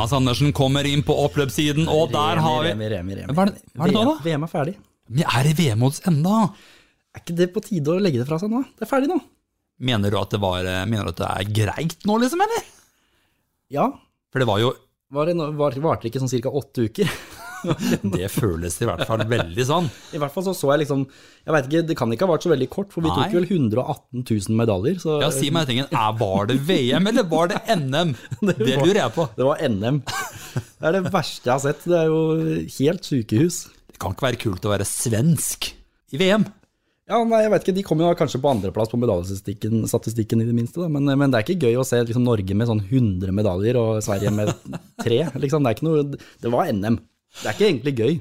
Jonas 0.00 0.12
Andersen 0.16 0.52
kommer 0.56 0.86
inn 0.88 1.02
på 1.04 1.12
oppløpssiden, 1.26 1.84
og 1.92 2.08
der 2.14 2.38
har 2.40 2.62
vi 2.64 2.70
Remi, 2.70 2.86
Remi, 2.88 3.16
Remi. 3.18 3.34
Hva 3.36 3.42
er 3.44 3.50
det- 3.52 3.62
hva 3.76 3.84
er 3.84 3.90
det 3.90 3.94
da? 3.94 4.04
VM, 4.04 4.22
VM 4.24 4.42
er 4.44 4.48
ferdig. 4.48 4.74
Vi 5.10 5.22
er 5.22 5.44
i 5.44 5.52
VM 5.52 5.80
hos 5.80 6.00
enda. 6.08 6.54
Er 7.14 7.20
ikke 7.20 7.36
det 7.36 7.52
på 7.52 7.60
tide 7.60 7.84
å 7.92 8.00
legge 8.00 8.16
det 8.18 8.26
fra 8.26 8.38
seg 8.38 8.48
nå? 8.48 8.64
Det 8.78 8.88
er 8.88 8.96
ferdig 8.96 9.08
nå. 9.08 9.20
Mener 9.78 10.10
du 10.10 10.16
at 10.18 10.30
det, 10.30 10.40
var, 10.40 10.62
mener 10.86 11.04
du 11.04 11.08
at 11.10 11.16
det 11.16 11.28
er 11.28 11.52
greit 11.66 11.98
nå, 12.06 12.16
liksom, 12.18 12.40
eller? 12.40 12.64
Ja. 13.68 13.90
For 14.32 14.38
det 14.38 14.46
var 14.48 14.58
jo 14.60 14.72
Var 15.12 15.26
det, 15.26 15.36
var, 15.36 15.70
det 16.00 16.10
ikke 16.10 16.20
sånn 16.20 16.40
ca. 16.40 16.48
åtte 16.48 16.88
uker? 16.88 17.04
Det 18.16 18.28
føles 18.32 18.76
i 18.80 18.88
hvert 18.88 19.02
fall 19.08 19.22
veldig 19.28 19.66
sånn. 19.68 19.88
I 20.16 20.20
hvert 20.22 20.34
fall 20.34 20.46
så 20.48 20.54
så 20.56 20.70
jeg 20.74 20.82
liksom 20.84 21.02
Jeg 21.46 21.54
vet 21.56 21.68
ikke, 21.68 21.82
det 21.90 21.96
kan 21.98 22.12
ikke 22.14 22.26
ha 22.28 22.32
vært 22.34 22.46
så 22.46 22.52
veldig 22.52 22.68
kort, 22.72 22.92
for 22.94 23.04
vi 23.04 23.10
Nei. 23.12 23.16
tok 23.18 23.36
vel 23.38 23.48
118 23.48 24.24
000 24.24 24.58
medaljer. 24.60 25.00
Så 25.02 25.18
Ja, 25.22 25.30
si 25.34 25.50
meg 25.54 25.68
tingen, 25.70 25.90
Var 25.90 26.50
det 26.50 26.60
VM, 26.68 27.10
eller 27.12 27.28
var 27.30 27.52
det 27.52 27.60
NM? 27.76 28.14
Det 28.50 28.56
lurer 28.60 29.02
jeg 29.02 29.12
på. 29.16 29.28
det 29.36 29.46
var 29.50 29.60
NM. 29.68 30.00
Det 30.06 30.88
er 30.88 30.96
det 30.96 31.04
verste 31.12 31.46
jeg 31.50 31.52
har 31.54 31.64
sett. 31.66 31.84
Det 31.86 31.98
er 31.98 32.08
jo 32.10 32.22
helt 32.78 33.04
sykehus. 33.06 33.60
Det 33.92 34.00
kan 34.00 34.16
ikke 34.16 34.30
være 34.30 34.40
kult 34.46 34.64
å 34.66 34.72
være 34.72 34.88
svensk 34.88 35.70
i 36.16 36.18
VM. 36.20 36.48
Ja, 37.10 37.18
nei, 37.26 37.40
jeg 37.42 37.50
vet 37.50 37.64
ikke, 37.64 37.74
De 37.74 37.82
kommer 37.82 38.06
jo 38.06 38.16
kanskje 38.20 38.38
på 38.42 38.50
andreplass 38.52 38.90
på 38.92 38.98
medaljestatistikken 39.02 39.80
statistikken 39.90 40.44
i 40.44 40.46
det 40.46 40.54
minste. 40.54 40.86
Men, 40.86 41.08
men 41.18 41.32
det 41.32 41.40
er 41.40 41.46
ikke 41.46 41.66
gøy 41.66 41.80
å 41.80 41.86
se 41.86 41.98
liksom, 42.06 42.22
Norge 42.22 42.54
med 42.54 42.68
sånn 42.70 42.82
100 42.86 43.34
medaljer 43.34 43.78
og 43.80 43.98
Sverige 44.06 44.30
med 44.34 44.52
tre. 45.04 45.24
Liksom. 45.42 45.66
Det, 45.66 45.72
er 45.72 45.78
ikke 45.78 45.88
noe, 45.88 46.04
det 46.44 46.52
var 46.54 46.70
NM. 46.70 47.00
Det 47.40 47.46
er 47.46 47.54
ikke 47.56 47.68
egentlig 47.70 47.94
gøy. 48.00 48.14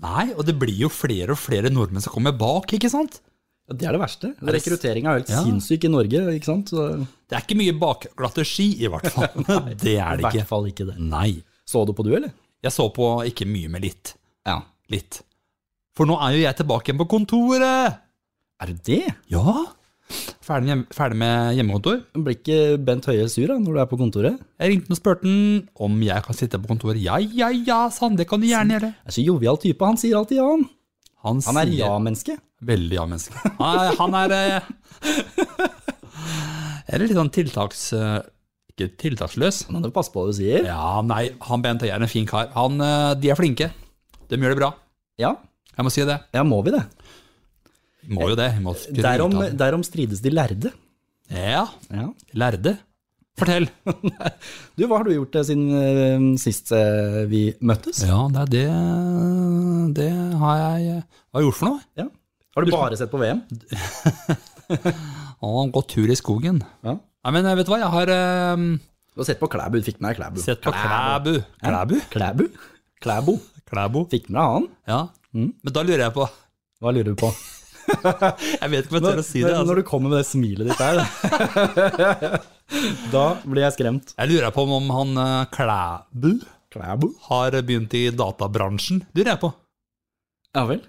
Nei, 0.00 0.26
og 0.38 0.44
det 0.46 0.54
blir 0.58 0.76
jo 0.86 0.88
flere 0.92 1.34
og 1.34 1.40
flere 1.42 1.70
nordmenn 1.72 2.02
som 2.04 2.14
kommer 2.14 2.32
bak, 2.38 2.70
ikke 2.76 2.88
sant? 2.92 3.18
Ja, 3.68 3.74
Det 3.76 3.86
er 3.88 3.92
det 3.96 4.00
verste. 4.00 4.30
Rekrutteringa 4.40 5.10
er 5.12 5.18
helt 5.20 5.30
Ja. 5.30 5.42
sinnssyk 5.44 5.84
i 5.84 5.90
Norge. 5.92 6.22
ikke 6.34 6.44
sant? 6.48 6.70
Så, 6.70 7.06
Det 7.28 7.36
er 7.36 7.42
ikke 7.44 7.58
mye 7.58 7.74
bakglatte 7.78 8.44
ski, 8.46 8.68
i 8.84 8.88
hvert 8.88 9.10
fall. 9.12 9.28
Nei, 9.48 9.74
Det 9.74 9.96
er 9.98 10.16
det 10.16 10.24
ikke. 10.24 10.34
I 10.34 10.38
hvert 10.40 10.48
fall 10.48 10.66
ikke 10.70 10.86
det. 10.92 10.98
Nei. 10.98 11.42
Så 11.66 11.84
du 11.86 11.92
på 11.92 12.04
du, 12.06 12.14
eller? 12.16 12.32
Jeg 12.62 12.72
så 12.72 12.88
på 12.92 13.10
ikke 13.26 13.46
mye, 13.46 13.68
men 13.70 13.82
litt. 13.82 14.14
Ja. 14.46 14.60
Litt. 14.90 15.22
For 15.94 16.06
nå 16.06 16.16
er 16.22 16.34
jo 16.36 16.42
jeg 16.46 16.56
tilbake 16.56 16.90
igjen 16.90 16.98
på 17.02 17.08
kontoret! 17.10 17.98
Er 18.60 18.66
du 18.66 18.74
det? 18.84 19.14
Ja. 19.32 19.66
Ferdig, 20.50 20.66
hjem, 20.72 20.80
ferdig 20.90 21.18
med 21.20 21.52
hjemmekontor. 21.54 21.98
Blir 22.26 22.34
ikke 22.34 22.56
Bent 22.82 23.06
Høie 23.06 23.28
sur 23.30 23.46
da, 23.52 23.56
når 23.62 23.76
du 23.76 23.80
er 23.84 23.88
på 23.90 23.98
kontoret? 24.00 24.40
Jeg 24.58 24.72
ringte 24.72 24.90
og 24.90 24.98
spurte 24.98 25.28
han 25.28 25.60
om 25.86 26.00
jeg 26.02 26.24
kan 26.26 26.34
sitte 26.38 26.58
på 26.58 26.70
kontoret. 26.72 26.98
Ja, 26.98 27.20
ja, 27.22 27.52
ja, 27.54 27.84
sa 27.94 28.08
han. 28.08 28.16
Det 28.18 28.26
kan 28.30 28.42
du 28.42 28.48
gjerne 28.48 28.74
gjøre. 28.74 28.90
Er 29.06 29.14
så 29.14 29.22
jovial 29.22 29.60
type. 29.62 29.86
Han 29.86 30.00
sier 30.00 30.18
alltid 30.18 30.40
ja. 30.40 30.48
Han, 30.50 30.64
Han, 31.22 31.40
han 31.46 31.60
er 31.62 31.70
ja-menneske. 31.76 32.34
Veldig 32.66 32.98
ja-menneske. 32.98 33.52
Han 34.00 34.16
er, 34.18 34.34
er 34.34 34.56
eh, 34.56 34.70
Eller 36.90 37.06
litt 37.06 37.16
sånn 37.20 37.30
tiltaks... 37.34 37.84
eh, 37.94 38.18
Ikke 38.74 38.90
tiltaksløs. 39.04 39.62
Han 39.70 39.84
må 39.86 39.92
passe 39.94 40.10
på 40.14 40.24
hva 40.24 40.32
du 40.32 40.38
sier. 40.40 40.66
Ja, 40.66 40.98
nei, 41.06 41.28
han 41.46 41.62
Bent 41.64 41.84
Høie 41.86 41.94
er 41.94 42.02
en 42.02 42.10
fin 42.10 42.26
kar. 42.28 42.50
Han, 42.58 42.80
eh, 42.82 43.12
de 43.22 43.30
er 43.30 43.38
flinke. 43.38 43.70
De 44.30 44.38
gjør 44.40 44.56
det 44.56 44.60
bra. 44.64 44.72
Ja, 45.20 45.36
Jeg 45.76 45.86
må 45.86 45.90
si 45.94 46.02
det. 46.04 46.18
ja 46.34 46.42
må 46.44 46.58
vi 46.66 46.74
det? 46.74 46.82
Må 48.08 48.30
jo 48.30 48.36
det. 48.38 48.48
Må 48.64 48.72
Derom, 48.96 49.34
derom 49.58 49.82
strides 49.84 50.22
de 50.24 50.30
lærde. 50.32 50.70
Ja, 51.30 51.66
Ja. 51.92 52.06
lærde. 52.34 52.78
Fortell. 53.38 53.68
Du, 54.76 54.86
hva 54.88 54.98
har 54.98 55.04
du 55.06 55.12
gjort 55.14 55.36
eh, 55.38 55.44
siden 55.46 55.68
eh, 55.76 56.24
sist 56.40 56.72
eh, 56.76 57.22
vi 57.30 57.42
møttes? 57.60 58.02
Ja, 58.08 58.24
det 58.32 58.40
er 58.40 58.50
det 58.50 58.64
Det 60.00 60.08
har 60.40 60.56
jeg 60.60 60.98
Hva 61.30 61.38
har 61.38 61.40
jeg 61.40 61.46
gjort 61.48 61.58
for 61.60 61.68
noe? 61.70 61.80
Ja. 62.00 62.06
Har 62.56 62.66
du 62.66 62.72
bare 62.74 62.98
sett 62.98 63.12
på 63.12 63.20
VM? 63.22 63.40
Å, 65.40 65.50
gått 65.72 65.88
tur 65.94 66.10
i 66.10 66.16
skogen. 66.18 66.60
Ja. 66.86 66.96
Nei, 66.98 67.32
men 67.36 67.48
vet 67.58 67.68
du 67.68 67.72
hva, 67.72 67.78
jeg 67.82 67.92
har 67.94 68.12
um, 68.56 68.66
Du 69.14 69.22
har 69.22 69.28
sett 69.28 69.40
på 69.40 69.48
Klæbu, 69.52 69.78
du 69.80 69.86
fikk 69.86 70.00
med 70.02 70.10
deg 70.12 70.20
Klæbu. 70.20 70.42
sett 70.42 70.60
på 70.64 70.72
Klæbu. 70.74 71.32
Klæbu? 71.62 71.96
Klæbu? 72.12 72.44
Klæbo. 73.04 73.36
Klæbo. 73.70 74.04
Fikk 74.10 74.28
med 74.30 74.40
deg 74.40 74.54
han? 74.56 74.68
Ja. 74.90 75.00
Men 75.38 75.72
da 75.76 75.84
lurer 75.86 76.06
jeg 76.08 76.14
på 76.16 76.26
Hva 76.82 76.92
lurer 76.96 77.12
du 77.14 77.18
på? 77.20 77.30
Jeg 78.60 78.70
vet 78.72 78.86
ikke 78.86 78.94
om 78.94 78.98
jeg 78.98 79.04
tør 79.04 79.20
å 79.20 79.26
si 79.26 79.40
det. 79.42 79.50
Altså. 79.52 79.66
når 79.68 79.80
du 79.80 79.84
kommer 79.88 80.12
med 80.12 80.20
det 80.20 80.28
smilet 80.28 80.70
ditt 80.70 80.80
der, 80.80 80.96
da 83.14 83.24
blir 83.44 83.64
jeg 83.66 83.76
skremt. 83.76 84.14
Jeg 84.16 84.30
lurer 84.30 84.54
på 84.54 84.64
om 84.66 84.90
han 84.94 85.20
eh, 85.24 85.48
Klæbu 85.54 86.30
Klæbu? 86.70 87.08
har 87.26 87.56
begynt 87.66 87.94
i 87.98 88.04
databransjen. 88.14 89.02
Du 89.10 89.20
lurer 89.22 89.32
jeg 89.34 89.42
på. 89.42 89.50
Ja 90.54 90.64
vel. 90.70 90.82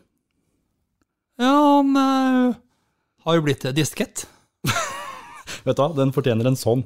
Ja, 1.42 1.52
han 1.82 1.98
eh, 1.98 2.60
har 3.26 3.38
jo 3.40 3.46
blitt 3.46 3.66
diskett. 3.78 4.28
Vet 5.66 5.78
du 5.78 5.82
hva, 5.82 5.90
den 5.98 6.14
fortjener 6.14 6.50
en 6.52 6.60
sånn. 6.60 6.86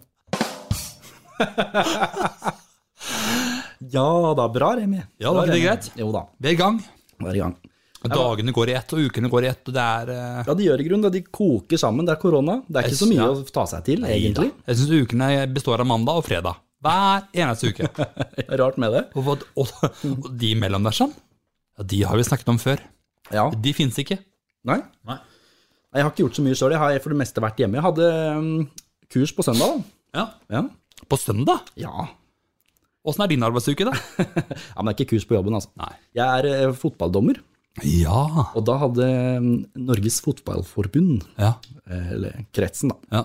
ja 3.96 4.08
da, 4.40 4.48
bra 4.52 4.74
Remi. 4.80 5.02
Ja, 5.20 5.30
da, 5.30 5.38
var 5.40 5.48
ikke 5.50 5.58
det 5.58 5.64
greit? 5.66 5.90
Jo 6.00 6.12
da, 6.16 6.26
Vi 6.40 6.52
er 6.52 6.56
i 6.56 6.60
gang. 6.60 6.80
Vi 7.20 7.32
er 7.32 7.40
i 7.40 7.44
gang. 7.44 7.56
Dagene 8.12 8.54
går 8.56 8.70
i 8.72 8.76
ett, 8.78 8.94
og 8.94 9.00
ukene 9.10 9.30
går 9.32 9.46
i 9.46 9.50
ett. 9.52 9.62
og 9.68 9.74
det 9.76 9.82
er... 9.86 10.12
eh, 10.14 10.44
Ja, 10.48 10.54
de 10.60 10.66
gjør 10.68 10.82
i 10.84 10.88
grunnen 10.88 11.06
det. 11.08 11.12
De 11.18 11.22
koker 11.34 11.78
sammen. 11.82 12.06
Det 12.06 12.14
er 12.16 12.22
korona. 12.22 12.60
Det 12.68 12.82
er 12.82 12.90
ikke 12.90 13.00
så 13.02 13.08
mye 13.10 13.22
Ja. 13.22 13.28
å 13.32 13.46
ta 13.58 13.66
seg 13.72 13.84
til, 13.88 14.04
egentlig. 14.06 14.52
Jeg 14.68 14.80
syns 14.82 14.94
ukene 15.06 15.30
består 15.56 15.80
av 15.84 15.88
mandag 15.90 16.22
og 16.22 16.26
fredag. 16.28 16.60
Hver 16.86 17.24
eneste 17.34 17.72
uke. 17.74 17.88
Rart 18.62 18.78
med 18.82 18.92
det. 18.94 19.06
Og, 19.18 19.32
og, 19.58 19.72
og 20.06 20.28
de 20.38 20.52
mellom 20.60 20.84
der 20.86 20.94
sånn, 20.98 21.14
ja, 21.80 21.84
de 21.84 22.02
har 22.06 22.20
vi 22.20 22.28
snakket 22.28 22.52
om 22.54 22.60
før. 22.62 22.84
Ja. 23.34 23.48
De 23.50 23.74
fins 23.74 23.98
ikke. 24.04 24.20
Nei. 24.68 24.82
Nei. 25.08 25.18
Jeg 25.96 26.04
har 26.04 26.12
ikke 26.12 26.26
gjort 26.26 26.38
så 26.38 26.44
mye 26.46 26.58
sjøl. 26.60 26.74
Jeg 26.76 26.82
har 26.84 27.00
for 27.02 27.14
det 27.16 27.18
meste 27.24 27.42
vært 27.44 27.60
hjemme. 27.64 27.80
Jeg 27.80 27.86
hadde 27.88 28.12
um, 28.36 28.70
kurs 29.16 29.32
på 29.34 29.46
søndag. 29.48 29.82
Ja. 30.14 30.28
da. 30.50 30.60
Ja. 30.60 30.62
På 31.10 31.18
søndag? 31.20 31.72
ja. 31.80 32.06
Åssen 33.06 33.22
er 33.22 33.30
din 33.30 33.44
arbeidsuke, 33.46 33.86
da? 33.86 33.92
Ja, 34.74 34.82
Men 34.82 34.88
det 34.90 34.96
er 34.96 35.04
ikke 35.04 35.12
kurs 35.14 35.26
på 35.30 35.36
jobben, 35.38 35.54
altså. 35.54 35.70
Nei. 35.78 35.92
Jeg 36.18 36.26
er 36.26 36.70
uh, 36.72 36.74
fotballdommer, 36.74 37.38
Ja. 37.84 38.22
og 38.56 38.62
da 38.68 38.78
hadde 38.80 39.06
um, 39.42 39.50
Norges 39.76 40.22
Fotballforbund, 40.24 41.26
ja. 41.42 41.56
eh, 41.90 42.12
eller 42.16 42.38
kretsen, 42.56 42.94
da, 42.94 43.20
ja. 43.20 43.24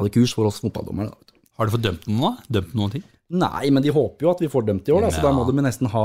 hadde 0.00 0.12
kurs 0.14 0.32
for 0.36 0.48
oss 0.48 0.62
fotballdommere. 0.64 1.12
Da. 1.12 1.40
Har 1.58 1.68
du 1.68 1.74
fått 1.74 1.84
dømt 1.84 2.06
noen, 2.08 2.22
da? 2.24 2.48
Dømt 2.58 2.72
noen 2.78 2.94
ting? 2.96 3.04
Nei, 3.28 3.68
men 3.74 3.84
de 3.84 3.92
håper 3.92 4.24
jo 4.24 4.30
at 4.32 4.40
vi 4.40 4.48
får 4.48 4.64
dømt 4.70 4.88
i 4.88 4.94
år, 4.94 5.04
da, 5.04 5.12
så 5.12 5.20
da 5.26 5.34
må 5.36 5.44
de 5.44 5.60
nesten 5.60 5.90
ha 5.92 6.04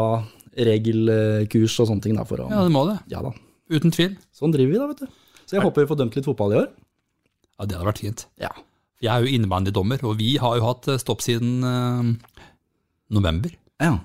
regelkurs 0.53 1.77
og 1.79 1.87
sånne 1.89 2.03
ting. 2.03 2.17
da, 2.19 2.25
for 2.27 2.43
å... 2.43 2.49
Ja, 2.51 2.65
det 2.67 2.73
må 2.73 2.83
det. 2.89 2.97
Ja 3.13 3.23
da. 3.25 3.31
Uten 3.71 3.93
tvil. 3.95 4.17
Sånn 4.35 4.51
driver 4.53 4.73
vi 4.73 4.81
da, 4.81 4.89
vet 4.91 5.05
du. 5.05 5.21
Så 5.47 5.55
jeg 5.57 5.63
håper 5.63 5.85
vi 5.85 5.89
får 5.93 5.99
dømt 6.03 6.17
litt 6.19 6.27
fotball 6.27 6.53
i 6.55 6.59
år. 6.59 6.67
Ja, 7.55 7.65
Det 7.65 7.77
hadde 7.77 7.87
vært 7.87 8.01
fint. 8.03 8.25
Ja. 8.41 8.51
Jeg 9.03 9.11
er 9.11 9.23
jo 9.25 9.31
innebandydommer, 9.35 10.03
og 10.07 10.19
vi 10.19 10.33
har 10.39 10.59
jo 10.59 10.65
hatt 10.67 10.87
eh, 10.91 10.99
stopp 11.01 11.23
siden 11.23 11.63
eh, 11.67 12.49
november. 13.13 13.55
ja. 13.83 13.97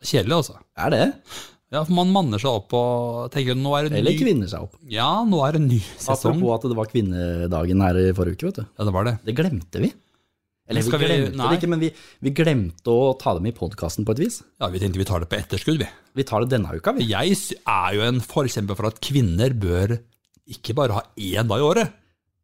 Kjedelig, 0.00 0.32
altså. 0.38 0.54
Er 0.80 0.92
det? 0.94 1.02
Ja, 1.70 1.84
for 1.86 1.94
Man 1.94 2.10
manner 2.10 2.40
seg 2.42 2.50
opp 2.50 2.72
og 2.74 3.30
tenker 3.30 3.54
nå 3.54 3.70
er 3.78 3.86
det 3.88 3.98
Eller 4.00 4.10
ny 4.10 4.18
kvinner 4.18 4.48
seg 4.50 4.64
opp. 4.66 4.72
Ja, 4.90 5.22
nå 5.22 5.38
er 5.46 5.54
det 5.54 5.60
ny 5.68 5.78
sesong. 6.02 6.34
Apropos 6.40 6.56
at 6.56 6.64
det 6.72 6.78
var 6.80 6.88
kvinnedagen 6.90 7.84
her 7.86 7.98
i 8.00 8.06
forrige 8.16 8.40
uke, 8.40 8.48
vet 8.50 8.58
du. 8.58 8.64
Ja, 8.80 8.86
det 8.88 8.94
var 8.96 9.06
det. 9.06 9.12
Det 9.28 9.34
glemte 9.38 9.82
vi. 9.84 9.92
Eller 10.70 10.82
vi 10.82 10.88
Skal 10.90 11.00
vi- 11.02 11.06
glemte 11.10 11.36
nei. 11.38 11.46
det 11.50 11.58
ikke, 11.60 11.68
men 11.70 11.80
vi, 11.82 11.90
vi 12.22 12.30
glemte 12.30 12.90
å 12.94 13.18
ta 13.18 13.34
dem 13.34 13.46
i 13.46 13.52
podkasten 13.54 14.04
på 14.06 14.12
et 14.14 14.22
vis. 14.22 14.42
Ja, 14.60 14.68
Vi 14.70 14.78
tenkte 14.82 14.98
vi 14.98 15.04
tar 15.04 15.20
det 15.22 15.28
på 15.30 15.38
etterskudd, 15.38 15.78
vi. 15.78 15.88
Vi 16.14 16.22
tar 16.26 16.40
det 16.44 16.50
denne 16.50 16.74
uka, 16.74 16.92
vi. 16.94 17.06
Jeg 17.10 17.38
er 17.66 17.94
jo 17.94 18.02
en 18.02 18.20
forkjemper 18.20 18.76
for 18.78 18.86
at 18.86 19.00
kvinner 19.00 19.50
bør 19.54 19.98
ikke 20.50 20.74
bare 20.74 20.92
ha 20.98 21.02
én 21.18 21.46
dag 21.46 21.58
i 21.58 21.66
året. 21.70 21.92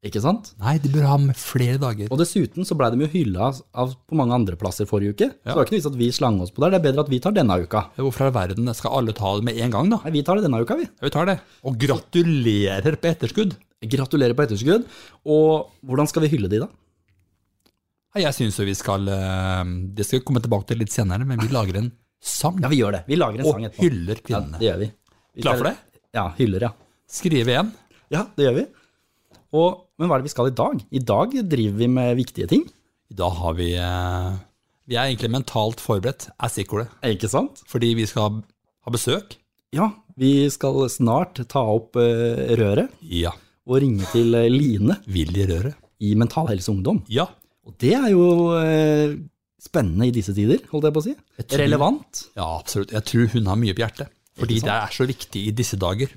Ikke 0.04 0.20
sant? 0.22 0.52
Nei, 0.60 0.76
de 0.78 0.90
bør 0.92 1.06
ha 1.08 1.16
med 1.18 1.38
flere 1.40 1.78
dager. 1.82 2.10
Og 2.12 2.18
dessuten 2.20 2.66
så 2.68 2.76
blei 2.78 2.90
de 2.92 3.00
jo 3.00 3.08
hylla 3.10 3.48
av, 3.74 3.94
på 4.06 4.18
mange 4.18 4.36
andre 4.36 4.58
plasser 4.60 4.86
forrige 4.86 5.16
uke. 5.16 5.28
Så 5.40 5.48
det 5.48 5.56
var 5.56 5.64
ikke 5.66 5.74
noe 5.74 5.80
vits 5.80 5.88
at 5.90 5.96
vi 5.98 6.08
slang 6.14 6.36
oss 6.44 6.52
på 6.54 6.62
der. 6.62 6.74
Det 6.74 6.78
er 6.78 6.84
bedre 6.84 7.04
at 7.06 7.10
vi 7.10 7.18
tar 7.24 7.34
denne 7.34 7.56
uka. 7.64 7.82
Ja, 7.96 8.04
Hvorfor 8.04 8.28
i 8.28 8.34
verden 8.36 8.70
skal 8.76 8.94
alle 9.00 9.14
ta 9.16 9.32
det 9.38 9.46
med 9.48 9.58
en 9.64 9.72
gang, 9.74 9.88
da? 9.90 9.98
Nei, 10.04 10.12
vi 10.18 10.22
tar 10.26 10.38
det 10.38 10.44
denne 10.46 10.60
uka, 10.62 10.76
vi. 10.78 10.86
Ja, 10.86 11.06
Vi 11.08 11.12
tar 11.16 11.26
det. 11.32 11.38
Og 11.66 11.78
gratulerer 11.80 12.98
på 13.02 13.10
etterskudd. 13.10 13.56
Gratulerer 13.96 14.36
på 14.38 14.44
etterskudd. 14.46 14.84
Og 15.26 15.72
hvordan 15.82 16.12
skal 16.12 16.26
vi 16.26 16.30
hylle 16.36 16.52
de, 16.52 16.62
da? 16.66 16.70
Jeg 18.16 18.32
syns 18.32 18.56
jo 18.56 18.64
vi 18.64 18.72
skal 18.72 19.10
eh, 19.12 19.64
Det 19.92 20.06
skal 20.06 20.22
vi 20.22 20.24
komme 20.24 20.40
tilbake 20.40 20.70
til 20.70 20.78
litt 20.80 20.92
senere, 20.94 21.26
men 21.28 21.42
vi 21.42 21.50
lager 21.52 21.80
en 21.82 21.90
sang. 22.22 22.60
Ja, 22.62 22.70
vi 22.72 22.78
gjør 22.80 22.94
det. 22.96 23.02
Vi 23.10 23.18
lager 23.18 23.42
en 23.42 23.48
og 23.48 23.56
sang 23.56 23.66
etterpå. 23.68 23.82
Og 23.82 23.90
hyller 23.90 24.20
Ja, 24.20 24.24
kvinnene. 24.28 24.60
det 24.60 24.68
gjør 24.70 24.78
vi. 24.84 24.88
vi 25.36 25.44
Klar 25.44 25.58
for 25.60 25.68
det? 25.68 25.74
Ja, 26.16 26.28
hyller, 26.38 26.68
ja. 26.68 26.72
Skrive 27.10 27.52
igjen. 27.52 27.74
Ja, 28.14 28.22
det 28.38 28.46
gjør 28.46 28.56
vi. 28.60 28.64
Og, 29.56 29.82
men 29.98 30.08
hva 30.08 30.16
er 30.16 30.22
det 30.22 30.28
vi 30.28 30.34
skal 30.34 30.50
i 30.50 30.56
dag? 30.56 30.82
I 30.92 31.00
dag 31.12 31.32
driver 31.48 31.78
vi 31.80 31.88
med 31.88 32.16
viktige 32.18 32.48
ting. 32.50 32.64
Da 33.12 33.28
har 33.30 33.54
vi 33.58 33.70
eh, 33.78 34.32
Vi 34.90 34.96
er 34.98 35.08
egentlig 35.08 35.30
mentalt 35.32 35.80
forberedt, 35.82 36.28
er 36.36 36.52
stikkordet. 36.52 36.88
Ikke 37.06 37.30
sant? 37.30 37.62
Fordi 37.70 37.94
vi 37.98 38.06
skal 38.06 38.40
ha 38.86 38.90
besøk. 38.94 39.36
Ja, 39.74 39.90
vi 40.16 40.48
skal 40.50 40.84
snart 40.92 41.40
ta 41.50 41.62
opp 41.74 41.96
eh, 42.00 42.54
røret 42.58 42.92
Ja. 43.02 43.32
og 43.66 43.80
ringe 43.82 44.06
til 44.12 44.34
eh, 44.38 44.48
Line 44.52 44.98
Willy 45.10 45.46
Røret. 45.50 45.74
i 46.00 46.14
Mental 46.14 46.46
Helse 46.50 46.70
Ungdom. 46.70 47.02
Ja. 47.08 47.24
Og 47.66 47.74
det 47.82 47.94
er 47.96 48.10
jo 48.12 48.26
spennende 49.62 50.06
i 50.06 50.12
disse 50.14 50.34
tider, 50.36 50.60
holdt 50.70 50.84
jeg 50.86 50.94
på 50.94 51.00
å 51.00 51.04
si. 51.06 51.14
tror- 51.42 51.58
Relevant. 51.64 52.20
ja, 52.36 52.44
absolutt. 52.60 52.92
Jeg 52.92 53.04
tror 53.08 53.26
hun 53.32 53.46
har 53.50 53.56
mye 53.56 53.74
på 53.74 53.82
hjertet. 53.82 54.08
Fordi 54.36 54.60
det 54.60 54.70
er 54.70 54.92
så 54.92 55.06
viktig 55.08 55.46
i 55.48 55.54
disse 55.56 55.76
dager. 55.80 56.08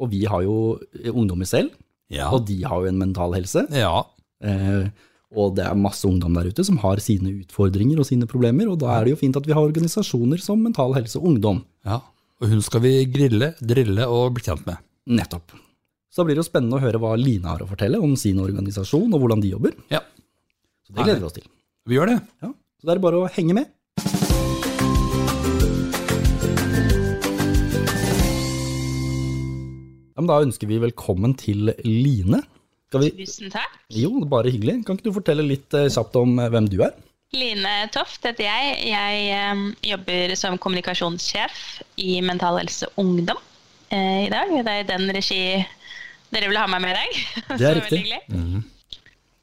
Og 0.00 0.10
vi 0.10 0.24
har 0.24 0.42
jo 0.46 0.78
ungdommer 1.12 1.44
selv, 1.46 1.70
Ja. 2.14 2.30
og 2.32 2.46
de 2.46 2.60
har 2.62 2.80
jo 2.84 2.88
en 2.92 2.98
mental 3.00 3.34
helse. 3.36 3.66
ja. 3.74 4.04
Eh, 4.44 4.88
Og 5.34 5.56
det 5.56 5.64
er 5.66 5.74
masse 5.74 6.04
ungdom 6.06 6.34
der 6.36 6.46
ute 6.46 6.62
som 6.62 6.76
har 6.78 7.00
sine 7.02 7.32
utfordringer 7.42 7.98
og 7.98 8.06
sine 8.06 8.26
problemer, 8.30 8.68
og 8.70 8.76
da 8.78 8.92
er 9.00 9.04
det 9.08 9.14
jo 9.16 9.18
fint 9.18 9.34
at 9.36 9.46
vi 9.48 9.54
har 9.56 9.64
organisasjoner 9.66 10.38
som 10.38 10.60
Mental 10.62 10.92
Helse 10.94 11.18
Ungdom. 11.18 11.64
Ja, 11.84 11.96
og 12.38 12.52
hun 12.52 12.60
skal 12.62 12.80
vi 12.84 12.92
grille, 13.10 13.48
drille 13.58 14.06
og 14.06 14.36
bli 14.36 14.44
kjent 14.46 14.62
med. 14.68 14.78
Nettopp. 15.10 15.50
Så 16.14 16.22
da 16.22 16.28
blir 16.28 16.36
det 16.38 16.44
jo 16.44 16.50
spennende 16.52 16.78
å 16.78 16.84
høre 16.84 17.00
hva 17.02 17.16
Line 17.18 17.50
har 17.50 17.64
å 17.64 17.66
fortelle 17.66 17.98
om 17.98 18.14
sin 18.14 18.38
organisasjon 18.38 19.10
og 19.10 19.24
hvordan 19.24 19.42
de 19.42 19.50
jobber. 19.56 19.74
Ja, 19.90 20.04
Så 20.86 20.94
det 20.94 21.02
gleder 21.02 21.18
vi 21.24 21.26
oss 21.26 21.34
til. 21.40 21.48
vi 21.90 21.98
gjør 21.98 22.12
det. 22.12 22.20
Ja, 22.44 22.52
så 22.78 22.86
det 22.86 22.94
er 22.94 23.02
bare 23.08 23.24
å 23.24 23.30
henge 23.34 23.54
med. 23.58 23.73
Men 30.24 30.32
da 30.32 30.40
ønsker 30.40 30.70
vi 30.70 30.80
velkommen 30.80 31.34
til 31.36 31.68
Line. 31.84 32.40
Vi 32.94 33.10
Tusen 33.18 33.50
takk. 33.52 33.72
Jo, 33.92 34.22
bare 34.30 34.52
hyggelig. 34.54 34.78
Kan 34.86 34.96
ikke 34.96 35.10
du 35.10 35.16
fortelle 35.18 35.44
litt 35.44 35.74
eh, 35.76 35.90
kjapt 35.92 36.16
om 36.16 36.38
eh, 36.38 36.48
hvem 36.52 36.68
du 36.70 36.78
er? 36.86 36.94
Line 37.34 37.72
Toft 37.92 38.24
heter 38.24 38.46
jeg. 38.46 38.76
Jeg 38.88 39.24
eh, 39.34 39.64
jobber 39.90 40.32
som 40.38 40.56
kommunikasjonssjef 40.62 41.58
i 42.00 42.20
Mental 42.24 42.60
Helse 42.62 42.88
Ungdom 43.00 43.40
i 43.94 44.30
dag. 44.32 44.48
Det 44.54 44.70
er 44.72 44.80
i 44.80 44.86
den 44.88 45.10
regi 45.12 45.42
dere 46.32 46.48
vil 46.48 46.58
ha 46.58 46.64
meg 46.70 46.80
med 46.82 46.94
i 46.94 47.02
dag. 47.02 47.18
Det 47.60 47.68
er 47.68 47.76
riktig. 47.78 48.22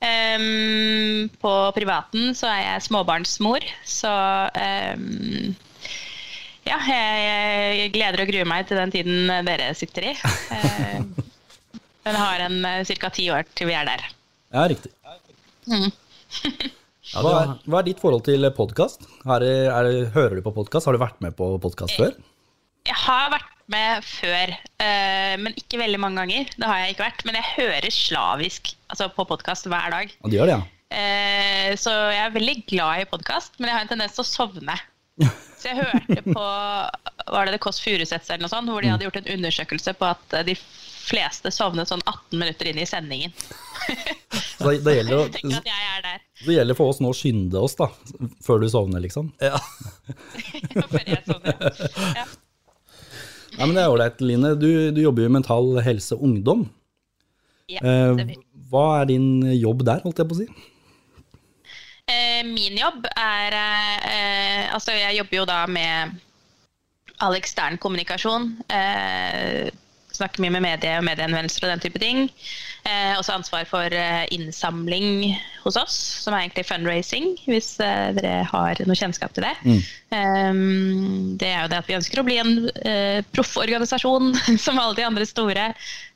Em, 0.01 1.29
på 1.39 1.51
privaten 1.77 2.33
så 2.35 2.49
er 2.49 2.63
jeg 2.65 2.87
småbarnsmor, 2.87 3.67
så 3.85 4.11
em, 4.57 5.53
ja, 6.67 6.77
jeg, 6.87 7.91
gleder 7.95 8.23
og 8.23 8.31
gruer 8.31 8.49
meg 8.49 8.67
til 8.69 8.79
den 8.79 8.93
tiden 8.93 9.31
dere 9.47 9.71
sitter 9.77 10.11
i. 10.11 10.15
Eh, 10.51 11.01
Men 12.05 12.17
har 12.17 12.45
en 12.47 12.63
ca. 12.87 13.09
ti 13.13 13.27
år 13.33 13.45
til 13.53 13.69
vi 13.69 13.77
er 13.77 13.85
der. 13.85 14.05
Ja, 14.51 14.65
riktig. 14.69 14.89
Mm. 15.69 15.91
Hva 17.11 17.31
er, 17.41 17.53
hva 17.67 17.81
er 17.81 17.87
ditt 17.87 18.01
forhold 18.01 18.23
til 18.25 18.47
podkast? 18.55 19.05
Hører 19.27 20.35
du 20.37 20.41
på 20.45 20.53
podkast? 20.55 20.87
Har 20.87 20.95
du 20.95 21.01
vært 21.01 21.21
med 21.23 21.35
på 21.37 21.53
podkast 21.61 21.97
før? 21.99 22.13
Jeg 22.87 22.97
har 22.97 23.29
vært 23.33 23.49
med 23.71 24.03
før, 24.03 24.53
eh, 24.83 25.33
men 25.39 25.55
ikke 25.59 25.79
veldig 25.81 25.99
mange 26.01 26.23
ganger. 26.23 26.49
Det 26.57 26.67
har 26.67 26.81
jeg 26.81 26.95
ikke 26.95 27.05
vært. 27.05 27.25
Men 27.27 27.37
jeg 27.39 27.49
hører 27.55 27.93
slavisk 27.95 28.73
altså 28.91 29.09
på 29.13 29.25
podkast 29.29 29.69
hver 29.71 29.93
dag. 29.93 30.15
Og 30.23 30.31
de 30.31 30.39
gjør 30.39 30.49
det, 30.49 30.57
ja. 30.57 30.63
Eh, 30.91 31.69
så 31.79 31.93
jeg 32.11 32.23
er 32.25 32.33
veldig 32.35 32.55
glad 32.67 33.03
i 33.03 33.09
podkast, 33.11 33.55
men 33.59 33.69
jeg 33.69 33.77
har 33.77 33.85
en 33.85 33.91
tendens 33.93 34.17
til 34.17 34.25
å 34.25 34.27
sovne. 34.31 34.75
Så 35.61 35.69
jeg 35.69 35.77
hørte 35.77 36.23
på 36.25 36.43
var 37.31 37.45
det 37.45 37.53
det 37.53 37.61
Kåss 37.61 37.79
Furuseths 37.83 38.31
eller 38.31 38.47
noe 38.47 38.51
sånt, 38.51 38.69
hvor 38.71 38.81
de 38.81 38.89
hadde 38.89 39.05
gjort 39.05 39.19
en 39.21 39.29
undersøkelse 39.35 39.93
på 39.99 40.07
at 40.09 40.35
de 40.47 40.55
fleste 40.57 41.51
sovnet 41.53 41.89
sånn 41.89 42.01
18 42.07 42.39
minutter 42.39 42.69
inn 42.71 42.79
i 42.81 42.87
sendingen. 42.89 43.33
Så 44.57 44.69
det, 44.71 44.81
det, 44.85 44.95
gjelder, 44.99 45.29
Jeg 45.41 45.61
jeg 45.61 46.19
det 46.45 46.55
gjelder 46.55 46.77
for 46.77 46.91
oss 46.93 46.99
nå 47.01 47.11
å 47.13 47.17
skynde 47.17 47.61
oss, 47.61 47.75
da. 47.77 47.87
Før 48.45 48.61
du 48.61 48.67
sovner, 48.73 49.01
liksom. 49.03 49.31
Ja. 49.41 49.57
før 50.93 51.05
jeg 51.05 51.21
sovner. 51.27 51.57
Ja. 52.17 52.25
Ja, 53.57 53.65
men 53.67 53.75
det 53.75 53.83
er 53.83 53.91
ålreit, 53.91 54.21
Line. 54.23 54.53
Du, 54.57 54.69
du 54.95 55.01
jobber 55.03 55.25
jo 55.25 55.29
i 55.31 55.33
Mental 55.35 55.73
Helse 55.85 56.17
Ungdom. 56.17 56.67
Ja, 57.71 57.79
Eh, 57.87 58.13
stemmer. 58.17 58.39
hva 58.71 58.85
er 58.99 59.05
din 59.13 59.27
jobb 59.55 59.85
der, 59.87 60.01
holdt 60.03 60.19
jeg 60.19 60.27
på 60.27 60.35
å 60.35 60.39
si? 60.41 60.47
Eh, 62.11 62.41
min 62.47 62.77
jobb 62.79 63.05
er 63.15 63.55
eh, 63.55 64.73
Altså, 64.73 64.95
jeg 64.97 65.19
jobber 65.19 65.41
jo 65.41 65.47
da 65.49 65.61
med 65.69 66.17
all 67.21 67.37
ekstern 67.37 67.77
kommunikasjon. 67.81 68.49
Eh, 68.71 69.69
snakker 70.11 70.43
mye 70.43 70.53
med 70.57 70.65
medie 70.65 70.97
og 70.99 71.05
medieinnvendelser 71.07 71.65
og 71.65 71.71
den 71.73 71.83
type 71.83 71.99
ting. 72.01 72.25
Eh, 72.83 73.13
også 73.17 73.35
ansvar 73.37 73.67
for 73.69 73.93
innsamling 74.33 75.35
hos 75.61 75.77
oss, 75.77 75.97
som 76.23 76.33
er 76.33 76.47
egentlig 76.47 76.65
fundraising, 76.65 77.35
hvis 77.45 77.75
dere 77.77 78.41
har 78.49 78.81
noe 78.87 78.97
kjennskap 78.97 79.35
til 79.37 79.45
det. 79.45 79.53
Eh, 80.17 80.63
det 81.41 81.51
er 81.51 81.61
jo 81.61 81.71
det 81.71 81.79
at 81.83 81.91
vi 81.91 81.99
ønsker 81.99 82.23
å 82.23 82.25
bli 82.27 82.39
en 82.41 82.55
eh, 82.81 83.21
proff 83.35 83.53
organisasjon, 83.61 84.33
som 84.65 84.81
alle 84.81 84.97
de 84.97 85.07
andre 85.07 85.29
store, 85.29 85.71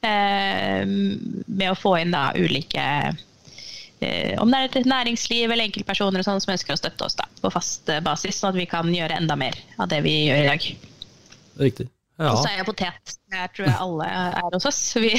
med 0.06 1.69
å 1.71 1.77
få 1.80 1.95
inn 2.01 2.12
da 2.13 2.27
ulike 2.38 2.83
om 4.42 4.51
det 4.51 4.59
er 4.59 4.77
et 4.81 4.89
næringsliv 4.89 5.50
eller 5.50 5.65
enkeltpersoner 5.69 6.25
sånn 6.25 6.42
som 6.44 6.53
ønsker 6.56 6.75
å 6.75 6.80
støtte 6.80 7.07
oss 7.07 7.15
da, 7.19 7.27
på 7.42 7.51
fast 7.53 7.89
eh, 7.89 8.01
basis, 8.03 8.39
sånn 8.42 8.53
at 8.53 8.59
vi 8.59 8.68
kan 8.69 8.92
gjøre 8.94 9.18
enda 9.21 9.38
mer 9.39 9.57
av 9.80 9.89
det 9.92 10.01
vi 10.06 10.15
gjør 10.27 10.42
i 10.44 10.50
dag. 10.50 10.68
Riktig. 11.62 11.88
Ja. 12.19 12.31
Og 12.31 12.42
så 12.42 12.50
er 12.50 12.59
jeg 12.59 12.68
potet. 12.68 13.15
Jeg 13.31 13.51
tror 13.56 13.68
jeg 13.68 13.77
alle 13.86 14.09
er 14.12 14.53
hos 14.56 14.68
oss. 14.69 14.81
Vi, 15.00 15.12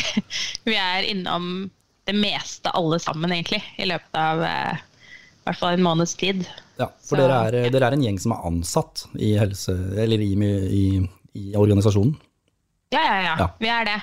vi 0.68 0.76
er 0.80 1.08
innom 1.08 1.70
det 2.06 2.14
meste 2.16 2.70
alle 2.76 3.00
sammen, 3.02 3.32
egentlig, 3.34 3.62
i 3.82 3.88
løpet 3.88 4.20
av 4.20 4.44
eh, 4.46 4.78
i 4.78 5.48
hvert 5.48 5.60
fall 5.60 5.76
en 5.76 5.84
måneds 5.84 6.14
tid. 6.18 6.44
Ja, 6.78 6.88
for 7.00 7.16
Så, 7.16 7.22
dere, 7.22 7.40
er, 7.48 7.70
dere 7.72 7.88
er 7.88 7.96
en 7.96 8.04
gjeng 8.04 8.20
som 8.22 8.34
er 8.36 8.46
ansatt 8.48 9.06
i, 9.14 9.32
helse, 9.38 9.74
eller 10.02 10.22
i, 10.22 10.32
i, 10.36 10.84
i 11.38 11.44
organisasjonen. 11.58 12.16
Ja, 12.94 13.02
ja, 13.02 13.16
ja, 13.24 13.34
Ja. 13.42 13.48
Vi 13.60 13.70
er 13.72 13.88
det. 13.88 13.96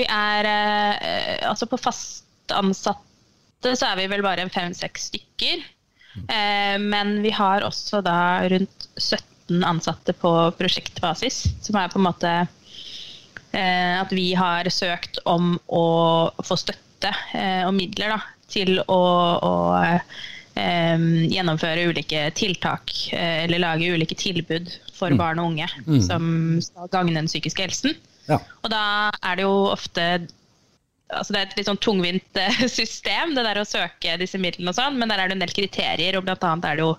Vi 0.00 0.04
er 0.08 0.46
eh, 0.48 1.48
Altså 1.50 1.66
på 1.68 1.76
fast 1.76 2.52
ansatte 3.62 3.78
så 3.78 3.92
er 3.92 4.00
vi 4.00 4.10
vel 4.10 4.22
bare 4.24 4.48
fem-seks 4.50 5.10
stykker. 5.10 5.62
Eh, 6.28 6.78
men 6.78 7.22
vi 7.22 7.30
har 7.30 7.62
også 7.62 8.02
da 8.02 8.48
rundt 8.48 8.88
17 8.98 9.62
ansatte 9.64 10.12
på 10.12 10.52
prosjektbasis, 10.58 11.46
som 11.62 11.78
er 11.78 11.88
på 11.88 11.98
en 11.98 12.06
måte 12.06 12.32
eh, 13.52 14.00
at 14.00 14.12
vi 14.12 14.34
har 14.34 14.68
søkt 14.70 15.18
om 15.24 15.58
å 15.68 16.32
få 16.42 16.56
støtte 16.56 17.12
eh, 17.34 17.64
og 17.66 17.74
midler 17.74 18.16
da, 18.16 18.20
til 18.52 18.80
å, 18.82 19.02
å 19.40 19.54
eh, 19.78 21.06
gjennomføre 21.32 21.88
ulike 21.88 22.30
tiltak 22.36 22.92
eh, 23.12 23.44
eller 23.46 23.62
lage 23.62 23.92
ulike 23.94 24.18
tilbud 24.18 24.68
for 24.92 25.14
barn 25.16 25.40
og 25.40 25.54
unge 25.54 25.68
som 26.04 26.60
skal 26.62 26.90
gagne 26.92 27.16
den 27.16 27.30
psykiske 27.30 27.64
helsen. 27.64 27.96
Ja. 28.28 28.38
Og 28.62 28.70
da 28.70 29.10
er 29.24 29.38
det 29.38 29.48
jo 29.48 29.56
ofte 29.72 30.04
altså 31.12 31.34
Det 31.34 31.40
er 31.40 31.48
et 31.48 31.56
litt 31.60 31.68
sånn 31.68 31.80
tungvint 31.82 32.40
eh, 32.40 32.64
system, 32.80 33.34
det 33.36 33.44
der 33.46 33.60
å 33.62 33.68
søke 33.68 34.16
disse 34.20 34.40
midlene 34.40 34.72
og 34.72 34.78
sånn, 34.78 34.98
men 35.00 35.12
der 35.12 35.22
er 35.22 35.30
det 35.30 35.38
en 35.38 35.44
del 35.44 35.54
kriterier, 35.54 36.18
og 36.18 36.26
blant 36.26 36.44
annet 36.48 36.68
er 36.68 36.78
det 36.78 36.86
jo 36.86 36.92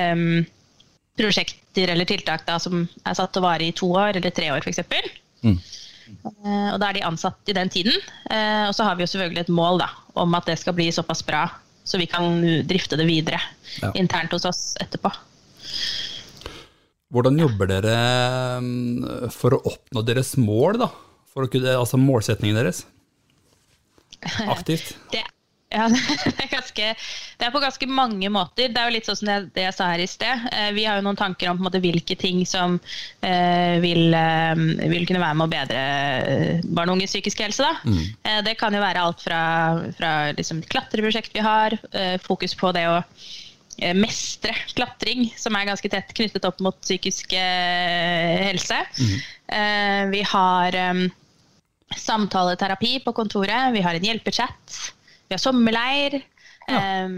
um, 0.00 0.44
prosjekter 1.20 1.92
eller 1.94 2.08
tiltak 2.08 2.46
da, 2.48 2.58
som 2.62 2.84
er 2.84 3.18
satt 3.18 3.34
til 3.34 3.42
å 3.42 3.48
vare 3.48 3.66
i 3.66 3.74
to 3.76 3.90
år 3.94 4.18
eller 4.20 4.34
tre 4.34 4.50
år, 4.54 4.64
f.eks. 4.64 4.82
Mm. 5.44 5.58
Uh, 6.24 6.70
og 6.74 6.78
da 6.80 6.88
er 6.88 6.98
de 6.98 7.04
ansatt 7.08 7.52
i 7.52 7.56
den 7.56 7.70
tiden. 7.72 7.94
Uh, 8.30 8.70
og 8.70 8.74
så 8.76 8.88
har 8.88 8.98
vi 8.98 9.06
jo 9.06 9.12
selvfølgelig 9.14 9.46
et 9.46 9.54
mål 9.54 9.84
da, 9.84 9.90
om 10.20 10.34
at 10.38 10.48
det 10.50 10.58
skal 10.62 10.76
bli 10.76 10.90
såpass 10.94 11.24
bra, 11.26 11.46
så 11.84 12.00
vi 12.00 12.08
kan 12.08 12.40
drifte 12.68 12.96
det 13.00 13.08
videre 13.08 13.40
Ja. 13.82 13.90
internt 13.98 14.32
hos 14.32 14.44
oss 14.48 14.60
etterpå. 14.80 15.10
Hvordan 17.14 17.38
jobber 17.38 17.68
dere 17.70 17.96
mm, 18.62 19.30
for 19.34 19.54
å 19.56 19.62
oppnå 19.70 20.02
deres 20.06 20.34
mål, 20.40 20.80
da? 20.82 20.88
For 21.34 21.46
å 21.46 21.50
kunne, 21.50 21.74
altså 21.78 21.98
målsetningen 21.98 22.58
deres? 22.58 22.84
Aktivt? 24.56 24.96
Det, 25.12 25.24
ja, 25.74 25.88
det, 26.24 26.34
er 26.38 26.50
ganske, 26.52 26.88
det 27.38 27.46
er 27.46 27.52
på 27.54 27.62
ganske 27.62 27.88
mange 27.90 28.30
måter. 28.32 28.70
Det 28.70 28.80
er 28.80 28.88
jo 28.88 28.94
litt 28.94 29.08
sånn 29.08 29.18
som 29.18 29.30
det, 29.30 29.36
det 29.56 29.66
jeg 29.66 29.76
sa 29.76 29.90
her 29.92 30.02
i 30.04 30.08
sted. 30.10 30.48
Eh, 30.52 30.70
Vi 30.76 30.86
har 30.86 31.00
jo 31.00 31.06
noen 31.06 31.18
tanker 31.18 31.50
om 31.50 31.62
måte, 31.64 31.82
hvilke 31.82 32.16
ting 32.20 32.44
som 32.48 32.78
eh, 33.24 33.76
vil, 33.82 34.14
eh, 34.14 34.64
vil 34.92 35.06
kunne 35.08 35.22
være 35.22 35.38
med 35.40 35.48
å 35.48 35.52
bedre 35.54 35.84
eh, 36.34 36.66
barn 36.66 36.92
og 36.92 36.98
unges 36.98 37.14
psykiske 37.14 37.48
helse. 37.48 37.70
Eh, 37.86 38.42
det 38.46 38.56
kan 38.60 38.74
jo 38.74 38.82
være 38.84 39.02
alt 39.02 39.24
fra, 39.24 39.40
fra 39.98 40.12
liksom, 40.36 40.62
klatreprosjekt 40.70 41.34
vi 41.34 41.44
har, 41.44 41.78
fokus 42.22 42.54
på 42.58 42.70
det 42.74 42.84
å 42.90 43.00
mestre 43.98 44.54
klatring, 44.76 45.26
som 45.40 45.56
er 45.58 45.66
ganske 45.66 45.88
tett 45.90 46.12
knyttet 46.14 46.46
opp 46.46 46.60
mot 46.62 46.76
psykisk 46.84 47.34
helse. 47.34 48.78
Mm. 49.00 50.12
vi 50.12 50.20
har 50.30 50.78
samtaleterapi 52.00 52.98
på 53.04 53.12
kontoret, 53.16 53.72
vi 53.74 53.82
har 53.84 53.94
en 53.98 54.06
hjelpechat, 54.06 54.78
vi 55.28 55.34
har 55.36 55.40
sommerleir, 55.42 56.16
eh, 56.68 57.08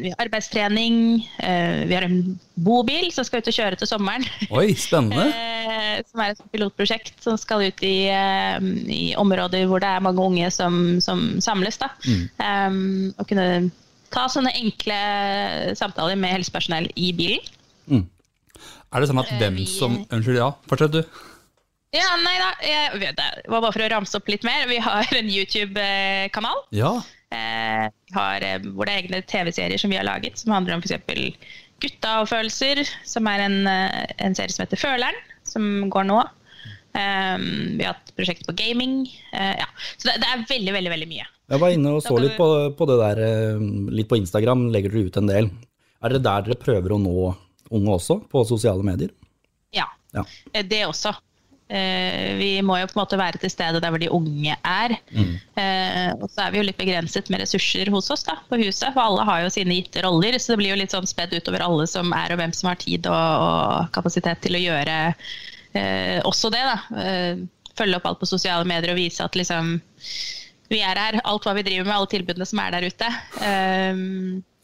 vi 0.00 0.10
har 0.12 0.24
arbeidstrening, 0.26 0.98
eh, 1.38 1.84
vi 1.88 1.94
har 1.94 2.06
en 2.06 2.38
bobil 2.56 3.10
som 3.12 3.24
skal 3.24 3.40
ut 3.42 3.48
og 3.52 3.56
kjøre 3.58 3.78
til 3.80 3.90
sommeren. 3.90 4.26
Oi, 4.50 4.72
spennende. 4.74 5.30
Eh, 5.64 6.02
som 6.10 6.20
er 6.20 6.34
et 6.34 6.40
pilotprosjekt 6.52 7.22
som 7.24 7.38
skal 7.40 7.62
ut 7.64 7.80
i, 7.82 8.04
eh, 8.12 8.58
i 8.92 9.14
områder 9.16 9.64
hvor 9.66 9.80
det 9.80 9.88
er 9.88 10.02
mange 10.04 10.20
unge 10.20 10.50
som, 10.52 11.00
som 11.00 11.40
samles. 11.40 11.78
Da. 11.80 11.88
Eh, 12.04 12.76
og 13.16 13.24
kunne 13.30 13.70
ta 14.12 14.26
sånne 14.30 14.52
enkle 14.60 14.98
samtaler 15.78 16.20
med 16.20 16.34
helsepersonell 16.36 16.90
i 17.00 17.14
bilen. 17.16 17.40
Er 18.92 19.00
det 19.02 19.08
sånn 19.10 19.22
at 19.24 19.32
hvem 19.40 19.56
vi- 19.56 19.66
som 19.66 19.96
Unnskyld, 20.04 20.36
ja. 20.36 20.50
Fortsett, 20.68 20.92
du. 20.92 21.02
Ja, 21.94 22.14
nei 22.18 22.34
da, 22.40 22.48
jeg 22.64 22.98
vet 22.98 23.18
det. 23.18 23.26
Det 23.44 23.50
var 23.52 23.62
bare 23.62 23.74
for 23.76 23.84
å 23.84 23.90
ramse 23.92 24.18
opp 24.18 24.30
litt 24.32 24.44
mer. 24.46 24.64
Vi 24.66 24.80
har 24.82 25.10
en 25.14 25.28
YouTube-kanal. 25.30 26.64
Ja. 26.74 26.94
Eh, 27.34 27.84
har, 28.16 28.42
eh, 28.46 28.56
er 28.58 28.90
egne 28.96 29.20
TV-serier 29.22 29.78
som 29.78 29.92
vi 29.92 29.98
har 29.98 30.06
laget, 30.06 30.38
som 30.38 30.54
handler 30.54 30.74
om 30.74 30.82
f.eks. 30.82 31.36
Gutta 31.82 32.16
og 32.22 32.28
følelser, 32.30 32.82
som 33.06 33.26
er 33.30 33.44
en, 33.46 33.66
eh, 33.70 34.06
en 34.26 34.34
serie 34.34 34.50
som 34.50 34.64
heter 34.64 34.80
Føleren, 34.80 35.14
som 35.46 35.90
går 35.90 36.06
nå. 36.08 36.18
Eh, 36.94 37.36
vi 37.78 37.84
har 37.84 37.94
hatt 37.94 38.10
prosjekt 38.16 38.46
på 38.46 38.54
gaming. 38.58 39.06
Eh, 39.32 39.54
ja. 39.58 39.66
Så 39.96 40.08
det, 40.10 40.16
det 40.22 40.30
er 40.30 40.46
veldig, 40.50 40.74
veldig 40.78 40.92
veldig 40.94 41.08
mye. 41.10 41.26
Jeg 41.50 41.60
var 41.60 41.74
inne 41.76 41.92
og 41.94 42.02
så 42.02 42.16
litt 42.18 42.38
på, 42.38 42.48
på 42.74 42.86
det 42.88 42.96
der, 43.02 43.60
litt 43.92 44.08
på 44.08 44.16
Instagram, 44.16 44.70
legger 44.72 44.90
dere 44.94 45.10
ut 45.10 45.16
en 45.20 45.28
del. 45.30 45.50
Er 46.02 46.14
det 46.14 46.22
der 46.24 46.46
dere 46.46 46.58
prøver 46.58 46.94
å 46.96 46.98
nå 46.98 47.34
unge 47.74 47.94
også, 47.98 48.18
på 48.30 48.42
sosiale 48.48 48.82
medier? 48.82 49.12
Ja, 49.74 49.86
Ja. 50.14 50.24
det 50.62 50.86
også. 50.86 51.14
Eh, 51.68 52.34
Vi 52.36 52.48
må 52.62 52.76
jo 52.78 52.86
på 52.90 52.98
en 52.98 53.00
måte 53.02 53.16
være 53.18 53.38
til 53.40 53.50
stede 53.50 53.80
der 53.80 53.90
hvor 53.90 53.98
de 54.02 54.10
unge 54.12 54.56
er. 54.64 54.96
Eh, 55.56 56.12
Og 56.20 56.28
så 56.30 56.44
er 56.44 56.50
vi 56.52 56.58
jo 56.60 56.66
litt 56.68 56.76
begrenset 56.78 57.30
med 57.32 57.40
ressurser 57.40 57.88
hos 57.90 58.10
oss 58.10 58.22
da, 58.26 58.36
på 58.50 58.58
huset, 58.60 58.92
for 58.92 59.00
alle 59.00 59.24
har 59.24 59.42
jo 59.46 59.50
sine 59.54 59.74
gitte 59.78 60.02
roller. 60.04 60.36
Så 60.38 60.52
det 60.52 60.58
blir 60.60 60.74
jo 60.74 60.80
litt 60.82 60.92
sånn 60.92 61.06
spedd 61.08 61.32
utover 61.34 61.64
alle 61.64 61.86
som 61.90 62.12
er, 62.12 62.32
og 62.34 62.38
hvem 62.42 62.52
som 62.52 62.68
har 62.68 62.76
tid 62.82 63.06
og, 63.06 63.16
og 63.48 63.90
kapasitet 63.96 64.42
til 64.44 64.58
å 64.58 64.62
gjøre 64.64 64.98
eh, 65.74 66.20
også 66.24 66.50
det. 66.52 66.62
da. 66.68 66.78
Eh, 67.00 67.44
følge 67.74 67.96
opp 67.98 68.04
alt 68.06 68.20
på 68.20 68.28
sosiale 68.30 68.64
medier 68.68 68.92
og 68.92 69.00
vise 69.00 69.24
at 69.24 69.34
liksom 69.34 69.80
vi 70.70 70.78
er 70.80 70.96
her, 70.96 71.16
alt 71.26 71.44
hva 71.44 71.52
vi 71.58 71.64
driver 71.66 71.84
med, 71.88 71.94
alle 71.96 72.06
tilbudene 72.12 72.46
som 72.46 72.60
er 72.62 72.70
der 72.76 72.86
ute. 72.90 73.08
Eh, 73.42 74.04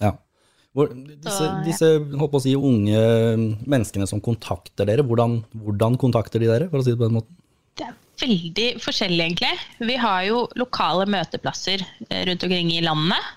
Ja. 0.01 0.13
Disse, 0.71 1.47
disse 1.67 1.87
håper 1.99 2.39
å 2.39 2.43
si, 2.45 2.53
unge 2.55 3.01
menneskene 3.67 4.07
som 4.07 4.23
kontakter 4.23 4.87
dere, 4.87 5.03
hvordan, 5.07 5.41
hvordan 5.65 5.97
kontakter 5.99 6.43
de 6.43 6.51
dere, 6.51 6.69
for 6.71 6.79
å 6.79 6.87
si 6.87 6.95
det 6.95 7.01
på 7.01 7.09
den 7.09 7.17
måten? 7.19 7.39
Det 7.75 7.89
er 7.89 7.97
veldig 8.23 8.69
forskjellig, 8.85 9.25
egentlig. 9.25 9.51
Vi 9.83 9.97
har 9.99 10.23
jo 10.29 10.45
lokale 10.61 11.09
møteplasser 11.11 11.83
eh, 11.83 12.23
rundt 12.29 12.47
omkring 12.47 12.71
i 12.77 12.85
landet. 12.87 13.37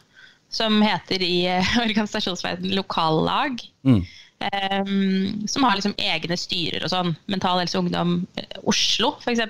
Som 0.54 0.84
heter 0.86 1.24
i 1.26 1.48
organisasjonsverden 1.86 2.76
lokallag. 2.78 3.64
Mm. 3.82 4.04
Um, 4.44 5.48
som 5.48 5.64
har 5.64 5.80
liksom 5.80 5.96
egne 5.98 6.38
styrer 6.38 6.86
og 6.86 6.92
sånn. 6.94 7.16
Mental 7.32 7.64
Helse 7.64 7.80
Ungdom 7.82 8.20
eh, 8.38 8.60
Oslo, 8.70 9.16
f.eks. 9.24 9.42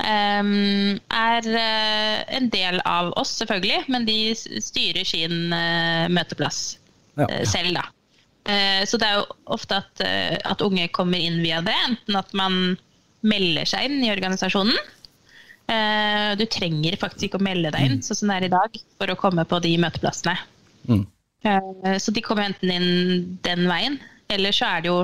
Um, 0.00 0.96
er 1.12 1.46
uh, 1.52 2.24
en 2.38 2.48
del 2.52 2.80
av 2.88 3.12
oss, 3.20 3.34
selvfølgelig, 3.42 3.84
men 3.92 4.08
de 4.08 4.18
styrer 4.36 5.04
sin 5.08 5.52
uh, 5.52 6.08
møteplass 6.12 6.78
Ja. 7.16 7.28
eh, 7.28 7.44
selv, 7.48 7.74
da. 7.74 7.84
Eh, 8.46 8.82
så 8.86 8.98
det 9.00 9.08
er 9.08 9.20
jo 9.20 9.24
ofte 9.56 9.80
at, 9.80 10.02
eh, 10.04 10.36
at 10.44 10.62
unge 10.64 10.88
kommer 10.94 11.18
inn 11.18 11.40
via 11.42 11.62
det, 11.64 11.74
enten 11.88 12.18
at 12.20 12.34
man 12.36 12.76
melder 13.26 13.66
seg 13.66 13.88
inn 13.88 14.04
i 14.04 14.12
organisasjonen. 14.12 14.76
Du 15.66 16.44
trenger 16.46 16.94
faktisk 16.94 17.24
ikke 17.26 17.40
å 17.40 17.42
melde 17.42 17.72
deg 17.74 17.88
inn, 17.88 17.96
sånn 18.04 18.18
som 18.20 18.30
det 18.30 18.36
er 18.36 18.44
i 18.46 18.50
dag, 18.52 18.76
for 19.00 19.10
å 19.10 19.16
komme 19.18 19.42
på 19.50 19.58
de 19.64 19.72
møteplassene. 19.82 20.36
Mm. 20.86 21.00
Så 21.98 22.14
de 22.14 22.22
kommer 22.22 22.46
enten 22.46 22.70
inn 22.70 23.24
den 23.42 23.64
veien, 23.66 23.96
eller 24.30 24.54
så 24.54 24.68
er 24.76 24.84
det 24.84 24.92
jo 24.92 25.00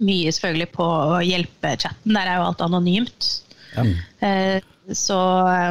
mye 0.00 0.32
selvfølgelig 0.32 0.70
på 0.72 0.86
hjelpechatten. 1.28 2.16
Der 2.16 2.24
er 2.24 2.40
jo 2.40 2.46
alt 2.46 2.64
anonymt. 2.64 3.28
Ja. 3.74 3.84
Så 4.96 5.20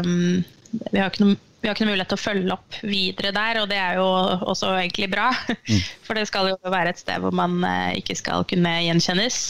um, 0.05 0.45
vi 0.91 1.01
har 1.01 1.09
ikke 1.09 1.25
noe 1.31 1.41
vi 1.59 1.67
har 1.67 1.75
ikke 1.75 1.85
noe 1.85 1.93
mulighet 1.93 2.11
til 2.13 2.19
å 2.19 2.23
følge 2.23 2.53
opp 2.55 2.77
videre 2.87 3.33
der, 3.35 3.57
og 3.61 3.67
det 3.71 3.77
er 3.81 3.97
jo 3.99 4.05
også 4.47 4.69
egentlig 4.79 5.09
bra. 5.11 5.29
For 6.07 6.15
det 6.15 6.27
skal 6.29 6.53
jo 6.53 6.57
være 6.71 6.93
et 6.93 7.01
sted 7.01 7.19
hvor 7.23 7.35
man 7.35 7.57
eh, 7.67 7.97
ikke 7.99 8.15
skal 8.15 8.45
kunne 8.47 8.77
gjenkjennes. 8.85 9.41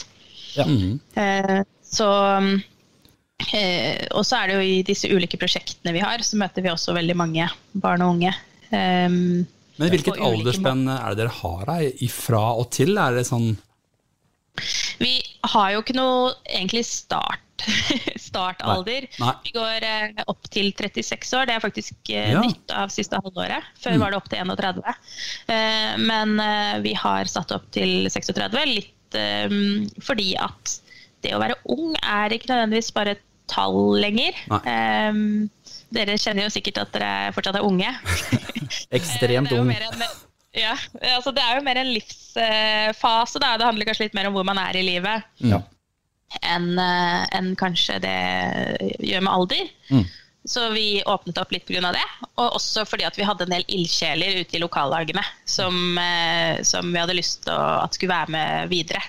Ja. 0.57 0.65
Eh, 1.21 1.59
Så 1.89 2.07
eh, 3.53 4.07
Og 4.17 4.25
så 4.25 4.39
er 4.39 4.49
det 4.49 4.57
jo 4.57 4.65
i 4.65 4.81
disse 4.85 5.09
ulike 5.13 5.37
prosjektene 5.41 5.93
vi 5.95 6.01
har, 6.03 6.21
så 6.25 6.37
møter 6.41 6.65
vi 6.65 6.71
også 6.73 6.95
veldig 6.97 7.15
mange 7.17 7.47
barn 7.77 8.01
og 8.05 8.15
unge. 8.17 8.33
Eh, 8.73 9.07
Men 9.09 9.93
hvilket 9.93 10.17
aldersspenn 10.17 10.87
er 10.91 11.13
det 11.13 11.21
dere 11.23 11.37
har 11.39 11.65
her, 11.75 11.89
ifra 12.05 12.43
og 12.57 12.71
til? 12.75 12.97
Er 12.97 13.15
det 13.19 13.27
sånn 13.29 13.51
Vi 14.99 15.13
har 15.43 15.71
jo 15.73 15.79
ikke 15.83 15.95
noe 15.95 16.33
egentlig 16.45 16.83
start, 16.87 17.39
startalder. 18.19 19.07
Nei. 19.19 19.25
Nei. 19.25 19.33
Vi 19.45 19.53
går 19.55 19.85
eh, 19.87 20.23
opp 20.31 20.49
til 20.51 20.71
36 20.75 21.33
år. 21.39 21.47
Det 21.49 21.55
er 21.57 21.63
faktisk 21.63 22.11
eh, 22.13 22.31
Ja. 22.33 22.41
nytt 22.43 22.71
av 22.75 22.91
siste 22.93 23.19
halvåret. 23.19 23.63
Før 23.83 23.97
var 24.01 24.11
det 24.13 24.19
opp 24.19 24.29
til 24.31 24.39
31. 24.43 24.83
Eh, 25.47 25.95
men 26.03 26.35
eh, 26.43 26.75
vi 26.85 26.93
har 26.99 27.25
satt 27.31 27.51
opp 27.55 27.67
til 27.75 28.07
36, 28.11 28.59
litt 28.75 29.17
eh, 29.19 29.47
fordi 30.03 30.33
at 30.39 30.77
det 31.23 31.33
å 31.35 31.41
være 31.41 31.57
ung 31.71 31.95
er 31.99 32.31
ikke 32.35 32.47
nødvendigvis 32.53 32.93
bare 32.95 33.17
et 33.17 33.25
tall 33.49 33.97
lenger. 33.99 34.35
Eh, 34.61 35.23
dere 35.95 36.19
kjenner 36.21 36.45
jo 36.45 36.53
sikkert 36.53 36.83
at 36.83 36.91
dere 36.95 37.31
fortsatt 37.33 37.57
er 37.59 37.65
unge. 37.65 37.89
Ekstremt 38.99 39.51
ung. 39.57 39.71
Ja, 40.53 40.75
altså 41.15 41.33
det 41.35 41.43
er 41.43 41.57
jo 41.59 41.65
mer 41.65 41.77
en 41.81 41.91
livsfase. 41.93 43.41
Da. 43.41 43.55
Det 43.59 43.67
handler 43.67 43.89
kanskje 43.89 44.07
litt 44.07 44.17
mer 44.17 44.29
om 44.29 44.37
hvor 44.37 44.47
man 44.47 44.57
er 44.61 44.79
i 44.79 44.85
livet 44.85 45.45
Ja. 45.45 45.61
enn 46.45 46.77
en 46.79 47.55
kanskje 47.57 47.99
det 48.01 48.17
gjør 49.05 49.21
med 49.25 49.33
alder. 49.33 49.69
Mm. 49.89 50.07
Så 50.49 50.69
vi 50.73 51.03
åpnet 51.05 51.37
opp 51.37 51.51
litt 51.51 51.65
pga. 51.67 51.91
det. 51.93 52.05
Og 52.37 52.55
også 52.57 52.85
fordi 52.87 53.05
at 53.05 53.17
vi 53.17 53.27
hadde 53.27 53.45
en 53.45 53.53
del 53.53 53.65
ildsjeler 53.67 54.39
ute 54.41 54.57
i 54.57 54.61
lokallagene 54.63 55.23
som, 55.45 55.97
eh, 55.97 56.61
som 56.63 56.89
vi 56.93 56.99
hadde 56.99 57.17
lyst 57.17 57.43
til 57.43 57.53
at 57.53 57.93
skulle 57.93 58.13
være 58.13 58.31
med 58.33 58.69
videre 58.71 59.01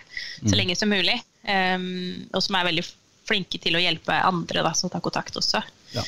så 0.45 0.57
lenge 0.57 0.77
som 0.77 0.91
mulig. 0.91 1.21
Um, 1.47 2.29
og 2.35 2.43
som 2.45 2.57
er 2.59 2.67
veldig 2.69 2.85
flinke 3.31 3.61
til 3.63 3.79
å 3.79 3.81
hjelpe 3.81 4.13
andre 4.13 4.63
da, 4.67 4.73
som 4.77 4.91
tar 4.93 5.01
kontakt 5.01 5.37
også. 5.39 5.63
Ja. 5.95 6.03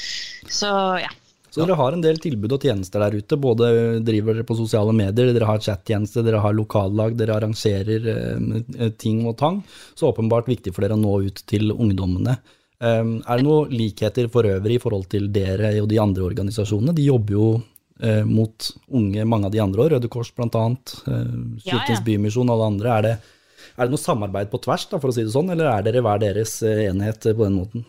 Så 0.51 0.69
ja. 1.01 1.09
Så 1.53 1.61
dere 1.61 1.77
har 1.77 1.93
en 1.93 2.01
del 2.01 2.17
tilbud 2.17 2.55
og 2.57 2.65
tjenester 2.65 3.03
der 3.05 3.19
ute. 3.21 3.37
Både 3.37 3.67
driver 4.01 4.39
dere 4.39 4.49
på 4.49 4.57
sosiale 4.57 4.95
medier, 4.97 5.35
dere 5.37 5.49
har 5.51 5.61
chattjeneste, 5.61 6.25
dere 6.25 6.41
har 6.41 6.57
lokallag, 6.57 7.13
dere 7.19 7.37
arrangerer 7.37 8.09
eh, 8.15 8.89
ting 8.97 9.27
og 9.29 9.37
tang. 9.43 9.61
Så 9.93 10.09
åpenbart 10.09 10.49
viktig 10.49 10.73
for 10.73 10.87
dere 10.87 10.97
å 10.97 11.03
nå 11.03 11.19
ut 11.29 11.45
til 11.53 11.75
ungdommene. 11.75 12.39
Eh, 12.81 13.03
er 13.05 13.37
det 13.37 13.45
noen 13.45 13.77
likheter 13.77 14.33
for 14.33 14.49
øvrig 14.49 14.81
i 14.81 14.83
forhold 14.83 15.11
til 15.13 15.29
dere 15.35 15.75
og 15.83 15.91
de 15.93 16.01
andre 16.01 16.25
organisasjonene? 16.31 16.97
De 16.97 17.05
jobber 17.11 17.37
jo 17.37 17.51
eh, 18.01 18.25
mot 18.25 18.73
unge, 18.89 19.29
mange 19.29 19.51
av 19.51 19.55
de 19.55 19.61
andre 19.63 19.85
òg, 19.85 19.95
Røde 19.95 20.11
Kors 20.13 20.33
bl.a., 20.33 20.49
eh, 20.49 21.33
Ja, 21.69 21.69
Kirkens 21.69 22.01
ja. 22.01 22.05
Bymisjon 22.09 22.49
og 22.49 22.57
alle 22.57 22.71
andre. 22.75 22.97
Er 22.97 23.09
det, 23.11 23.15
er 23.77 23.85
det 23.85 23.95
noe 23.95 24.07
samarbeid 24.09 24.49
på 24.53 24.61
tvers, 24.65 24.89
da, 24.91 25.01
for 25.03 25.13
å 25.13 25.17
si 25.17 25.27
det 25.27 25.35
sånn, 25.35 25.53
eller 25.53 25.69
er 25.71 25.85
dere 25.87 26.05
hver 26.05 26.23
deres 26.23 26.63
eh, 26.67 26.87
enhet 26.89 27.29
på 27.29 27.45
den 27.45 27.61
måten? 27.61 27.85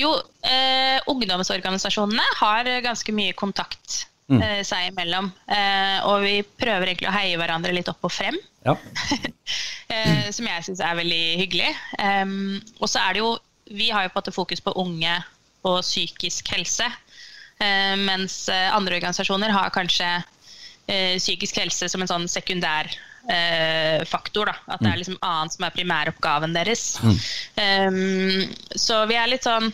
Jo, 0.00 0.10
eh, 0.42 0.98
ungdomsorganisasjonene 1.10 2.24
har 2.40 2.64
ganske 2.82 3.12
mye 3.14 3.32
kontakt 3.38 4.06
Mm. 4.24 4.40
eh, 4.40 4.62
seg 4.64 4.86
imellom. 4.88 5.26
Eh, 5.52 5.98
og 6.08 6.22
vi 6.24 6.38
prøver 6.42 6.88
egentlig 6.88 7.10
å 7.10 7.12
heie 7.12 7.36
hverandre 7.36 7.74
litt 7.76 7.90
opp 7.92 8.06
og 8.08 8.10
frem, 8.10 8.38
Ja. 8.64 8.72
eh, 9.92 10.30
som 10.32 10.46
jeg 10.48 10.64
syns 10.64 10.80
er 10.80 10.96
veldig 10.96 11.24
hyggelig. 11.42 11.74
Em, 12.00 12.62
og 12.80 12.88
så 12.88 13.02
er 13.04 13.12
det 13.12 13.20
jo 13.24 13.34
Vi 13.68 13.90
har 13.90 14.02
jo 14.04 14.10
på 14.12 14.18
en 14.18 14.22
måte 14.22 14.32
fokus 14.34 14.60
på 14.60 14.72
unge 14.76 15.12
og 15.64 15.82
psykisk 15.82 16.48
helse. 16.52 16.84
Eh, 17.60 17.94
mens 17.96 18.48
eh, 18.52 18.70
andre 18.76 18.96
organisasjoner 18.98 19.52
har 19.52 19.70
kanskje 19.72 20.08
eh, 20.88 21.16
psykisk 21.16 21.56
helse 21.62 21.88
som 21.88 22.00
en 22.04 22.08
sånn 22.10 22.26
sekundær 22.28 22.88
eh, 23.28 24.04
faktor. 24.04 24.46
Da. 24.52 24.56
At 24.74 24.80
det 24.84 24.90
er 24.92 25.00
liksom 25.00 25.16
annet 25.24 25.52
som 25.56 25.64
er 25.64 25.70
primæroppgaven 25.76 26.52
deres. 26.56 26.98
Em, 27.56 28.52
så 28.76 29.06
vi 29.08 29.16
er 29.16 29.28
litt 29.32 29.44
sånn 29.48 29.72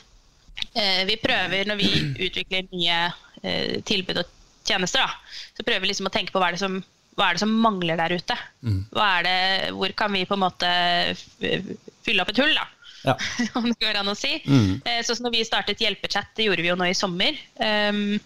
Vi 1.09 1.17
prøver 1.23 1.69
når 1.69 1.81
vi 1.81 1.91
utvikler 2.27 2.69
nye 2.71 2.99
eh, 3.43 3.81
tilbud 3.87 4.23
og 4.23 4.33
tjenester, 4.69 5.03
da, 5.03 5.39
så 5.57 5.65
prøver 5.67 5.85
vi 5.85 5.91
liksom 5.93 6.09
å 6.11 6.15
tenke 6.15 6.35
på 6.35 6.41
hva 6.43 6.51
er 6.51 6.59
det 6.59 6.65
som 6.65 6.81
hva 7.19 7.27
er 7.29 7.37
det 7.37 7.43
som 7.43 7.51
mangler 7.61 7.99
der 8.01 8.15
ute? 8.17 8.37
Hva 8.95 9.07
er 9.19 9.25
det, 9.27 9.39
hvor 9.77 9.93
kan 9.99 10.13
vi 10.15 10.23
på 10.29 10.37
en 10.39 10.45
måte 10.45 10.69
fylle 12.07 12.23
opp 12.23 12.31
et 12.33 12.41
hull, 12.41 12.55
da? 12.57 12.65
Ja. 13.05 13.17
om 13.59 13.67
det 13.67 13.77
går 13.81 13.99
an 14.01 14.13
å 14.13 14.17
si. 14.17 14.39
Eh, 14.85 15.01
Sånn 15.05 15.19
som 15.19 15.27
når 15.27 15.35
vi 15.39 15.45
startet 15.49 15.83
Hjelpechat, 15.83 16.31
det 16.37 16.47
gjorde 16.47 16.65
vi 16.65 16.71
jo 16.71 16.79
nå 16.81 16.89
i 16.89 16.97
sommer, 16.97 17.37
ehm, 17.65 18.19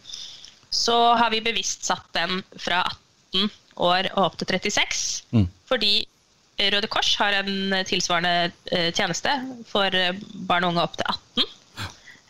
så 0.74 0.98
har 1.18 1.30
vi 1.34 1.42
bevisst 1.42 1.86
satt 1.86 2.06
den 2.14 2.42
fra 2.60 2.82
18 3.34 3.50
år 3.82 4.10
og 4.14 4.24
opp 4.28 4.38
til 4.40 4.50
36. 4.50 5.04
Mm. 5.34 5.46
Fordi 5.70 5.92
Røde 6.74 6.90
Kors 6.90 7.14
har 7.18 7.34
en 7.40 7.74
tilsvarende 7.86 8.52
eh, 8.70 8.90
tjeneste 8.94 9.32
for 9.70 9.94
eh, 9.94 10.14
barn 10.46 10.66
og 10.66 10.74
unge 10.74 10.86
opp 10.86 10.98
til 11.00 11.08
18. 11.10 11.54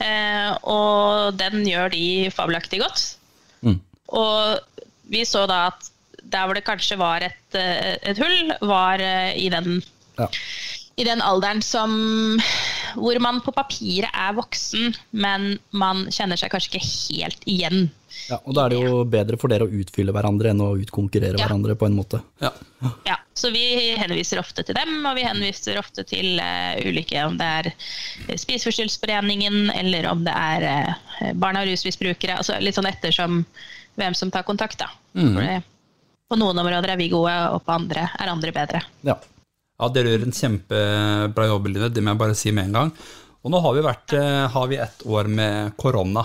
Eh, 0.03 0.51
og 0.67 1.37
den 1.39 1.63
gjør 1.69 1.93
de 1.95 2.31
fabelaktig 2.35 2.81
godt. 2.83 3.05
Mm. 3.63 3.79
Og 4.09 4.59
vi 5.13 5.25
så 5.29 5.45
da 5.51 5.67
at 5.71 5.91
der 6.25 6.47
hvor 6.47 6.57
det 6.57 6.65
kanskje 6.67 6.99
var 6.99 7.23
et, 7.27 7.59
eh, 7.59 7.97
et 8.03 8.19
hull, 8.19 8.55
var 8.63 9.03
eh, 9.03 9.37
i 9.39 9.49
den 9.53 9.83
Ja. 10.19 10.29
i 10.97 11.05
den 11.05 11.21
alderen 11.23 11.63
som 11.63 11.91
hvor 12.95 13.19
man 13.19 13.41
på 13.43 13.51
papiret 13.51 14.11
er 14.15 14.33
voksen, 14.37 14.95
men 15.11 15.59
man 15.73 16.07
kjenner 16.15 16.39
seg 16.39 16.53
kanskje 16.53 16.71
ikke 16.71 16.87
helt 16.87 17.49
igjen. 17.51 17.91
Ja, 18.31 18.39
og 18.41 18.55
da 18.57 18.65
er 18.65 18.73
det 18.73 18.79
jo 18.81 19.03
bedre 19.09 19.39
for 19.41 19.53
dere 19.53 19.67
å 19.67 19.81
utfylle 19.83 20.15
hverandre 20.15 20.53
enn 20.53 20.63
å 20.65 20.71
utkonkurrere 20.81 21.39
Ja. 21.39 21.47
hverandre 21.47 21.77
på 21.77 21.89
en 21.89 21.97
måte. 21.99 22.23
Ja. 22.41 22.53
Ja, 23.09 23.19
så 23.35 23.51
vi 23.53 23.95
henviser 23.97 24.41
ofte 24.41 24.65
til 24.65 24.77
dem, 24.77 24.97
og 25.05 25.17
vi 25.17 25.27
henviser 25.27 25.79
ofte 25.81 26.05
til 26.09 26.41
uh, 26.41 26.75
ulike, 26.85 27.21
om 27.25 27.39
det 27.41 27.51
er 27.61 27.71
eh, 27.73 28.37
Spiseforstyrrelsesforeningen, 28.37 29.71
eller 29.75 30.11
om 30.11 30.25
det 30.25 30.35
er 30.37 30.67
uh, 30.69 31.33
barna 31.35 31.65
og 31.65 31.71
rusmisbrukere, 31.73 32.39
altså 32.41 32.59
litt 32.61 32.77
sånn 32.77 32.91
ettersom 32.91 33.45
hvem 33.97 34.17
som 34.17 34.33
tar 34.35 34.45
kontakt, 34.45 34.81
da. 34.81 34.91
Mm. 35.15 35.37
det, 35.39 35.63
på 36.29 36.39
noen 36.41 36.59
områder 36.59 36.95
er 36.95 37.01
vi 37.01 37.13
gode, 37.13 37.35
og 37.55 37.63
på 37.65 37.77
andre 37.77 38.09
er 38.19 38.33
andre 38.33 38.53
bedre. 38.55 38.83
Ja. 39.07 39.19
Ja, 39.75 39.89
dere 39.91 40.13
gjør 40.15 40.29
en 40.29 40.35
kjempebra 40.35 41.47
jobb, 41.51 41.67
Line. 41.67 41.91
Det 41.91 42.03
må 42.03 42.13
jeg 42.15 42.21
bare 42.21 42.37
si 42.39 42.53
med 42.55 42.71
en 42.71 42.77
gang. 42.79 42.91
Og 43.45 43.53
nå 43.53 43.61
har 43.61 43.75
vi 43.77 43.83
vært, 43.85 44.15
eh, 44.17 44.49
har 44.49 44.69
vi 44.71 44.77
ett 44.81 45.03
år 45.05 45.29
med 45.29 45.77
korona. 45.77 46.23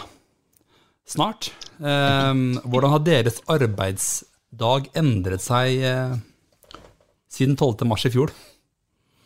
Snart. 1.13 1.51
Eh, 1.79 2.33
hvordan 2.65 2.95
har 2.95 3.05
deres 3.05 3.41
arbeidsdag 3.49 4.91
endret 4.99 5.43
seg 5.45 5.83
eh, 5.85 6.15
siden 7.29 7.57
12. 7.57 7.87
mars 7.89 8.05
i 8.09 8.13
fjor? 8.13 8.33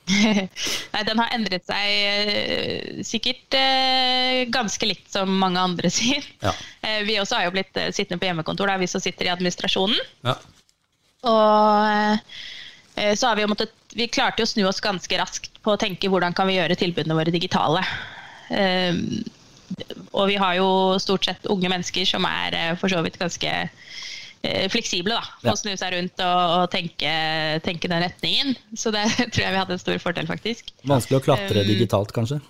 Nei, 0.93 1.03
den 1.07 1.19
har 1.21 1.31
endret 1.31 1.63
seg 1.67 1.91
eh, 1.95 3.03
sikkert 3.07 3.55
eh, 3.55 4.43
ganske 4.51 4.89
likt 4.89 5.13
som 5.13 5.31
mange 5.39 5.61
andre 5.61 5.91
sier. 5.97 6.25
Ja. 6.43 6.55
Eh, 6.81 7.03
vi 7.07 7.19
også 7.21 7.39
har 7.39 7.47
jo 7.47 7.55
blitt 7.55 7.77
sittende 7.95 8.19
på 8.21 8.27
hjemmekontor, 8.27 8.71
da, 8.71 8.79
vi 8.81 8.89
som 8.91 9.03
sitter 9.03 9.29
i 9.29 9.33
administrasjonen. 9.33 9.99
Ja. 10.27 10.35
Og 11.23 12.19
eh, 12.99 13.13
så 13.15 13.29
har 13.29 13.39
vi 13.39 13.45
jo 13.45 13.49
måttet 13.49 13.71
Vi 13.95 14.09
klarte 14.11 14.43
jo 14.43 14.47
å 14.47 14.49
snu 14.51 14.65
oss 14.67 14.83
ganske 14.83 15.17
raskt 15.17 15.61
på 15.63 15.73
å 15.73 15.79
tenke 15.79 16.09
hvordan 16.11 16.35
kan 16.35 16.49
vi 16.49 16.57
gjøre 16.57 16.77
tilbudene 16.77 17.15
våre 17.17 17.33
digitale. 17.33 17.85
Eh, 18.51 18.91
og 20.13 20.29
vi 20.29 20.37
har 20.39 20.57
jo 20.59 20.69
stort 21.01 21.27
sett 21.27 21.49
unge 21.51 21.71
mennesker 21.71 22.07
som 22.07 22.25
er 22.29 22.57
eh, 22.57 22.71
for 22.79 22.91
så 22.91 23.01
vidt 23.05 23.19
ganske 23.21 23.51
eh, 23.53 24.65
fleksible, 24.71 25.17
da. 25.17 25.51
Å 25.51 25.55
snu 25.59 25.73
seg 25.79 25.95
rundt 25.95 26.23
og, 26.25 26.41
og 26.59 26.65
tenke, 26.73 27.13
tenke 27.65 27.91
den 27.91 28.05
retningen. 28.05 28.55
Så 28.77 28.93
det 28.95 29.05
tror 29.33 29.45
jeg 29.45 29.55
vi 29.55 29.61
hadde 29.61 29.77
en 29.77 29.83
stor 29.83 30.01
fordel, 30.03 30.29
faktisk. 30.29 30.73
Vanskelig 30.87 31.21
å 31.21 31.25
klatre 31.31 31.65
Um, 31.65 31.71
digitalt, 31.73 32.13
kanskje. 32.15 32.41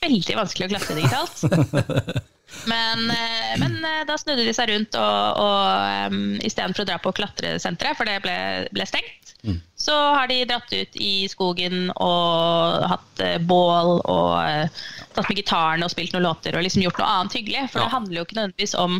Veldig 0.00 0.36
vanskelig 0.36 0.68
å 0.68 0.72
klatre 0.74 0.96
digitalt. 0.96 2.26
Men, 2.66 3.10
eh, 3.10 3.58
men 3.58 3.84
eh, 3.84 4.00
da 4.08 4.16
snudde 4.18 4.42
de 4.42 4.52
seg 4.54 4.72
rundt, 4.72 4.96
og, 4.98 5.38
og 5.38 6.10
um, 6.10 6.34
istedenfor 6.42 6.82
å 6.82 6.88
dra 6.88 6.96
på 6.98 7.12
klatresenteret, 7.14 7.94
for 7.94 8.10
det 8.10 8.16
ble, 8.24 8.34
ble 8.74 8.86
stengt, 8.90 9.34
så 9.78 9.94
har 10.16 10.26
de 10.28 10.40
dratt 10.50 10.72
ut 10.74 10.98
i 11.00 11.28
skogen 11.30 11.92
og 11.94 12.82
hatt 12.90 13.22
uh, 13.22 13.38
bål 13.38 14.02
og 14.02 14.34
uh, 14.34 14.82
tatt 15.14 15.30
med 15.30 15.38
gitaren 15.40 15.86
og 15.86 15.94
spilt 15.94 16.12
noen 16.12 16.26
låter 16.26 16.58
og 16.58 16.66
liksom 16.66 16.82
gjort 16.84 17.00
noe 17.00 17.14
annet 17.14 17.38
hyggelig. 17.38 17.62
For 17.70 17.80
Ja. 17.80 17.86
det 17.86 17.94
handler 17.94 18.18
jo 18.18 18.26
ikke 18.26 18.38
nødvendigvis 18.40 18.76
om 18.82 18.98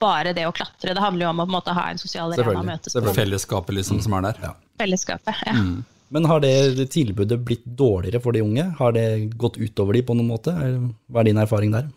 bare 0.00 0.32
det 0.32 0.46
å 0.46 0.54
klatre, 0.54 0.94
det 0.94 1.02
handler 1.02 1.26
jo 1.26 1.34
om 1.34 1.42
å 1.42 1.44
på 1.44 1.50
en 1.50 1.58
måte 1.58 1.74
ha 1.76 1.90
en 1.90 2.00
sosial 2.00 2.32
arena 2.32 2.62
å 2.62 2.66
møtes 2.70 2.94
på. 2.94 3.14
Fellesskapet 3.18 3.74
liksom 3.74 4.00
som 4.06 4.14
er 4.20 4.30
der. 4.30 4.42
Ja. 4.46 4.54
Fellesskapet. 4.80 5.42
Ja. 5.50 5.58
Men 6.14 6.24
har 6.28 6.40
det 6.40 6.88
tilbudet 6.94 7.40
blitt 7.44 7.64
dårligere 7.78 8.20
for 8.24 8.32
de 8.36 8.40
unge? 8.44 8.64
Har 8.78 8.94
det 8.96 9.06
gått 9.36 9.58
utover 9.60 9.98
de 9.98 10.04
på 10.08 10.16
noen 10.16 10.30
måte? 10.30 10.54
Hva 10.54 11.20
er 11.22 11.28
din 11.28 11.40
erfaring 11.40 11.74
der? 11.74 11.90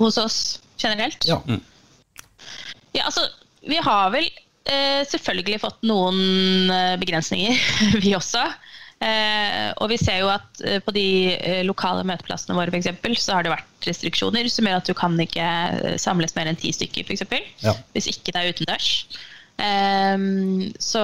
Hos 0.00 0.16
oss 0.20 0.38
generelt. 0.80 1.26
Ja. 1.28 1.42
Ja, 2.92 3.04
altså, 3.08 3.26
vi 3.68 3.76
har 3.84 4.10
vel 4.14 4.24
eh, 4.64 5.02
selvfølgelig 5.08 5.60
fått 5.62 5.82
noen 5.88 6.70
eh, 6.72 6.94
begrensninger, 7.00 7.60
vi 8.04 8.14
også. 8.16 8.46
Eh, 9.02 9.72
og 9.82 9.90
vi 9.90 9.98
ser 9.98 10.20
jo 10.22 10.28
at 10.30 10.60
eh, 10.62 10.78
på 10.84 10.94
de 10.94 11.06
eh, 11.34 11.62
lokale 11.66 12.04
møteplassene 12.06 12.54
våre 12.54 12.70
for 12.70 12.78
eksempel, 12.78 13.16
så 13.18 13.36
har 13.36 13.46
det 13.46 13.52
vært 13.52 13.88
restriksjoner 13.88 14.46
som 14.52 14.68
gjør 14.68 14.78
at 14.78 14.90
du 14.90 14.94
kan 14.96 15.16
ikke 15.24 15.48
eh, 15.82 15.96
samles 16.00 16.36
mer 16.38 16.50
enn 16.50 16.60
ti 16.60 16.70
stykker, 16.74 17.08
f.eks. 17.08 17.26
Ja. 17.64 17.74
Hvis 17.96 18.08
ikke 18.12 18.34
det 18.34 18.42
er 18.42 18.52
utendørs. 18.54 18.90
Eh, 19.60 20.24
så, 20.82 21.02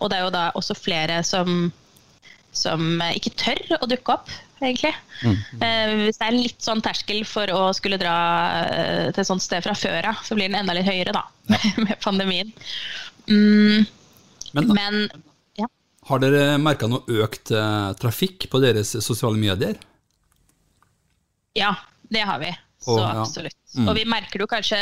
og 0.00 0.10
det 0.10 0.18
er 0.18 0.26
jo 0.26 0.34
da 0.34 0.48
også 0.58 0.76
flere 0.78 1.20
som, 1.26 1.70
som 2.56 3.00
ikke 3.12 3.34
tør 3.38 3.78
å 3.80 3.88
dukke 3.90 4.16
opp, 4.16 4.32
egentlig. 4.60 4.92
Eh, 5.22 5.94
hvis 6.04 6.20
det 6.20 6.28
er 6.28 6.38
litt 6.38 6.64
sånn 6.64 6.82
terskel 6.84 7.24
for 7.28 7.52
å 7.54 7.70
skulle 7.76 8.00
dra 8.00 8.16
uh, 8.66 9.06
til 9.10 9.22
et 9.22 9.28
sånt 9.28 9.44
sted 9.44 9.64
fra 9.64 9.76
før 9.78 10.12
av, 10.12 10.22
så 10.26 10.38
blir 10.38 10.50
den 10.50 10.60
enda 10.60 10.76
litt 10.76 10.88
høyere, 10.88 11.14
da, 11.16 11.26
med 11.86 11.96
pandemien. 12.04 12.52
Um, 13.26 13.84
Men 14.56 14.70
men 14.72 15.02
ja. 15.58 15.66
har 16.08 16.22
dere 16.22 16.56
merka 16.62 16.88
noe 16.88 17.20
økt 17.24 17.50
uh, 17.52 17.92
trafikk 18.00 18.46
på 18.52 18.62
deres 18.62 18.94
sosiale 19.04 19.36
medier? 19.40 19.76
ja, 21.56 21.76
det 22.02 22.20
har 22.20 22.38
vi. 22.38 22.56
Så 22.80 22.94
oh, 22.94 23.00
ja. 23.00 23.20
absolutt. 23.20 23.56
Og 23.88 23.94
vi 23.96 24.04
merker 24.08 24.38
det 24.38 24.44
jo 24.44 24.50
kanskje 24.50 24.78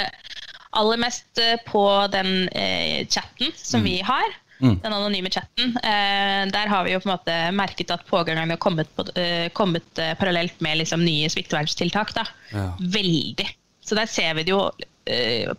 aller 0.80 1.00
mest 1.00 1.38
eh, 1.42 1.56
på 1.66 1.84
den 2.12 2.48
eh, 2.48 3.06
chatten 3.06 3.52
som 3.56 3.84
vi 3.84 4.00
har. 4.04 4.40
Den 4.64 4.92
anonyme 4.94 5.28
chatten. 5.34 5.74
Eh, 5.82 6.44
der 6.54 6.70
har 6.70 6.84
vi 6.86 6.94
jo 6.94 7.00
på 7.02 7.08
en 7.10 7.16
måte 7.16 7.34
merket 7.52 7.90
at 7.92 8.04
pågangerne 8.08 8.54
har 8.54 8.60
kommet, 8.62 8.88
på, 8.96 9.04
kommet 9.52 10.00
parallelt 10.20 10.60
med 10.64 10.78
liksom, 10.80 11.02
nye 11.04 11.28
smitteverntiltak. 11.28 12.14
Da. 12.16 12.24
Ja. 12.52 12.68
Veldig. 12.80 13.48
Så 13.84 13.98
der 13.98 14.08
ser 14.08 14.32
vi 14.38 14.46
det 14.46 14.54
jo 14.54 14.62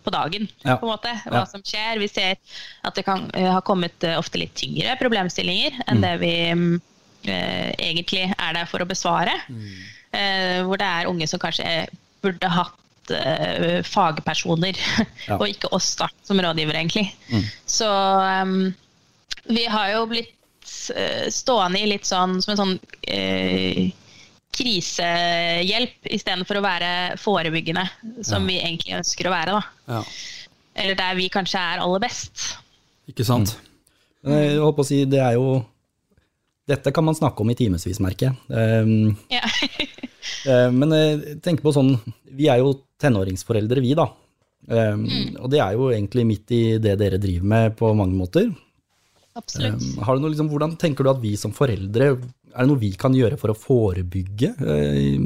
på 0.02 0.10
dagen, 0.10 0.48
Ja. 0.64 0.74
på 0.80 0.88
en 0.88 0.90
måte, 0.96 1.12
hva 1.28 1.44
Ja. 1.44 1.46
som 1.46 1.62
skjer. 1.62 2.00
Vi 2.02 2.08
ser 2.10 2.34
at 2.82 2.96
det 2.98 3.04
kan 3.06 3.28
ha 3.36 3.60
kommet 3.60 4.02
ofte 4.16 4.40
litt 4.40 4.56
tyngre 4.58 4.96
problemstillinger 4.98 5.76
enn 5.86 6.00
det 6.02 6.16
vi 6.24 6.32
mm, 6.50 6.80
eh, 7.28 7.70
egentlig 7.78 8.24
er 8.34 8.56
der 8.58 8.66
for 8.66 8.82
å 8.82 8.88
besvare. 8.90 9.36
Eh, 10.10 10.64
hvor 10.66 10.80
det 10.80 10.88
er 10.88 11.06
unge 11.12 11.28
som 11.30 11.38
kanskje 11.38 11.86
burde 12.24 12.48
hatt 12.50 12.74
eh, 13.14 13.82
fagpersoner, 13.86 14.78
Ja. 15.26 15.36
og 15.40 15.48
ikke 15.48 15.70
oss 15.74 15.92
da, 15.98 16.08
som 16.26 16.40
rådgivere, 16.42 16.80
egentlig. 16.82 17.10
Så 17.66 17.88
um, 17.88 18.72
vi 19.50 19.66
har 19.70 19.92
jo 19.94 20.06
blitt 20.10 20.34
uh, 20.96 21.26
stående 21.32 21.82
i 21.82 21.88
litt 21.90 22.06
sånn 22.08 22.40
som 22.42 22.54
en 22.54 22.60
sånn 22.62 22.74
uh, 22.78 23.86
krisehjelp 24.56 26.08
istedenfor 26.16 26.60
å 26.60 26.64
være 26.64 26.90
forebyggende, 27.20 27.84
som 28.24 28.46
vi 28.48 28.58
egentlig 28.62 28.96
ønsker 28.96 29.28
å 29.28 29.34
være. 29.34 29.58
da. 29.58 29.96
Ja. 29.98 30.02
Eller 30.76 30.98
der 30.98 31.16
vi 31.18 31.28
kanskje 31.32 31.60
er 31.60 31.82
aller 31.84 32.02
best. 32.04 32.56
Ikke 33.10 33.24
sant? 33.26 33.56
Mm. 34.26 34.32
jeg 34.34 34.58
holdt 34.58 34.78
på 34.78 34.82
å 34.82 34.88
si, 34.88 35.04
det 35.06 35.20
er 35.22 35.36
jo 35.36 35.60
Dette 36.66 36.90
kan 36.90 37.04
man 37.06 37.14
snakke 37.14 37.44
om 37.44 37.50
i 37.52 37.54
timevis, 37.54 38.00
merker 38.02 38.32
jeg. 38.32 38.38
Um, 38.50 39.12
Ja. 39.30 39.44
Eh, 40.46 40.70
Men 40.74 40.92
eh, 40.96 41.26
tenk 41.44 41.62
på 41.64 41.72
sånn, 41.74 41.96
vi 42.36 42.48
er 42.52 42.62
jo 42.62 42.74
tenåringsforeldre 43.02 43.82
vi 43.84 43.96
da. 43.98 44.08
Um, 44.66 45.04
Og 45.44 45.50
det 45.52 45.60
er 45.62 45.76
jo 45.76 45.90
egentlig 45.92 46.24
midt 46.26 46.50
i 46.50 46.62
det 46.82 46.96
dere 46.98 47.20
driver 47.22 47.46
med 47.46 47.76
på 47.78 47.92
mange 47.94 48.16
måter. 48.18 48.48
Absolutt. 49.36 49.84
Har 50.02 50.16
du 50.16 50.24
noe, 50.24 50.32
liksom, 50.32 50.48
hvordan 50.50 50.74
tenker 50.80 51.04
du 51.06 51.10
at 51.12 51.20
vi 51.22 51.34
som 51.38 51.52
foreldre, 51.54 52.08
er 52.16 52.64
det 52.64 52.70
noe 52.70 52.80
vi 52.80 52.90
kan 52.98 53.14
gjøre 53.14 53.36
for 53.38 53.52
å 53.52 53.58
forebygge 53.58 54.54
eh, 54.64 55.20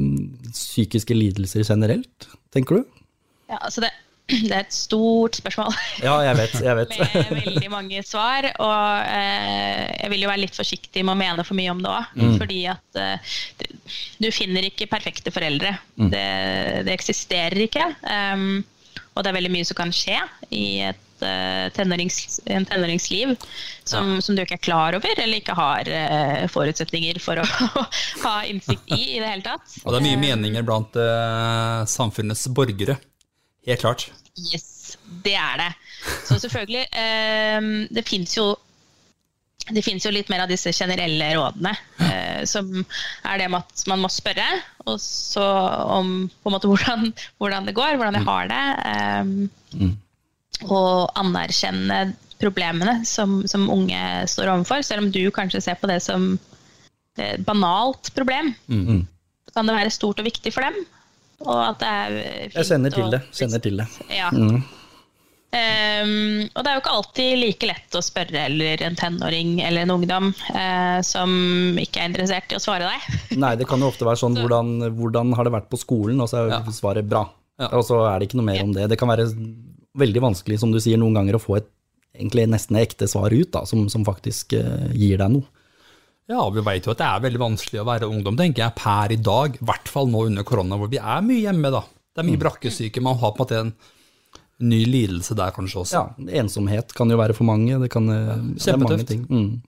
psykiske 0.51 1.15
lidelser 1.15 1.63
generelt, 1.63 2.27
tenker 2.53 2.81
du? 2.81 2.99
Ja, 3.47 3.61
altså 3.61 3.85
det, 3.85 3.93
det 4.47 4.55
er 4.55 4.63
et 4.63 4.75
stort 4.75 5.39
spørsmål 5.39 5.75
Ja, 6.07 6.15
jeg 6.25 6.37
vet, 6.39 6.57
jeg 6.63 6.77
vet. 6.79 6.97
med 6.99 7.45
veldig 7.45 7.71
mange 7.73 8.03
svar. 8.07 8.47
Og 8.63 9.11
eh, 9.11 9.85
jeg 10.01 10.11
vil 10.13 10.25
jo 10.25 10.31
være 10.31 10.43
litt 10.45 10.57
forsiktig 10.57 11.05
med 11.05 11.15
å 11.15 11.19
mene 11.21 11.45
for 11.47 11.57
mye 11.59 11.73
om 11.73 11.81
det 11.83 11.91
òg. 11.91 12.19
Fordi 12.41 12.59
at 12.71 13.01
eh, 13.01 13.39
du 14.21 14.29
finner 14.33 14.67
ikke 14.67 14.89
perfekte 14.91 15.33
foreldre. 15.33 15.75
Det, 15.95 16.27
det 16.87 16.93
eksisterer 16.95 17.65
ikke. 17.67 17.87
Um, 18.05 18.61
og 19.11 19.23
det 19.23 19.31
er 19.31 19.37
veldig 19.39 19.51
mye 19.51 19.67
som 19.67 19.77
kan 19.77 19.91
skje 19.95 20.17
i 20.55 20.65
et 20.87 21.25
eh, 21.27 21.65
tenårings, 21.75 22.39
en 22.47 22.65
tenåringsliv 22.67 23.33
som, 23.83 24.13
som 24.23 24.37
du 24.37 24.43
ikke 24.43 24.55
er 24.55 24.63
klar 24.63 24.95
over, 24.95 25.11
eller 25.17 25.41
ikke 25.41 25.55
har 25.57 25.89
uh, 25.91 26.45
forutsetninger 26.51 27.19
for 27.23 27.41
å 27.41 27.45
ha 28.25 28.35
innsikt 28.47 28.87
i 28.95 29.01
i 29.17 29.19
det 29.19 29.27
hele 29.27 29.45
tatt. 29.45 29.75
Og 29.83 29.91
det 29.91 29.99
er 29.99 30.07
mye 30.07 30.21
meninger 30.21 30.67
blant 30.67 30.95
uh, 30.95 31.83
samfunnets 31.91 32.47
borgere. 32.55 32.97
Helt 33.67 33.83
klart. 33.83 34.07
Yes, 34.39 34.97
det 35.25 35.35
er 35.35 35.57
det. 35.59 35.71
Så 36.27 36.39
selvfølgelig, 36.39 36.85
eh, 36.91 37.71
det 37.91 38.07
fins 38.07 38.37
jo 38.37 38.51
det 39.69 39.83
finnes 39.85 40.03
jo 40.03 40.11
litt 40.11 40.29
mer 40.31 40.41
av 40.43 40.49
disse 40.49 40.71
generelle 40.73 41.27
rådene, 41.37 41.71
eh, 42.01 42.41
som 42.49 42.67
er 42.81 43.37
det 43.39 43.49
med 43.51 43.61
at 43.61 43.83
man 43.91 44.01
må 44.01 44.09
spørre, 44.11 44.47
og 44.87 44.97
så 44.99 45.43
om 45.97 46.25
på 46.31 46.49
en 46.49 46.55
måte 46.55 46.67
hvordan, 46.71 47.11
hvordan 47.37 47.69
det 47.69 47.75
går, 47.77 47.95
hvordan 47.99 48.17
jeg 48.17 48.27
har 48.27 48.49
det, 48.51 48.63
eh, 48.89 49.91
og 50.65 51.13
anerkjenne 51.17 52.01
problemene 52.41 53.05
som, 53.05 53.41
som 53.47 53.69
unge 53.69 54.01
står 54.27 54.49
overfor, 54.49 54.81
selv 54.85 55.05
om 55.05 55.11
du 55.13 55.21
kanskje 55.33 55.61
ser 55.61 55.77
på 55.79 55.89
det 55.89 56.01
som 56.03 56.33
et 57.21 57.45
banalt 57.45 58.09
problem. 58.17 58.53
Så 59.45 59.53
kan 59.55 59.69
det 59.69 59.77
være 59.77 59.93
stort 59.93 60.19
og 60.19 60.25
viktig 60.25 60.53
for 60.55 60.65
dem, 60.65 60.81
og 61.45 61.57
at 61.69 61.79
det 61.81 61.89
er 61.89 62.13
fint 62.51 62.55
Jeg 62.61 62.69
kjenner 62.71 62.93
til 62.95 63.03
og- 63.07 63.11
det. 63.15 63.21
Kjenner 63.37 63.61
til 63.65 63.77
det. 63.81 63.87
ja. 64.13 64.29
Ehm, 65.51 66.45
og 66.55 66.63
det 66.63 66.69
er 66.71 66.77
jo 66.77 66.81
ikke 66.81 66.93
alltid 66.95 67.31
like 67.41 67.67
lett 67.67 67.95
å 67.99 68.01
spørre 68.05 68.45
eller 68.47 68.83
en 68.87 68.95
tenåring 68.95 69.57
eller 69.67 69.83
en 69.83 69.91
ungdom 69.97 70.29
uh, 70.55 71.01
som 71.03 71.33
ikke 71.81 71.99
er 71.99 72.07
interessert 72.07 72.53
i 72.53 72.55
å 72.55 72.61
svare 72.63 72.87
deg. 72.87 73.17
Nei, 73.43 73.57
det 73.59 73.67
kan 73.67 73.83
jo 73.83 73.89
ofte 73.91 74.07
være 74.07 74.21
sånn, 74.21 74.37
hvordan, 74.39 74.71
hvordan 74.95 75.33
har 75.35 75.49
det 75.49 75.53
vært 75.57 75.67
på 75.73 75.81
skolen, 75.81 76.21
og 76.23 76.31
så 76.31 76.45
er 76.45 76.53
Ja. 76.55 76.61
svaret 76.71 77.09
bra. 77.11 77.25
Ja. 77.59 77.67
Og 77.75 77.83
så 77.83 77.99
er 78.07 78.19
det 78.23 78.29
ikke 78.29 78.39
noe 78.39 78.47
mer 78.47 78.63
om 78.63 78.71
det. 78.77 78.87
Det 78.93 78.97
kan 79.01 79.11
være 79.11 79.27
veldig 79.99 80.23
vanskelig, 80.23 80.57
som 80.63 80.71
du 80.71 80.79
sier, 80.79 80.95
noen 80.97 81.19
ganger 81.19 81.35
å 81.35 81.43
få 81.43 81.57
et 81.59 81.67
egentlig 82.15 82.47
nesten 82.47 82.79
ekte 82.79 83.07
svar 83.11 83.35
ut, 83.35 83.51
da, 83.51 83.65
som, 83.67 83.89
som 83.91 84.07
faktisk 84.07 84.55
uh, 84.55 84.87
gir 84.95 85.19
deg 85.19 85.35
noe. 85.35 85.43
Ja, 86.29 86.43
vi 86.53 86.63
vet 86.63 86.85
jo 86.85 86.93
at 86.93 87.01
det 87.01 87.07
er 87.07 87.23
veldig 87.23 87.41
vanskelig 87.41 87.81
å 87.81 87.87
være 87.87 88.09
ungdom, 88.11 88.37
tenker 88.39 88.65
jeg, 88.65 88.75
per 88.77 89.13
i 89.13 89.17
dag. 89.19 89.57
I 89.57 89.65
hvert 89.71 89.89
fall 89.91 90.11
nå 90.11 90.27
under 90.29 90.45
korona, 90.47 90.77
hvor 90.79 90.91
vi 90.91 91.01
er 91.01 91.25
mye 91.25 91.47
hjemme, 91.47 91.73
da. 91.73 91.81
Det 92.11 92.23
er 92.23 92.27
mye 92.27 92.41
brakkesyke. 92.41 93.03
Man 93.03 93.19
har 93.19 93.33
på 93.33 93.41
en 93.41 93.45
måte 93.45 93.59
en 93.65 93.73
ny 94.61 94.83
lidelse 94.85 95.35
der 95.37 95.53
kanskje 95.55 95.81
også. 95.81 95.97
Ja, 95.97 96.39
ensomhet 96.43 96.93
kan 96.95 97.11
jo 97.11 97.19
være 97.19 97.35
for 97.35 97.47
mange, 97.49 97.79
det 97.81 97.89
kan 97.93 98.07
ja, 98.11 98.37
det 98.37 98.73
er 98.73 98.81
mange 98.81 99.07
ting. 99.09 99.25
Mm. 99.31 99.61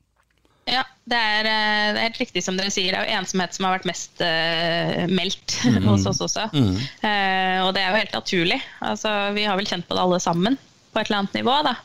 Ja, 0.69 0.83
Det 1.03 1.17
er, 1.19 1.47
eh, 1.49 1.87
det 1.91 1.99
er 1.99 2.05
helt 2.05 2.19
riktig 2.21 2.43
som 2.45 2.55
dere 2.55 2.71
sier. 2.71 2.93
Det 2.93 2.99
er 3.01 3.09
jo 3.09 3.17
ensomhet 3.19 3.55
som 3.55 3.65
har 3.67 3.73
vært 3.75 3.87
mest 3.89 4.21
uh, 4.23 5.01
meldt 5.11 5.57
hos 5.89 6.05
oss 6.07 6.21
også. 6.23 6.45
Uh, 6.53 7.57
og 7.65 7.73
det 7.75 7.83
er 7.83 7.89
jo 7.89 7.99
helt 7.99 8.15
naturlig. 8.15 8.59
Altså, 8.79 9.11
vi 9.35 9.43
har 9.49 9.59
vel 9.59 9.67
kjent 9.67 9.89
på 9.89 9.97
det 9.97 10.05
alle 10.05 10.21
sammen 10.23 10.55
på 10.93 11.01
et 11.01 11.09
eller 11.09 11.23
annet 11.23 11.37
nivå. 11.39 11.57
Da. 11.65 11.75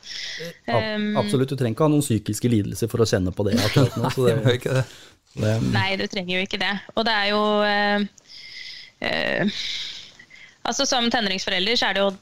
Um, 0.68 1.11
Absolutt, 1.21 1.51
du 1.51 1.57
trenger 1.57 1.77
ikke 1.77 1.88
ha 1.88 1.92
noen 1.94 2.05
psykiske 2.05 2.53
lidelser 2.53 2.90
for 2.92 3.05
å 3.05 3.09
kjenne 3.09 3.35
på 3.35 3.47
det 3.49 3.59
akkurat 3.62 3.99
nå. 3.99 4.12
Så 4.14 4.29
det, 4.29 4.38
det. 4.64 4.85
Det, 5.38 5.57
Nei, 5.73 5.90
du 6.01 6.07
trenger 6.11 6.38
jo 6.38 6.47
ikke 6.47 6.61
det. 6.61 6.73
Og 6.97 7.05
det 7.07 7.14
er 7.14 7.27
jo 7.31 7.42
uh, 7.62 7.99
Altså 10.68 10.85
Som 10.88 11.07
tenåringsforelder 11.12 11.79
så 11.79 11.87
er 11.88 11.97
det 11.97 12.03
jo 12.03 12.16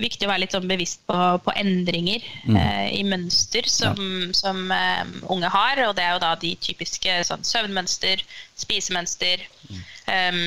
viktig 0.00 0.24
å 0.24 0.30
være 0.30 0.42
litt 0.44 0.54
sånn 0.54 0.68
bevisst 0.68 1.02
på, 1.08 1.16
på 1.44 1.52
endringer 1.60 2.24
mm. 2.48 2.56
eh, 2.56 2.86
i 2.96 3.02
mønster 3.04 3.66
som, 3.68 3.98
ja. 3.98 4.32
som 4.36 4.70
eh, 4.72 5.02
unge 5.28 5.50
har. 5.52 5.82
Og 5.88 5.96
det 5.98 6.06
er 6.06 6.14
jo 6.14 6.22
da 6.22 6.32
de 6.40 6.54
typiske 6.64 7.18
sånn, 7.28 7.44
søvnmønster, 7.44 8.22
spisemønster. 8.58 9.44
Mm. 9.68 9.82
Um, 10.08 10.38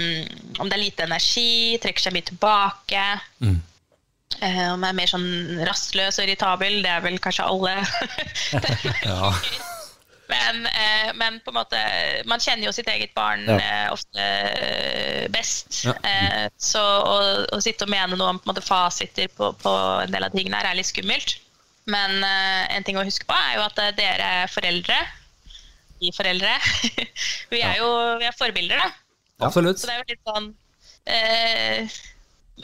om 0.63 0.71
det 0.71 0.77
er 0.77 0.81
lite 0.81 1.05
energi, 1.05 1.77
trekker 1.83 2.07
seg 2.07 2.15
mye 2.17 2.29
tilbake. 2.31 3.03
Mm. 3.45 3.59
Uh, 4.39 4.71
om 4.73 4.85
jeg 4.85 4.93
er 4.93 4.97
mer 4.97 5.11
sånn 5.11 5.65
rastløs 5.67 6.17
og 6.17 6.25
irritabel, 6.25 6.79
det 6.85 6.93
er 6.93 7.03
vel 7.03 7.19
kanskje 7.21 7.49
alle. 7.51 7.75
ja. 9.09 9.33
Men, 10.31 10.65
eh, 10.65 11.11
men, 11.13 11.39
på 11.43 11.51
en 11.51 11.57
måte 11.59 11.79
Man 12.29 12.39
kjenner 12.39 12.69
jo 12.69 12.73
sitt 12.75 12.89
eget 12.91 13.13
barn 13.17 13.43
ja. 13.49 13.57
eh, 13.59 13.87
ofte 13.91 14.23
eh, 14.23 15.25
best. 15.33 15.81
Ja. 15.87 15.95
Eh, 16.07 16.45
så 16.61 16.81
å, 16.81 17.15
å, 17.51 17.59
sitte 17.63 17.87
og 17.87 17.91
mene 17.91 18.15
noe 18.15 18.35
om 18.35 18.39
på 18.41 18.51
måte, 18.51 18.63
fasiter 18.63 19.31
på, 19.35 19.51
på, 19.61 19.73
en 20.05 20.13
del 20.13 20.27
av 20.27 20.35
tingene 20.35 20.61
her 20.61 20.71
er 20.71 20.79
litt 20.79 20.91
skummelt. 20.91 21.35
Men 21.91 22.23
eh, 22.23 22.71
en 22.77 22.87
ting 22.87 22.99
å 22.99 23.05
huske 23.07 23.27
på 23.27 23.35
er 23.35 23.57
jo 23.57 23.65
at 23.65 23.83
eh, 23.83 23.95
dere 23.97 24.31
er 24.43 24.53
foreldre. 24.53 24.99
Vi 26.01 26.13
foreldre. 26.15 26.53
vi 27.53 27.63
er 27.65 27.81
jo 27.81 27.91
vi 28.21 28.29
er 28.29 28.37
forbilder, 28.37 28.79
da. 28.79 28.89
Absolutt. 29.49 29.81
Så 29.81 29.89
det 29.89 29.97
er 29.97 30.03
jo 30.03 30.11
litt 30.13 30.31
sånn 30.31 30.51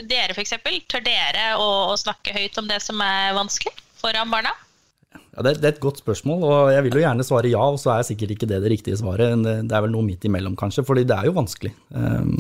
Dere, 0.06 0.36
f.eks. 0.36 0.56
Tør 0.92 1.04
dere 1.06 1.50
å, 1.58 1.68
å 1.94 1.98
snakke 1.98 2.36
høyt 2.36 2.58
om 2.62 2.70
det 2.70 2.80
som 2.84 3.02
er 3.02 3.36
vanskelig 3.38 3.74
foran 3.98 4.30
barna? 4.34 4.54
Ja, 5.38 5.44
det, 5.46 5.58
det, 5.62 5.66
er 5.66 5.74
et 5.76 5.82
godt 5.82 6.02
spørsmål, 6.02 6.44
og 6.46 6.70
jeg 6.74 6.86
vil 6.86 6.98
jo 6.98 7.04
gjerne 7.04 7.26
svare 7.26 7.50
ja, 7.52 7.66
og 7.74 7.80
så 7.82 7.94
er 7.94 8.06
sikkert 8.06 8.36
ikke 8.36 8.50
det 8.50 8.62
det 8.64 8.72
riktige 8.74 8.98
svaret. 9.00 9.36
Det 9.46 9.74
er 9.74 9.84
vel 9.86 9.94
noe 9.94 10.06
midt 10.06 10.26
imellom, 10.30 10.58
kanskje, 10.60 10.86
fordi 10.86 11.06
det 11.10 11.18
er 11.18 11.30
jo 11.30 11.36
vanskelig. 11.38 11.74
Um, 11.94 12.34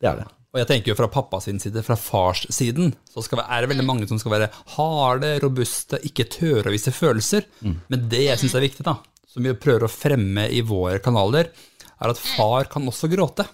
det 0.00 0.10
er 0.10 0.20
det. 0.22 0.28
Og 0.48 0.60
jeg 0.62 0.68
tenker 0.70 0.92
jo 0.92 0.96
fra 0.96 1.10
pappas 1.12 1.48
side, 1.48 1.82
fra 1.84 1.96
fars 2.00 2.46
siden, 2.54 2.94
så 3.12 3.24
skal, 3.24 3.42
er 3.44 3.64
det 3.64 3.72
veldig 3.72 3.84
mange 3.88 4.08
som 4.08 4.20
skal 4.20 4.32
være 4.32 4.50
harde, 4.76 5.34
robuste, 5.44 6.00
ikke 6.08 6.28
tørre 6.32 6.70
å 6.70 6.74
vise 6.74 6.92
følelser. 6.94 7.44
Mm. 7.60 7.76
Men 7.92 8.06
det 8.12 8.22
jeg 8.24 8.40
syns 8.40 8.56
er 8.56 8.64
viktig, 8.64 8.86
da, 8.86 8.96
som 9.28 9.44
vi 9.44 9.52
prøver 9.60 9.84
å 9.84 9.92
fremme 9.92 10.46
i 10.52 10.62
våre 10.64 11.02
kanaler, 11.04 11.52
er 11.98 12.12
at 12.12 12.20
far 12.22 12.70
kan 12.72 12.86
også 12.88 13.10
gråte. 13.12 13.44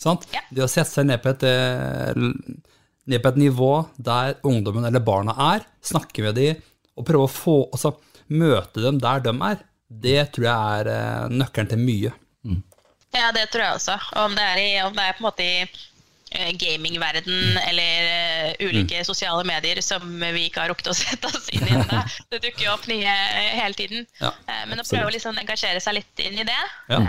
Sant? 0.00 0.26
Ja. 0.34 0.42
Det 0.52 0.64
å 0.64 0.70
sette 0.70 0.90
seg 0.90 1.08
ned 1.08 1.22
på, 1.24 1.32
et, 1.32 1.44
eh, 1.48 2.18
ned 3.08 3.22
på 3.24 3.32
et 3.32 3.40
nivå 3.40 3.72
der 3.96 4.36
ungdommen 4.46 4.84
eller 4.88 5.04
barna 5.04 5.36
er, 5.54 5.64
snakke 5.84 6.26
med 6.26 6.36
dem 6.36 6.60
og 6.96 7.08
prøve 7.08 7.28
å 7.28 7.32
få, 7.32 7.56
altså, 7.72 7.96
møte 8.32 8.84
dem 8.84 9.00
der 9.00 9.24
de 9.24 9.34
er, 9.48 9.64
det 9.86 10.20
tror 10.34 10.46
jeg 10.48 10.78
er 10.78 10.88
uh, 10.90 11.26
nøkkelen 11.30 11.68
til 11.70 11.78
mye. 11.78 12.12
Mm. 12.46 12.62
Ja, 13.14 13.28
det 13.32 13.44
tror 13.52 13.62
jeg 13.62 13.76
også. 13.76 13.98
Om 14.18 14.34
det 14.34 14.46
er, 14.46 14.62
i, 14.62 14.70
om 14.82 14.96
det 14.96 15.04
er 15.04 15.14
på 15.14 15.22
en 15.22 15.26
måte 15.28 15.44
i 15.44 15.60
uh, 15.66 16.48
gamingverden 16.58 17.36
mm. 17.36 17.60
eller 17.68 18.64
ulike 18.64 19.02
mm. 19.04 19.06
sosiale 19.06 19.44
medier 19.46 19.78
som 19.84 20.08
vi 20.24 20.48
ikke 20.48 20.64
har 20.64 20.72
rukket 20.72 20.90
å 20.90 20.96
sette 21.04 21.30
oss 21.30 21.52
inn 21.54 21.68
i 21.68 21.76
ennå. 21.76 22.00
Det 22.32 22.42
dukker 22.48 22.66
jo 22.66 22.72
opp 22.74 22.88
nye 22.90 23.14
hele 23.60 23.78
tiden. 23.78 24.08
Ja, 24.18 24.32
men 24.66 24.82
å 24.82 24.88
prøve 24.88 25.12
å 25.12 25.14
liksom 25.14 25.38
engasjere 25.44 25.84
seg 25.84 26.00
litt 26.00 26.26
inn 26.26 26.40
i 26.42 26.48
det. 26.48 26.62
Ja. 26.90 27.04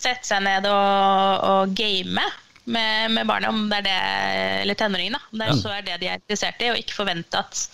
Sette 0.00 0.24
seg 0.24 0.44
ned 0.46 0.68
og, 0.70 1.44
og 1.44 1.74
game 1.76 2.24
med, 2.64 3.10
med 3.12 3.28
barna, 3.28 3.50
om 3.52 3.66
det 3.70 3.80
er 3.82 3.86
det, 3.86 4.00
eller 4.62 4.78
tenåringene, 4.78 5.20
om 5.30 5.40
det 5.40 5.48
er, 5.48 5.58
så 5.60 5.72
er 5.74 5.86
det 5.86 5.98
de 6.00 6.10
er 6.10 6.20
interessert 6.20 6.62
i, 6.62 6.70
og 6.72 6.80
ikke 6.80 6.96
forvente 6.96 7.40
at 7.40 7.64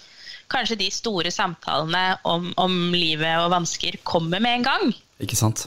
kanskje 0.51 0.79
de 0.81 0.89
store 0.95 1.33
samtalene 1.35 2.17
om, 2.29 2.53
om 2.61 2.79
livet 2.95 3.43
og 3.43 3.51
vansker 3.55 3.99
kommer 4.07 4.43
med 4.43 4.61
en 4.61 4.67
gang. 4.67 4.95
Ikke 5.23 5.39
sant? 5.39 5.67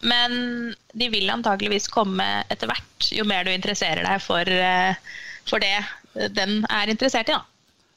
Men 0.00 0.74
de 0.94 1.08
vil 1.12 1.30
antageligvis 1.32 1.88
komme 1.92 2.26
etter 2.48 2.70
hvert, 2.70 3.08
jo 3.12 3.26
mer 3.28 3.46
du 3.46 3.52
interesserer 3.52 4.04
deg 4.06 4.22
for, 4.22 4.48
eh, 4.48 4.98
for 5.48 5.62
det 5.62 5.74
den 6.34 6.62
er 6.70 6.90
interessert 6.90 7.30
i. 7.30 7.36
da. 7.36 7.44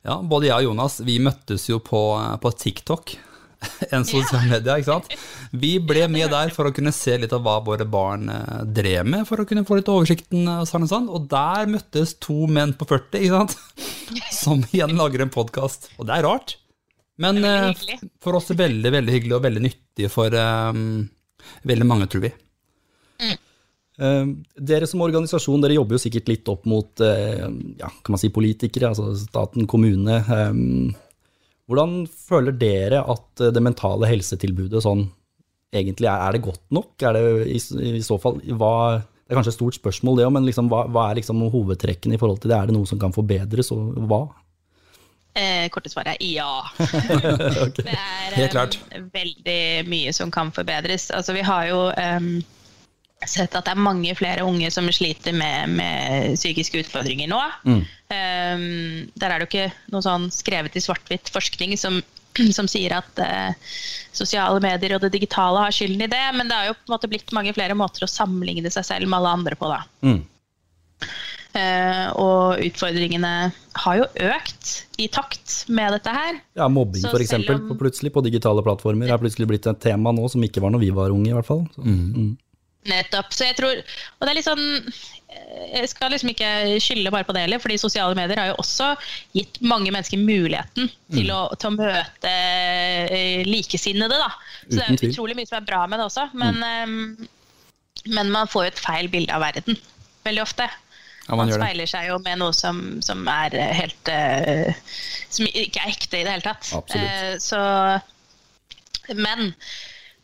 Ja, 0.06 0.18
både 0.22 0.50
jeg 0.50 0.64
og 0.64 0.72
Jonas 0.72 1.00
vi 1.06 1.20
møttes 1.22 1.68
jo 1.70 1.80
på, 1.84 2.02
på 2.42 2.52
TikTok 2.58 3.16
enn 3.94 4.06
sosiale 4.08 4.48
medier. 4.50 4.80
ikke 4.80 4.90
sant? 4.90 5.12
Vi 5.52 5.76
ble 5.84 6.06
med 6.12 6.32
der 6.34 6.54
for 6.56 6.68
å 6.70 6.74
kunne 6.76 6.94
se 6.96 7.18
litt 7.22 7.34
av 7.36 7.44
hva 7.46 7.58
våre 7.66 7.86
barn 7.90 8.30
eh, 8.34 8.64
drev 8.80 9.10
med, 9.14 9.26
for 9.30 9.42
å 9.42 9.48
kunne 9.48 9.66
få 9.68 9.80
litt 9.80 9.92
oversikten. 9.92 10.48
Og, 10.48 10.68
sånn 10.70 10.88
og, 10.88 10.92
sånn. 10.92 11.10
og 11.12 11.28
der 11.32 11.70
møttes 11.72 12.16
to 12.24 12.46
menn 12.52 12.76
på 12.78 12.88
40, 12.90 13.22
ikke 13.22 13.42
sant? 13.42 13.58
som 14.42 14.66
igjen 14.72 14.98
lager 14.98 15.26
en 15.26 15.34
podkast. 15.34 15.92
Og 16.00 16.10
det 16.10 16.18
er 16.18 16.28
rart. 16.28 16.58
Men 17.22 17.44
er 17.46 17.72
eh, 17.72 18.02
for 18.24 18.40
oss 18.40 18.50
er 18.50 18.58
det 18.58 18.66
veldig 18.66 18.96
veldig 18.98 19.18
hyggelig 19.18 19.38
og 19.38 19.46
veldig 19.46 19.66
nyttig 19.68 20.10
for 20.10 20.34
um, 20.34 21.04
veldig 21.70 21.88
mange, 21.88 22.08
tror 22.10 22.26
vi. 22.26 22.34
Mm. 23.22 23.38
Dere 24.58 24.88
som 24.90 25.04
organisasjon 25.06 25.62
dere 25.62 25.76
jobber 25.76 25.94
jo 25.94 26.02
sikkert 26.02 26.30
litt 26.32 26.48
opp 26.50 26.64
mot 26.66 27.04
ja, 27.04 27.90
kan 27.92 28.16
man 28.16 28.18
si 28.18 28.32
politikere, 28.34 28.90
altså 28.90 29.12
staten, 29.20 29.68
kommune. 29.70 30.16
Hvordan 31.70 32.06
føler 32.10 32.56
dere 32.58 33.02
at 33.14 33.44
eh, 33.44 33.54
det 33.54 33.64
mentale 33.64 34.10
helsetilbudet 34.10 34.84
sånn 34.84 35.06
egentlig 35.72 36.10
er? 36.10 36.28
Er 36.28 36.36
det 36.36 36.44
godt 36.46 36.64
nok? 36.74 36.94
Er 37.08 37.18
det 37.18 37.24
i, 37.54 37.60
i 37.98 38.04
så 38.06 38.18
fall 38.22 38.42
hva, 38.60 38.74
Det 39.00 39.34
er 39.34 39.40
kanskje 39.40 39.54
et 39.54 39.60
stort 39.60 39.80
spørsmål, 39.80 40.20
det 40.20 40.28
òg, 40.28 40.36
men 40.38 40.48
liksom, 40.50 40.72
hva, 40.72 40.86
hva, 40.92 41.10
er 41.10 41.22
liksom 41.22 41.44
hovedtrekkene 41.54 42.18
i 42.18 42.22
forhold 42.22 42.42
til 42.44 42.52
det? 42.52 42.58
Er 42.58 42.72
det 42.72 42.78
noe 42.78 42.90
som 42.90 43.02
kan 43.02 43.16
forbedres, 43.16 43.72
og 43.76 44.00
hva? 44.12 44.26
Eh, 45.32 45.70
korte 45.72 45.88
svaret 45.88 46.18
er 46.18 46.26
ja. 46.28 46.50
okay. 47.66 47.86
Det 47.88 47.94
er 47.96 48.66
Um, 48.92 49.06
veldig 49.14 49.62
mye 49.88 50.12
som 50.16 50.32
kan 50.32 50.52
forbedres. 50.52 51.08
Altså, 51.16 51.32
vi 51.38 51.44
har 51.48 51.70
jo 51.70 51.86
um, 51.88 52.34
sett 53.30 53.56
at 53.56 53.68
det 53.68 53.74
er 53.74 53.82
mange 53.82 54.14
flere 54.18 54.46
unge 54.48 54.70
som 54.74 54.88
sliter 54.94 55.36
med, 55.36 55.76
med 55.78 56.38
psykiske 56.40 56.82
utfordringer 56.84 57.30
nå. 57.32 57.42
Mm. 57.68 57.82
Um, 58.12 58.66
der 59.20 59.34
er 59.34 59.40
det 59.40 59.46
jo 59.46 59.52
ikke 59.52 59.94
noe 59.94 60.06
sånn 60.06 60.28
skrevet 60.34 60.76
i 60.76 60.84
svart-hvitt 60.84 61.32
forskning 61.34 61.78
som, 61.80 62.02
som, 62.58 62.70
sier 62.72 62.98
at 62.98 63.22
uh, 63.22 63.72
sosiale 64.16 64.62
medier 64.64 64.98
og 64.98 65.06
det 65.06 65.14
digitale 65.16 65.68
har 65.68 65.76
skylden 65.76 66.08
i 66.08 66.12
det, 66.12 66.24
men 66.38 66.50
det 66.50 66.58
har 66.58 66.72
jo 66.72 66.78
på 66.80 66.90
en 66.90 66.96
måte 66.98 67.12
blitt 67.12 67.36
mange 67.38 67.54
flere 67.58 67.78
måter 67.78 68.08
å 68.08 68.12
sammenligne 68.12 68.74
seg 68.74 68.88
selv 68.90 69.12
med 69.12 69.22
alle 69.22 69.38
andre 69.40 69.60
på. 69.60 69.72
da. 69.72 69.84
Mm. 70.08 70.22
Uh, 71.52 72.08
og 72.16 72.62
utfordringene 72.64 73.34
har 73.84 73.98
jo 74.00 74.06
økt 74.32 74.70
i 75.04 75.10
takt 75.12 75.66
med 75.68 75.92
dette 75.98 76.14
her. 76.16 76.38
Ja, 76.56 76.70
Mobbing 76.72 77.04
f.eks. 77.10 77.34
Om... 77.38 77.74
plutselig 77.80 78.14
på 78.16 78.24
digitale 78.24 78.64
plattformer 78.64 79.12
er 79.12 79.20
plutselig 79.20 79.50
blitt 79.52 79.68
et 79.68 79.82
tema 79.84 80.14
nå 80.16 80.30
som 80.32 80.44
ikke 80.48 80.64
var 80.64 80.72
når 80.72 80.88
vi 80.88 80.96
var 80.96 81.12
unge, 81.12 81.28
i 81.30 81.36
hvert 81.36 81.48
fall. 81.48 81.66
Så, 81.76 81.84
mm. 81.84 82.32
Nettopp. 82.90 83.34
Så 83.36 83.46
jeg 83.46 83.58
tror 83.60 83.78
Og 83.78 84.24
det 84.26 84.32
er 84.32 84.38
litt 84.40 84.48
sånn 84.48 84.64
Jeg 85.70 85.90
skal 85.92 86.10
liksom 86.14 86.32
ikke 86.34 86.48
skylde 86.82 87.12
bare 87.14 87.28
på 87.28 87.36
det 87.36 87.44
heller, 87.46 87.62
fordi 87.62 87.78
sosiale 87.80 88.18
medier 88.18 88.42
har 88.42 88.50
jo 88.50 88.58
også 88.64 88.90
gitt 89.38 89.62
mange 89.62 89.94
mennesker 89.94 90.20
muligheten 90.20 90.90
til, 90.90 91.30
mm. 91.30 91.36
å, 91.38 91.44
til 91.56 91.70
å, 91.70 91.76
møte 91.78 92.34
uh, 92.34 93.44
likesinnede, 93.48 94.18
da. 94.20 94.28
Så 94.66 94.74
det 94.74 94.84
er 94.84 94.98
jo 94.98 95.12
utrolig 95.14 95.38
mye 95.40 95.48
som 95.48 95.62
er 95.62 95.70
bra 95.70 95.86
med 95.88 96.02
det 96.02 96.10
også. 96.10 96.26
Men, 96.36 96.60
mm. 96.60 96.84
um, 96.84 98.12
men 98.18 98.34
man 98.34 98.52
får 98.52 98.66
jo 98.66 98.74
et 98.74 98.84
feil 98.84 99.08
bilde 99.14 99.38
av 99.38 99.46
verden 99.46 99.80
veldig 100.24 100.44
ofte. 100.44 100.68
Ja, 101.28 101.36
man, 101.36 101.46
man 101.46 101.54
speiler 101.54 101.90
seg 101.90 102.10
jo 102.10 102.18
med 102.26 102.42
noe 102.42 102.54
som, 102.56 102.82
som 103.06 103.22
er 103.30 103.56
helt 103.78 104.10
uh, 104.10 104.74
Som 105.32 105.48
ikke 105.48 105.84
er 105.84 105.94
ekte 105.94 106.20
i 106.20 106.26
det 106.26 106.34
hele 106.34 106.44
tatt. 106.44 106.72
Uh, 106.92 107.38
så 107.40 107.62
Men 109.16 109.54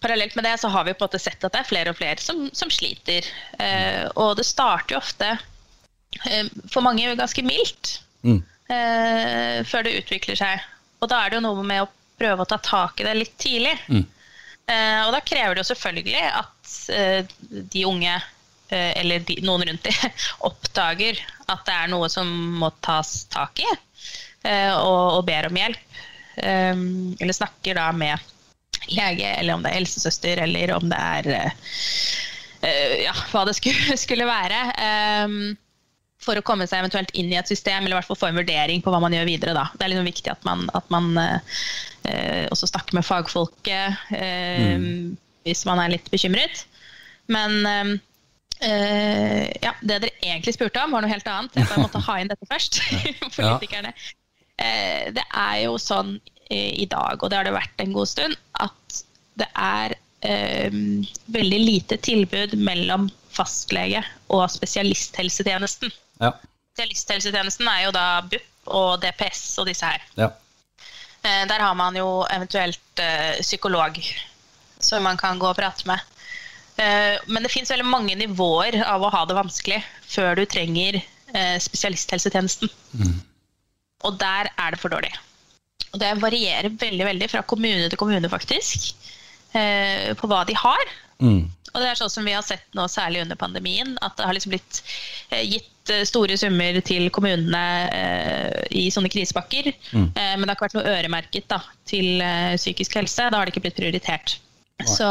parallelt 0.03 0.35
med 0.37 0.45
det 0.45 0.55
så 0.61 0.69
har 0.73 0.85
vi 0.85 0.93
på 0.93 1.05
en 1.05 1.09
måte 1.09 1.21
sett 1.21 1.43
at 1.43 1.53
det 1.53 1.61
er 1.63 1.69
flere 1.69 1.93
og 1.93 1.99
flere 1.99 2.21
som, 2.21 2.47
som 2.53 2.71
sliter. 2.73 3.25
Eh, 3.59 4.03
og 4.15 4.35
det 4.39 4.45
starter 4.47 4.95
jo 4.95 5.01
ofte 5.01 5.31
eh, 5.33 6.49
for 6.71 6.85
mange 6.85 7.15
ganske 7.17 7.45
mildt 7.45 7.97
mm. 8.21 8.41
eh, 8.73 9.63
før 9.67 9.87
det 9.87 9.97
utvikler 10.03 10.39
seg. 10.39 10.67
Og 11.01 11.09
da 11.11 11.21
er 11.23 11.31
det 11.31 11.39
jo 11.39 11.47
noe 11.47 11.65
med 11.65 11.85
å 11.85 11.91
prøve 12.17 12.43
å 12.43 12.49
ta 12.49 12.59
tak 12.61 13.01
i 13.01 13.07
det 13.07 13.17
litt 13.17 13.35
tidlig. 13.41 13.75
Mm. 13.89 14.05
Eh, 14.67 15.01
og 15.05 15.13
da 15.15 15.21
krever 15.23 15.55
det 15.55 15.63
jo 15.63 15.69
selvfølgelig 15.69 16.23
at 16.41 16.71
eh, 16.91 17.35
de 17.71 17.83
unge, 17.87 18.15
eh, 18.67 18.91
eller 18.99 19.23
de, 19.27 19.37
noen 19.47 19.63
rundt 19.69 19.87
de, 19.87 19.93
oppdager 20.49 21.21
at 21.47 21.63
det 21.67 21.75
er 21.75 21.91
noe 21.93 22.09
som 22.11 22.31
må 22.59 22.71
tas 22.83 23.21
tak 23.31 23.63
i, 23.63 23.69
og, 24.47 25.17
og 25.17 25.21
ber 25.27 25.47
om 25.49 25.57
hjelp. 25.59 26.01
eller 26.37 27.33
snakker 27.33 27.75
da 27.75 27.87
med 27.91 28.21
lege, 28.91 29.29
eller 29.39 29.57
om 29.57 29.63
det 29.63 29.71
er 29.71 29.79
helsesøster, 29.79 30.41
eller 30.45 30.73
om 30.77 30.89
det 30.91 30.97
er 30.97 31.29
uh, 31.37 32.97
ja, 33.03 33.13
hva 33.31 33.45
det 33.47 33.57
skulle, 33.59 33.97
skulle 34.05 34.27
være. 34.29 34.63
Um, 35.25 35.55
for 36.27 36.39
å 36.39 36.43
komme 36.43 36.65
seg 36.67 36.81
eventuelt 36.81 37.13
inn 37.15 37.29
i 37.31 37.37
et 37.39 37.47
system, 37.47 37.85
eller 37.85 37.95
i 37.95 37.99
hvert 37.99 38.09
fall 38.09 38.19
få 38.19 38.31
en 38.31 38.39
vurdering 38.39 38.81
på 38.83 38.91
hva 38.91 38.99
man 39.03 39.13
gjør 39.15 39.29
videre. 39.29 39.53
Da. 39.55 39.67
Det 39.77 39.85
er 39.85 39.93
liksom 39.93 40.09
viktig 40.09 40.33
at 40.33 40.43
man, 40.47 40.65
at 40.75 40.89
man 40.93 41.13
uh, 41.15 41.39
også 42.51 42.71
snakker 42.73 42.97
med 42.97 43.07
fagfolket. 43.07 44.01
Uh, 44.11 44.75
mm. 44.81 45.15
hvis 45.47 45.63
man 45.69 45.79
er 45.83 45.95
litt 45.95 46.11
bekymret. 46.13 46.65
Men 47.31 47.99
Uh, 48.57 49.45
ja, 49.61 49.75
det 49.85 49.99
dere 50.01 50.13
egentlig 50.23 50.55
spurte 50.55 50.81
om, 50.81 50.95
var 50.95 51.05
noe 51.05 51.11
helt 51.11 51.27
annet. 51.29 51.57
Jeg 51.59 51.81
måtte 51.81 52.01
ha 52.01 52.15
inn 52.17 52.31
dette 52.31 52.47
først. 52.49 52.79
Politikerne. 53.37 53.93
Uh, 54.57 55.13
det 55.13 55.25
er 55.27 55.59
jo 55.67 55.75
sånn 55.81 56.15
i 56.49 56.85
dag, 56.89 57.21
og 57.21 57.29
det 57.29 57.39
har 57.39 57.47
det 57.47 57.55
vært 57.55 57.83
en 57.83 57.95
god 57.95 58.09
stund, 58.09 58.35
at 58.63 58.99
det 59.37 59.47
er 59.53 59.95
eh, 60.25 60.77
veldig 61.35 61.59
lite 61.61 61.97
tilbud 62.01 62.55
mellom 62.59 63.09
fastlege 63.35 64.01
og 64.33 64.47
spesialisthelsetjenesten. 64.53 65.91
Ja. 66.23 66.31
Spesialisthelsetjenesten 66.73 67.69
er 67.69 67.83
jo 67.85 67.93
da 67.95 68.07
BUP 68.25 68.71
og 68.77 69.01
DPS 69.03 69.43
og 69.61 69.69
disse 69.69 69.87
her. 69.87 70.03
Ja. 70.17 70.31
Der 71.27 71.59
har 71.59 71.73
man 71.75 71.95
jo 71.97 72.23
eventuelt 72.31 73.01
psykolog 73.41 73.97
som 74.79 75.03
man 75.03 75.17
kan 75.17 75.39
gå 75.39 75.49
og 75.49 75.57
prate 75.57 75.87
med. 75.89 75.99
Eh, 76.77 77.17
men 77.25 77.43
det 77.43 77.51
fins 77.51 77.71
veldig 77.71 77.87
mange 77.89 78.15
nivåer 78.19 78.79
av 78.85 79.01
å 79.01 79.11
ha 79.13 79.23
det 79.25 79.37
vanskelig 79.37 79.79
før 80.07 80.37
du 80.37 80.45
trenger 80.49 80.99
eh, 80.99 81.57
spesialisthelsetjenesten. 81.61 82.69
Mm. 82.93 83.15
Og 84.05 84.19
der 84.21 84.51
er 84.53 84.73
det 84.73 84.81
for 84.81 84.93
dårlig. 84.93 85.13
Og 85.97 86.03
det 86.03 86.13
varierer 86.21 86.69
veldig 86.77 87.05
veldig 87.07 87.29
fra 87.31 87.41
kommune 87.49 87.89
til 87.89 87.97
kommune, 87.97 88.29
faktisk, 88.29 88.91
eh, 89.57 90.13
på 90.13 90.29
hva 90.29 90.43
de 90.45 90.53
har. 90.53 90.91
Mm. 91.17 91.47
Og 91.73 91.81
det 91.81 91.87
er 91.89 91.97
sånn 91.97 92.11
som 92.13 92.27
vi 92.29 92.35
har 92.35 92.45
sett 92.45 92.67
nå, 92.77 92.85
særlig 92.89 93.23
under 93.23 93.37
pandemien, 93.39 93.95
at 94.05 94.13
det 94.17 94.27
har 94.29 94.37
liksom 94.37 94.53
blitt 94.53 94.79
gitt 95.33 95.91
store 96.05 96.37
summer 96.37 96.77
til 96.85 97.09
kommunene 97.13 97.63
i 98.75 98.87
sånne 98.93 99.09
krisepakker. 99.11 99.71
Mm. 99.91 100.07
Men 100.13 100.43
det 100.43 100.49
har 100.49 100.57
ikke 100.57 100.67
vært 100.67 100.77
noe 100.77 100.93
øremerket 100.95 101.47
da, 101.51 101.59
til 101.87 102.23
psykisk 102.57 102.97
helse. 102.99 103.27
Da 103.29 103.39
har 103.39 103.47
det 103.47 103.53
ikke 103.53 103.65
blitt 103.67 103.77
prioritert. 103.77 104.37
Så, 104.85 105.09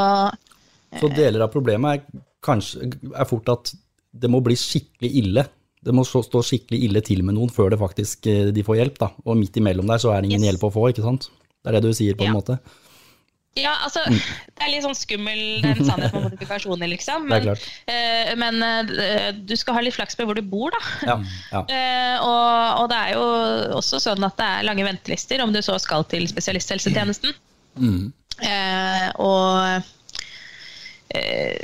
så, 1.01 1.11
deler 1.14 1.46
av 1.46 1.53
problemet 1.55 1.99
er, 1.99 2.25
kanskje, 2.44 2.90
er 3.14 3.29
fort 3.29 3.51
at 3.53 3.72
det 4.16 4.31
må 4.33 4.42
bli 4.44 4.57
skikkelig 4.59 5.12
ille. 5.22 5.46
Det 5.87 5.94
må 5.94 6.03
stå 6.07 6.42
skikkelig 6.42 6.81
ille 6.88 7.03
til 7.07 7.22
med 7.27 7.37
noen 7.37 7.53
før 7.53 7.70
det 7.72 7.79
faktisk 7.81 8.27
eh, 8.31 8.51
de 8.55 8.64
får 8.66 8.81
hjelp. 8.81 8.99
Da. 9.03 9.12
Og 9.25 9.38
midt 9.38 9.57
imellom 9.61 9.87
der 9.90 10.03
så 10.03 10.12
er 10.12 10.20
det 10.20 10.33
ingen 10.33 10.42
yes. 10.42 10.53
hjelp 10.53 10.66
å 10.66 10.75
få, 10.75 10.88
ikke 10.90 11.07
sant? 11.07 11.31
Det 11.62 11.70
er 11.70 11.79
det 11.79 11.87
du 11.87 11.96
sier 11.96 12.18
på 12.18 12.27
en 12.27 12.35
ja. 12.35 12.37
måte. 12.37 12.59
Ja, 13.57 13.72
altså, 13.87 14.03
mm. 14.05 14.18
det 14.53 14.64
er 14.66 14.70
litt 14.75 14.85
sånn 14.85 14.96
skummel 14.99 15.38
den 15.64 15.79
sannhet 15.81 16.12
med 16.12 16.27
modifikasjoner, 16.27 16.90
liksom. 16.92 17.25
Men, 17.31 17.49
uh, 17.49 18.33
men 18.37 18.61
uh, 18.61 19.31
du 19.33 19.55
skal 19.57 19.79
ha 19.79 19.85
litt 19.85 19.96
flaks 19.96 20.18
med 20.18 20.29
hvor 20.29 20.37
du 20.37 20.44
bor, 20.44 20.77
da. 20.77 20.83
Ja, 21.09 21.16
ja. 21.55 21.62
Uh, 21.64 22.16
og, 22.29 22.83
og, 22.83 22.90
det 22.92 22.99
er 23.01 23.14
jo 23.16 23.25
også 23.79 24.03
sånn 24.05 24.29
at 24.29 24.37
det 24.37 24.49
er 24.59 24.68
lange 24.68 24.85
ventelister 24.85 25.40
om 25.44 25.57
du 25.57 25.62
så 25.64 25.79
skal 25.81 26.05
til 26.11 26.29
spesialisthelsetjenesten. 26.29 27.33
Mm. 27.81 28.12
Og 29.22 29.88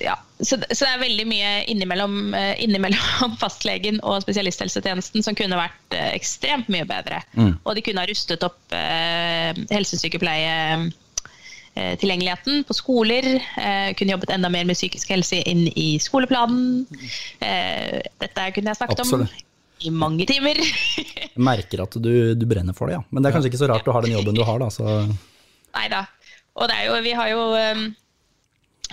ja, 0.05 0.19
så, 0.43 0.57
så, 0.71 0.85
det 0.85 0.91
er 0.91 1.01
veldig 1.03 1.27
mye 1.31 1.51
innimellom, 1.71 2.35
eh, 2.35 2.65
innimellom, 2.65 3.37
fastlegen 3.43 4.01
og 4.03 4.23
spesialisthelsetjenesten 4.25 5.23
som 5.25 5.35
kunne 5.39 5.57
vært 5.59 5.95
eh, 5.97 6.11
ekstremt 6.17 6.69
mye 6.73 6.85
bedre. 6.89 7.19
Mm. 7.39 7.55
Og 7.63 7.75
de 7.77 7.83
kunne 7.87 8.01
ha 8.03 8.07
rustet 8.11 8.43
opp 8.47 8.61
eh, 8.77 9.53
helsesykepleietilgjengeligheten 9.71 12.55
eh, 12.59 12.67
på 12.67 12.73
skoler. 12.77 13.25
kunne 13.99 14.13
jobbet 14.17 14.35
enda 14.35 14.49
mer 14.53 14.65
med 14.69 14.77
psykisk 14.79 15.07
helse 15.15 15.37
inn 15.49 15.65
i 15.79 15.99
skoleplanen. 16.03 16.67
dette 17.39 18.41
kunne 18.57 18.71
jeg 18.73 18.81
snakket 18.81 19.01
Absolutt. 19.07 19.31
om 19.31 19.35
i 19.83 19.91
mange 19.91 20.27
timer. 20.31 20.55
jeg 20.63 21.43
merker 21.43 21.83
at 21.87 21.95
du, 21.99 22.35
du, 22.39 22.45
brenner 22.47 22.75
for 22.77 22.87
det, 22.87 22.95
ja. 22.99 23.03
Men 23.11 23.23
det 23.23 23.29
er 23.31 23.35
kanskje 23.37 23.51
ikke 23.51 23.63
så 23.63 23.71
rart 23.71 23.87
du 23.87 23.93
har 23.95 24.03
den 24.07 24.15
jobben 24.15 24.37
du 24.37 24.45
har, 24.47 24.59
da. 24.63 24.69
Så. 24.71 24.85
Nei 25.75 25.87
da. 25.91 26.03
Og 26.59 26.69
det 26.69 26.77
jo, 26.85 26.93
vi 27.03 27.13
har 27.17 27.29
jo 27.33 27.41
um, 27.57 27.87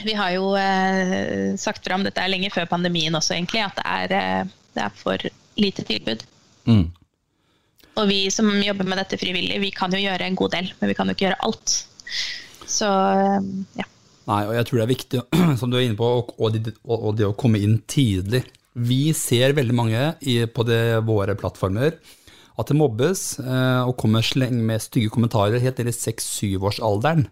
vi 0.05 0.15
har 0.17 0.31
jo 0.35 0.53
eh, 0.59 1.55
sagt 1.59 1.85
fram 1.87 2.05
dette 2.05 2.21
er 2.21 2.31
lenge 2.31 2.51
før 2.53 2.69
pandemien 2.69 3.15
også, 3.15 3.35
egentlig, 3.35 3.63
at 3.65 3.79
det 3.79 3.85
er, 3.85 4.15
eh, 4.17 4.55
det 4.77 4.85
er 4.85 4.95
for 4.95 5.29
lite 5.59 5.85
tilbud. 5.87 6.25
Mm. 6.69 6.87
Og 7.99 8.09
vi 8.09 8.19
som 8.31 8.49
jobber 8.63 8.87
med 8.87 9.01
dette 9.01 9.19
frivillig, 9.19 9.59
vi 9.63 9.71
kan 9.75 9.93
jo 9.93 10.01
gjøre 10.01 10.27
en 10.27 10.37
god 10.39 10.55
del, 10.55 10.69
men 10.79 10.91
vi 10.91 10.97
kan 10.97 11.09
jo 11.09 11.17
ikke 11.17 11.27
gjøre 11.27 11.41
alt. 11.47 11.77
Så 12.69 12.89
eh, 12.89 13.49
ja. 13.81 13.89
Nei, 14.29 14.43
og 14.45 14.53
jeg 14.53 14.67
tror 14.67 14.77
det 14.77 14.85
er 14.85 14.93
viktig, 14.93 15.25
som 15.59 15.71
du 15.71 15.79
er 15.79 15.87
inne 15.87 15.99
på, 15.99 16.13
og 16.29 16.55
det, 16.55 16.75
og 16.85 17.11
det 17.17 17.27
å 17.27 17.35
komme 17.37 17.61
inn 17.61 17.79
tidlig. 17.89 18.45
Vi 18.79 19.09
ser 19.17 19.57
veldig 19.57 19.75
mange 19.75 20.05
i, 20.21 20.43
på 20.45 20.63
det, 20.67 21.01
våre 21.07 21.35
plattformer 21.35 21.97
at 22.59 22.67
det 22.67 22.77
mobbes 22.77 23.23
eh, 23.39 23.81
og 23.87 23.95
kommer 23.99 24.25
sleng 24.25 24.57
med 24.67 24.83
stygge 24.83 25.11
kommentarer 25.13 25.61
helt 25.63 25.79
ned 25.79 25.91
i 25.91 25.95
seks-syvårsalderen. 25.95 27.27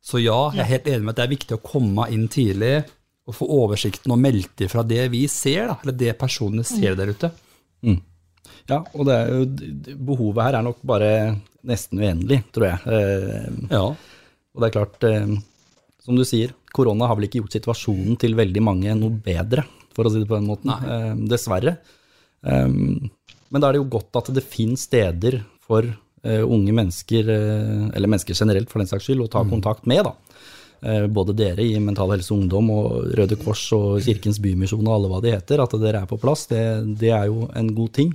Så 0.00 0.20
ja, 0.22 0.38
jeg 0.54 0.64
er 0.64 0.70
helt 0.70 0.88
enig 0.88 1.04
med 1.04 1.12
at 1.14 1.20
det 1.20 1.26
er 1.26 1.34
viktig 1.34 1.56
å 1.58 1.64
komme 1.64 2.06
inn 2.12 2.26
tidlig 2.32 2.78
og 3.28 3.36
få 3.36 3.46
oversikten 3.60 4.14
og 4.14 4.20
melde 4.20 4.66
ifra 4.66 4.82
det 4.86 5.04
vi 5.12 5.26
ser, 5.30 5.68
da, 5.70 5.76
eller 5.84 5.96
det 6.00 6.14
personene 6.18 6.64
ser 6.66 6.96
der 6.98 7.12
ute. 7.12 7.30
Mm. 7.86 8.00
Ja, 8.70 8.80
og 8.94 9.06
det 9.08 9.16
er 9.16 9.30
jo, 9.34 9.44
behovet 10.08 10.46
her 10.46 10.58
er 10.58 10.66
nok 10.66 10.80
bare 10.86 11.12
nesten 11.66 12.00
uendelig, 12.00 12.40
tror 12.54 12.70
jeg. 12.70 12.96
Eh, 12.96 13.60
ja. 13.70 13.84
Og 14.50 14.62
det 14.62 14.68
er 14.68 14.74
klart, 14.74 15.06
eh, 15.06 15.34
som 16.02 16.18
du 16.18 16.24
sier, 16.26 16.54
korona 16.74 17.08
har 17.10 17.18
vel 17.18 17.28
ikke 17.28 17.42
gjort 17.42 17.56
situasjonen 17.58 18.18
til 18.20 18.36
veldig 18.38 18.64
mange 18.64 18.96
noe 18.98 19.14
bedre, 19.24 19.66
for 19.94 20.06
å 20.06 20.12
si 20.12 20.22
det 20.22 20.30
på 20.30 20.38
den 20.38 20.48
måten. 20.48 20.72
Eh, 20.72 21.12
dessverre. 21.30 21.76
Um, 22.40 23.10
men 23.52 23.60
da 23.60 23.68
er 23.68 23.76
det 23.76 23.82
jo 23.82 23.90
godt 23.92 24.16
at 24.16 24.30
det 24.32 24.46
finnes 24.46 24.86
steder 24.88 25.42
for 25.60 25.84
unge 26.24 26.74
mennesker, 26.76 27.28
uh, 27.30 27.86
eller 27.94 28.10
mennesker 28.10 28.36
generelt 28.36 28.72
for 28.72 28.82
den 28.82 28.90
saks 28.90 29.08
skyld, 29.08 29.22
å 29.24 29.30
ta 29.32 29.44
mm. 29.44 29.52
kontakt 29.54 29.86
med. 29.90 30.04
da. 30.08 30.14
Uh, 30.80 31.06
både 31.12 31.36
dere 31.36 31.64
i 31.64 31.78
Mental 31.80 32.12
Helse 32.14 32.32
og 32.34 32.42
Ungdom 32.42 32.72
og 32.74 33.14
Røde 33.18 33.38
Kors 33.40 33.66
og 33.76 34.00
Kirkens 34.04 34.40
Bymisjon 34.42 34.86
og 34.86 34.94
alle 34.96 35.12
hva 35.12 35.22
de 35.24 35.34
heter. 35.36 35.62
At 35.64 35.76
dere 35.80 36.04
er 36.04 36.10
på 36.10 36.20
plass, 36.20 36.46
det, 36.52 36.62
det 37.00 37.12
er 37.16 37.30
jo 37.32 37.48
en 37.56 37.72
god 37.76 37.94
ting. 38.00 38.12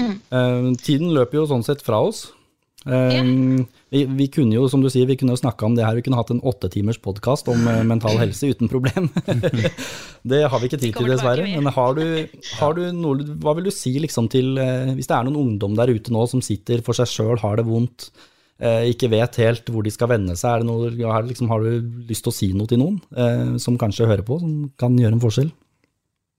Mm. 0.00 0.76
tiden 0.80 1.10
løper 1.12 1.40
jo 1.40 1.48
sånn 1.50 1.64
sett 1.66 1.82
fra 1.84 1.98
oss. 2.06 2.22
Um, 2.86 3.66
vi, 3.90 4.04
vi, 4.06 4.26
kunne 4.30 4.54
jo, 4.54 4.68
som 4.70 4.82
du 4.84 4.86
sier, 4.92 5.08
vi 5.08 5.16
kunne 5.18 5.34
jo 5.34 5.40
snakka 5.40 5.66
om 5.66 5.74
det 5.74 5.82
her. 5.82 5.96
Vi 5.98 6.04
kunne 6.06 6.18
hatt 6.20 6.30
en 6.30 6.42
åtte 6.46 6.70
timers 6.70 7.00
podkast 7.02 7.48
om 7.50 7.64
uh, 7.66 7.82
mental 7.86 8.20
helse 8.20 8.52
uten 8.52 8.70
problem. 8.70 9.08
det 10.30 10.44
har 10.46 10.62
vi 10.62 10.70
ikke 10.70 10.78
tid 10.78 10.94
til, 10.94 11.10
dessverre. 11.10 11.48
Men 11.50 11.72
har 11.74 11.96
du, 11.98 12.04
har 12.60 12.76
du 12.78 12.84
noe, 12.94 13.26
hva 13.42 13.56
vil 13.58 13.66
du 13.66 13.72
si 13.74 13.96
liksom, 13.98 14.30
til 14.30 14.54
uh, 14.62 14.92
Hvis 14.94 15.10
det 15.10 15.16
er 15.16 15.26
noen 15.26 15.40
ungdom 15.42 15.74
der 15.78 15.90
ute 15.90 16.14
nå 16.14 16.22
som 16.30 16.44
sitter 16.44 16.84
for 16.86 16.94
seg 16.94 17.10
sjøl, 17.10 17.34
har 17.42 17.58
det 17.58 17.66
vondt, 17.66 18.12
uh, 18.62 18.86
ikke 18.86 19.10
vet 19.10 19.40
helt 19.42 19.74
hvor 19.74 19.82
de 19.82 19.94
skal 19.96 20.12
vende 20.14 20.38
seg, 20.38 20.62
noe, 20.70 20.94
har, 21.10 21.26
liksom, 21.26 21.50
har, 21.50 21.66
du 21.66 22.06
lyst 22.06 22.28
til 22.28 22.30
å 22.30 22.38
si 22.38 22.52
noe 22.54 22.70
til 22.70 22.78
noen 22.84 23.58
som 23.58 23.78
kanskje 23.80 24.06
hører 24.06 24.22
på, 24.26 24.38
som 24.38 24.56
kan 24.78 24.94
gjøre 25.02 25.18
en 25.18 25.26
forskjell? 25.26 25.50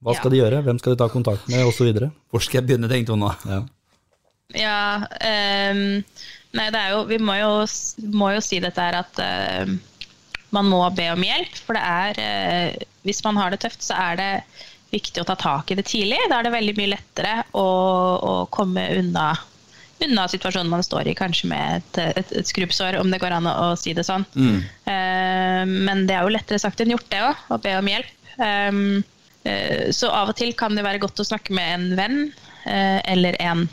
Hva 0.02 0.16
skal 0.16 0.32
ja. 0.32 0.34
de 0.34 0.44
gjøre, 0.46 0.66
hvem 0.66 0.80
skal 0.80 0.96
de 0.96 1.04
ta 1.04 1.12
kontakt 1.12 1.52
med, 1.52 1.68
osv.? 1.68 1.92
Hvor 2.32 2.42
skal 2.42 2.62
jeg 2.62 2.70
begynne, 2.70 2.88
tenkte 2.90 3.12
hun 3.12 3.28
da. 3.28 3.36
Ja. 3.46 3.64
Ja 4.52 4.78
um, 5.72 6.00
Nei, 6.56 6.68
det 6.72 6.80
er 6.80 6.94
jo 6.94 7.04
Vi 7.08 7.18
må 7.22 7.36
jo, 7.38 7.52
må 8.12 8.32
jo 8.34 8.42
si 8.44 8.60
dette 8.62 8.84
her 8.84 8.98
at 9.00 9.22
uh, 9.22 9.72
man 10.52 10.68
må 10.68 10.82
be 10.96 11.08
om 11.12 11.24
hjelp. 11.24 11.56
For 11.64 11.78
det 11.78 11.84
er 11.84 12.20
uh, 12.20 12.88
Hvis 13.06 13.22
man 13.26 13.40
har 13.40 13.52
det 13.52 13.62
tøft, 13.64 13.84
så 13.84 13.96
er 13.98 14.20
det 14.20 14.32
viktig 14.92 15.22
å 15.22 15.28
ta 15.28 15.38
tak 15.40 15.72
i 15.72 15.78
det 15.78 15.86
tidlig. 15.88 16.20
Da 16.28 16.38
er 16.38 16.48
det 16.48 16.56
veldig 16.56 16.76
mye 16.76 16.92
lettere 16.92 17.38
å, 17.56 17.64
å 17.64 18.32
komme 18.52 18.84
unna, 18.98 19.30
unna, 20.04 20.26
situasjonen 20.28 20.68
man 20.68 20.84
står 20.84 21.08
i, 21.08 21.14
kanskje 21.16 21.48
med 21.48 21.78
et, 21.78 22.00
et, 22.20 22.34
et 22.42 22.50
skrubbsår, 22.50 22.98
om 23.00 23.08
det 23.08 23.22
går 23.22 23.32
an 23.38 23.48
å, 23.48 23.54
å 23.70 23.78
si 23.80 23.94
det 23.96 24.04
sånn. 24.04 24.26
Mm. 24.36 24.58
Uh, 24.84 25.62
men 25.88 26.04
det 26.10 26.18
er 26.18 26.26
jo 26.26 26.34
lettere 26.36 26.60
sagt 26.60 26.84
enn 26.84 26.92
gjort, 26.92 27.08
det 27.08 27.22
òg, 27.24 27.40
å 27.56 27.60
be 27.64 27.72
om 27.78 27.88
hjelp. 27.88 28.12
Um, 28.36 29.00
så 29.90 30.06
av 30.14 30.28
og 30.30 30.36
til 30.38 30.52
kan 30.54 30.76
det 30.76 30.84
være 30.86 31.00
godt 31.02 31.18
å 31.18 31.26
snakke 31.26 31.56
med 31.56 31.72
en 31.74 31.86
venn 31.98 32.18
eller 32.62 33.34
en 33.42 33.64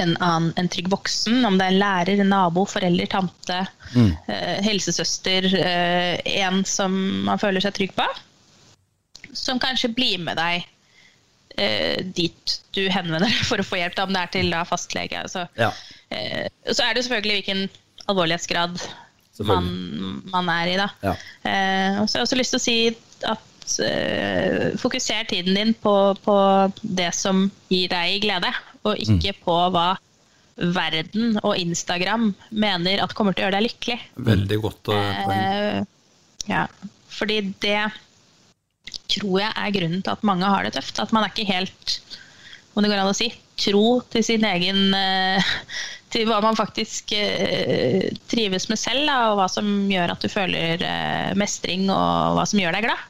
en, 0.00 0.16
annen, 0.16 0.52
en 0.56 0.68
trygg 0.72 0.88
voksen, 0.92 1.44
om 1.44 1.58
det 1.58 1.66
er 1.66 1.74
en 1.74 1.80
lærer, 1.82 2.20
en 2.22 2.30
nabo, 2.32 2.64
forelder, 2.68 3.08
tante, 3.12 3.58
mm. 3.92 4.10
eh, 4.26 4.58
helsesøster, 4.66 5.48
eh, 5.58 6.36
en 6.44 6.62
som 6.68 6.94
man 7.26 7.40
føler 7.40 7.64
seg 7.64 7.76
trygg 7.76 7.94
på, 7.98 8.06
som 9.36 9.60
kanskje 9.60 9.92
blir 9.96 10.20
med 10.24 10.38
deg 10.40 10.66
eh, 11.56 12.00
dit 12.04 12.56
du 12.76 12.82
henvender 12.88 13.26
deg 13.28 13.44
for 13.48 13.60
å 13.60 13.66
få 13.66 13.80
hjelp, 13.80 14.00
om 14.04 14.16
det 14.16 14.24
er 14.24 14.34
til 14.38 14.50
da, 14.52 14.64
fastlege. 14.68 15.22
Altså. 15.26 15.46
Ja. 15.60 15.70
Eh, 16.12 16.48
så 16.70 16.86
er 16.86 16.94
det 16.94 17.06
selvfølgelig 17.06 17.40
hvilken 17.40 17.64
alvorlighetsgrad 18.10 18.82
man, 19.48 19.70
man, 20.32 20.50
er 20.52 20.72
i. 20.72 20.76
Da. 20.80 20.90
Ja. 21.04 21.16
Eh, 21.48 22.02
og 22.02 22.08
så 22.08 22.18
har 22.18 22.22
jeg 22.22 22.28
også 22.28 22.40
lyst 22.40 22.56
til 22.56 22.60
å 22.60 22.66
si 22.66 22.76
at 23.32 23.78
eh, 23.86 24.66
fokuser 24.80 25.28
tiden 25.30 25.56
din 25.56 25.72
på, 25.78 25.94
på 26.24 26.36
det 26.82 27.12
som 27.16 27.46
gir 27.72 27.92
deg 27.92 28.20
glede 28.24 28.52
og 28.82 28.98
ikke 29.02 29.34
mm. 29.34 29.42
på 29.44 29.58
hva 29.74 29.90
verden 30.56 31.38
og 31.40 31.56
Instagram 31.56 32.32
mener 32.50 33.02
at 33.02 33.14
kommer 33.16 33.34
til 33.34 33.44
å 33.44 33.48
gjøre 33.48 33.58
deg 33.58 33.68
lykkelig. 33.70 33.98
Veldig 34.28 34.58
godt 34.62 34.82
poeng. 34.90 35.32
Eh, 35.32 35.78
ja, 36.50 36.66
fordi 37.12 37.38
det 37.62 37.78
tror 39.12 39.38
jeg 39.42 39.52
er 39.52 39.74
grunnen 39.76 40.02
til 40.04 40.14
at 40.14 40.26
mange 40.26 40.48
har 40.48 40.66
det 40.66 40.74
tøft. 40.76 41.00
At 41.02 41.12
man 41.14 41.24
er 41.24 41.32
ikke 41.32 41.48
helt, 41.48 41.96
om 42.74 42.84
det 42.84 42.92
går 42.92 43.02
an 43.02 43.12
å 43.12 43.16
si, 43.16 43.30
tro 43.60 44.00
til 44.12 44.24
sin 44.26 44.44
egen, 44.48 44.84
eh, 44.96 45.54
til 46.12 46.28
hva 46.28 46.42
man 46.44 46.58
faktisk 46.58 47.14
eh, 47.16 48.10
trives 48.30 48.68
med 48.72 48.80
selv, 48.80 49.06
da, 49.08 49.18
og 49.30 49.40
hva 49.40 49.48
som 49.52 49.72
gjør 49.92 50.14
at 50.14 50.24
du 50.24 50.28
føler 50.32 50.84
eh, 50.84 51.32
mestring, 51.38 51.88
og 51.92 52.38
hva 52.38 52.46
som 52.48 52.60
gjør 52.60 52.76
deg 52.76 52.88
glad. 52.88 53.08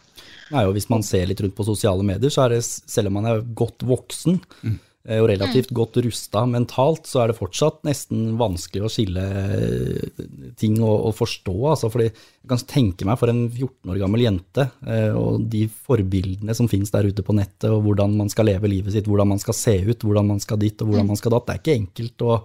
Nei, 0.53 0.67
og 0.69 0.75
Hvis 0.77 0.91
man 0.93 1.05
ser 1.07 1.29
litt 1.31 1.41
rundt 1.41 1.57
på 1.57 1.67
sosiale 1.67 2.05
medier, 2.05 2.33
så 2.33 2.45
er 2.45 2.57
det, 2.57 2.63
selv 2.67 3.09
om 3.09 3.21
man 3.21 3.31
er 3.31 3.45
godt 3.57 3.87
voksen 3.89 4.41
eh, 4.69 4.81
og 5.19 5.27
relativt 5.33 5.73
godt 5.75 5.97
rusta 6.05 6.45
mentalt, 6.47 7.09
så 7.11 7.23
er 7.25 7.33
det 7.33 7.39
fortsatt 7.41 7.81
nesten 7.89 8.37
vanskelig 8.39 8.85
å 8.87 8.91
skille 8.93 9.25
eh, 9.27 10.27
ting 10.61 10.77
og, 10.79 11.09
og 11.09 11.17
forstå. 11.19 11.55
Altså, 11.73 11.91
fordi 11.91 12.07
jeg 12.07 12.49
kan 12.53 12.63
tenke 12.71 13.09
meg 13.09 13.19
for 13.19 13.33
en 13.33 13.49
14 13.51 13.91
år 13.91 13.99
gammel 13.99 14.23
jente, 14.23 14.69
eh, 14.87 15.11
og 15.19 15.49
de 15.51 15.65
forbildene 15.89 16.55
som 16.55 16.71
finnes 16.71 16.95
der 16.95 17.09
ute 17.11 17.25
på 17.27 17.35
nettet, 17.35 17.67
og 17.75 17.83
hvordan 17.89 18.15
man 18.21 18.31
skal 18.31 18.47
leve 18.47 18.71
livet 18.71 18.95
sitt, 18.95 19.11
hvordan 19.11 19.33
man 19.35 19.43
skal 19.43 19.59
se 19.59 19.75
ut, 19.91 20.07
hvordan 20.07 20.31
man 20.37 20.41
skal 20.45 20.61
dit 20.63 20.79
og 20.87 20.93
hvordan 20.93 21.11
man 21.11 21.19
skal 21.19 21.35
datt. 21.35 21.49
Det 21.51 21.57
er 21.59 21.63
ikke 21.65 21.79
enkelt 21.83 22.27
å 22.29 22.39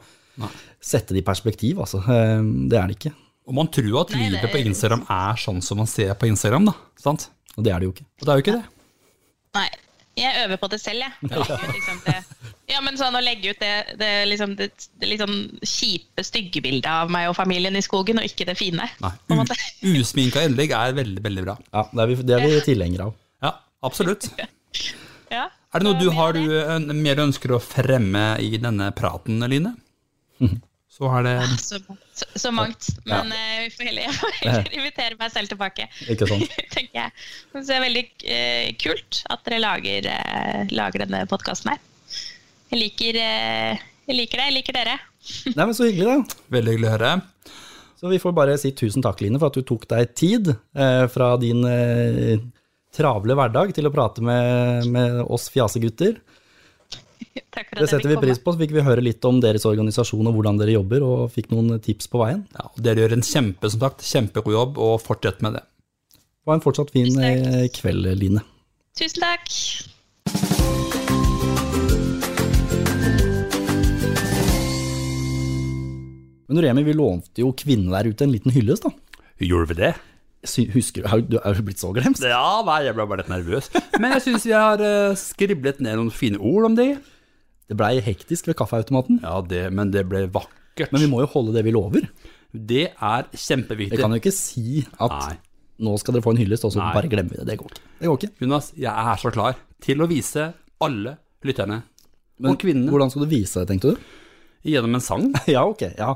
sette 0.82 1.14
det 1.14 1.22
i 1.22 1.28
perspektiv, 1.30 1.80
altså. 1.86 2.02
Eh, 2.02 2.42
Det 2.74 2.78
er 2.82 2.88
det 2.90 2.98
ikke. 2.98 3.14
Og 3.48 3.54
man 3.56 3.70
tror 3.72 4.02
at 4.02 4.10
livet 4.18 4.50
på 4.52 4.60
Instagram 4.66 5.06
er 5.14 5.38
sånn 5.40 5.62
som 5.64 5.78
man 5.80 5.88
ser 5.88 6.18
på 6.20 6.28
Instagram, 6.28 6.66
da. 6.68 6.74
Sant? 7.00 7.30
Og 7.56 7.64
det 7.64 7.72
er 7.72 7.80
det 7.80 7.88
jo 7.88 7.94
ikke. 7.96 8.08
Og 8.20 8.26
det 8.26 8.34
er 8.34 8.42
jo 8.42 8.44
ikke 8.48 8.58
det. 8.58 8.66
Nei, 9.56 9.70
jeg 10.18 10.44
øver 10.44 10.58
på 10.58 10.68
det 10.74 10.82
selv, 10.82 11.06
jeg. 11.06 11.30
Ja. 11.32 11.58
liksom. 11.72 12.36
Ja, 12.68 12.82
men 12.84 12.98
sånn 13.00 13.16
å 13.16 13.22
legge 13.24 13.54
ut 13.54 13.62
det, 13.64 13.96
det, 14.00 14.10
liksom, 14.28 14.58
det, 14.60 14.68
det 15.00 15.18
sånn 15.22 15.38
kjipe, 15.64 16.24
stygge 16.28 16.60
bildet 16.66 16.90
av 16.92 17.12
meg 17.14 17.30
og 17.30 17.38
familien 17.38 17.78
i 17.80 17.84
skogen, 17.84 18.20
og 18.20 18.28
ikke 18.28 18.48
det 18.50 18.58
fine. 18.60 18.90
Nei. 19.04 19.12
Usminka 19.96 20.44
innlegg 20.44 20.74
er 20.76 20.98
veldig, 20.98 21.24
veldig 21.24 21.46
bra. 21.46 21.56
Ja, 21.72 21.86
det 21.94 22.04
er 22.04 22.12
vi, 22.12 22.18
det 22.28 22.36
er 22.36 22.44
vi 22.44 22.62
tilhengere 22.68 23.10
av. 23.10 23.20
Ja, 23.46 23.54
absolutt. 23.88 24.32
Ja. 25.28 25.50
Er 25.76 25.84
det 25.84 25.84
noe 25.84 26.00
du 26.00 26.06
har 26.16 26.38
du 26.38 26.94
mer 26.96 27.20
ønsker 27.20 27.52
å 27.52 27.58
fremme 27.60 28.38
i 28.40 28.54
denne 28.64 28.86
praten, 28.96 29.42
Line? 29.52 29.74
Så 30.98 31.10
har 31.12 31.26
det 31.28 31.34
Så, 31.60 31.78
så, 32.16 32.26
så 32.40 32.52
mangt. 32.56 32.88
Men 33.06 33.34
eh, 33.36 33.66
vi 33.66 33.74
får 33.76 33.90
heller, 33.90 34.06
jeg 34.08 34.16
får 34.22 34.38
heller 34.40 34.78
invitere 34.80 35.18
meg 35.20 35.34
selv 35.34 35.52
tilbake. 35.52 35.90
Ikke 36.08 36.30
sånn. 36.32 36.46
tenker 36.72 36.96
jeg. 37.04 37.12
Så 37.52 37.66
det 37.68 37.76
er 37.76 37.84
veldig 37.84 38.06
kult 38.82 39.20
at 39.36 39.44
dere 39.46 39.60
lager, 39.62 40.08
lager 40.72 41.04
denne 41.04 41.22
podkasten 41.30 41.76
her. 41.76 41.84
Jeg 42.68 42.82
liker, 42.82 43.20
eh, 43.24 43.86
jeg 44.10 44.18
liker 44.18 44.42
det, 44.42 44.46
jeg 44.50 44.56
liker 44.60 44.78
dere. 44.78 44.98
Nei, 45.56 45.64
men 45.64 45.74
Så 45.78 45.88
hyggelig, 45.88 46.08
da. 46.08 46.44
veldig 46.58 46.76
hyggelig 46.76 46.90
å 46.90 46.96
høre. 46.98 47.12
Så 47.98 48.12
vi 48.12 48.20
får 48.22 48.34
bare 48.38 48.58
si 48.62 48.72
tusen 48.78 49.02
takk, 49.02 49.24
Line, 49.24 49.40
for 49.42 49.50
at 49.50 49.58
du 49.58 49.66
tok 49.66 49.88
deg 49.90 50.12
tid 50.18 50.52
eh, 50.54 51.06
fra 51.10 51.32
din 51.42 51.64
eh, 51.66 52.38
travle 52.94 53.38
hverdag 53.38 53.74
til 53.74 53.90
å 53.90 53.94
prate 53.94 54.22
med, 54.26 54.86
med 54.94 55.22
oss 55.26 55.48
fjasegutter. 55.54 56.20
Takk 57.54 57.72
for 57.72 57.80
at 57.80 57.82
Det 57.82 57.90
setter 57.90 58.12
vi 58.12 58.20
pris 58.22 58.42
på. 58.42 58.54
Så 58.54 58.62
fikk 58.62 58.76
vi 58.76 58.84
høre 58.86 59.02
litt 59.02 59.26
om 59.26 59.40
deres 59.42 59.66
organisasjon 59.70 60.30
og 60.30 60.38
hvordan 60.38 60.60
dere 60.62 60.76
jobber, 60.78 61.06
og 61.06 61.34
fikk 61.34 61.50
noen 61.54 61.80
tips 61.84 62.10
på 62.12 62.22
veien. 62.22 62.44
Ja, 62.58 62.70
dere 62.90 63.06
gjør 63.06 63.18
en 63.18 63.26
kjempe, 63.26 63.72
som 63.74 63.82
sagt, 63.82 64.06
kjempegod 64.06 64.58
jobb, 64.58 64.78
og 64.82 65.02
fortsett 65.06 65.42
med 65.46 65.58
det. 65.58 65.66
Ha 66.48 66.56
en 66.56 66.64
fortsatt 66.64 66.94
fin 66.94 67.18
eh, 67.18 67.66
kveld, 67.76 68.12
Line. 68.22 68.46
Tusen 68.98 69.26
takk. 69.26 70.97
Men 76.48 76.62
Remi, 76.64 76.84
vi 76.88 76.94
lovte 76.96 77.44
jo 77.44 77.50
kvinnene 77.60 77.92
der 77.98 78.10
ute 78.14 78.24
en 78.28 78.32
liten 78.32 78.54
hyllest, 78.56 78.86
da. 78.88 78.92
Gjorde 79.44 79.74
vi 79.74 79.80
det? 79.82 79.94
Husker 80.74 81.04
du, 81.04 81.34
du 81.34 81.38
er 81.42 81.58
du 81.58 81.64
blitt 81.68 81.82
så 81.82 81.90
glemt? 81.96 82.22
Ja, 82.24 82.62
nei, 82.66 82.78
jeg 82.86 82.96
ble 82.96 83.06
bare 83.10 83.24
litt 83.24 83.32
nervøs. 83.32 83.68
Men 84.00 84.14
jeg 84.16 84.24
syns 84.30 84.46
vi 84.48 84.54
har 84.56 84.80
eh, 84.86 85.16
skriblet 85.20 85.82
ned 85.84 85.98
noen 86.00 86.12
fine 86.14 86.40
ord 86.40 86.70
om 86.70 86.78
det. 86.78 86.94
Det 87.68 87.76
blei 87.76 87.98
hektisk 88.06 88.48
ved 88.48 88.56
kaffeautomaten, 88.62 89.20
Ja, 89.26 89.42
det, 89.44 89.66
men 89.76 89.92
det 89.92 90.06
ble 90.08 90.24
vakkert. 90.32 90.94
men 90.94 91.04
vi 91.04 91.10
må 91.12 91.20
jo 91.26 91.28
holde 91.34 91.56
det 91.58 91.66
vi 91.68 91.74
lover. 91.76 92.06
Det 92.54 92.86
er 92.96 93.28
kjempeviktig. 93.34 93.98
Vi 93.98 94.00
kan 94.00 94.14
jo 94.16 94.22
ikke 94.22 94.32
si 94.32 94.86
at 95.04 95.12
Nei. 95.18 95.36
nå 95.84 95.98
skal 96.00 96.16
dere 96.16 96.24
få 96.24 96.32
en 96.32 96.40
hyllest, 96.40 96.64
og 96.64 96.72
så 96.78 96.86
bare 96.96 97.12
glemmer 97.12 97.36
vi 97.36 97.42
det. 97.42 97.48
Det 97.52 97.58
går. 97.60 97.76
Det 98.00 98.08
går 98.08 98.22
ikke. 98.22 98.32
Jonas, 98.46 98.72
jeg 98.78 98.94
er 99.12 99.20
så 99.20 99.34
klar 99.36 99.60
til 99.84 100.00
å 100.06 100.08
vise 100.08 100.48
alle 100.86 101.18
lytterne 101.44 101.82
Men 102.40 102.54
og 102.54 102.62
kvinnene 102.62 102.94
hvordan 102.94 103.12
skal 103.12 103.26
du 103.26 103.32
vise 103.36 103.60
det, 103.60 103.68
tenkte 103.74 103.92
du? 103.98 104.08
Gjennom 104.74 104.98
en 105.00 105.04
sang. 105.04 105.30
Ja, 105.56 105.64
ok. 105.68 105.84
Ja, 105.98 106.14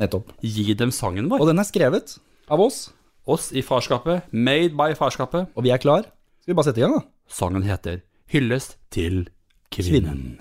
nettopp. 0.00 0.32
Gi 0.44 0.74
dem 0.78 0.92
sangen 0.94 1.28
vår. 1.32 1.40
Og 1.44 1.50
den 1.50 1.58
er 1.62 1.68
skrevet 1.68 2.18
av 2.52 2.60
oss, 2.60 2.90
Oss 3.24 3.46
i 3.56 3.62
farskapet, 3.64 4.26
made 4.36 4.74
by 4.76 4.90
farskapet. 4.98 5.46
og 5.56 5.64
vi 5.64 5.70
er 5.72 5.80
klar. 5.80 6.02
Skal 6.42 6.52
vi 6.52 6.56
bare 6.58 6.66
sette 6.68 6.82
i 6.82 6.84
gang, 6.84 6.98
da? 6.98 7.06
Sangen 7.32 7.64
heter 7.64 8.02
Hyllest 8.28 8.76
til 8.92 9.30
kvinnen. 9.72 10.36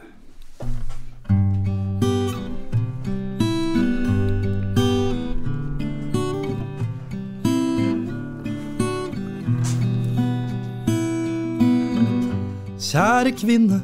Kjære 12.84 13.32
kvinne, 13.40 13.80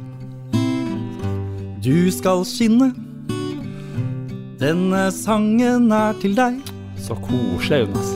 du 1.84 2.10
skal 2.12 2.44
skinne. 2.46 2.90
Denne 4.60 5.06
sangen 5.10 5.88
er 5.90 6.12
til 6.20 6.34
deg. 6.36 6.58
Så 7.00 7.14
koselig, 7.24 7.86
Jonas. 7.86 8.10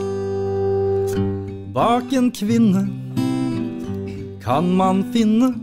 Bak 1.75 2.13
en 2.13 2.29
kvinne 2.31 2.85
kan 4.45 4.69
man 4.77 5.01
finne 5.15 5.55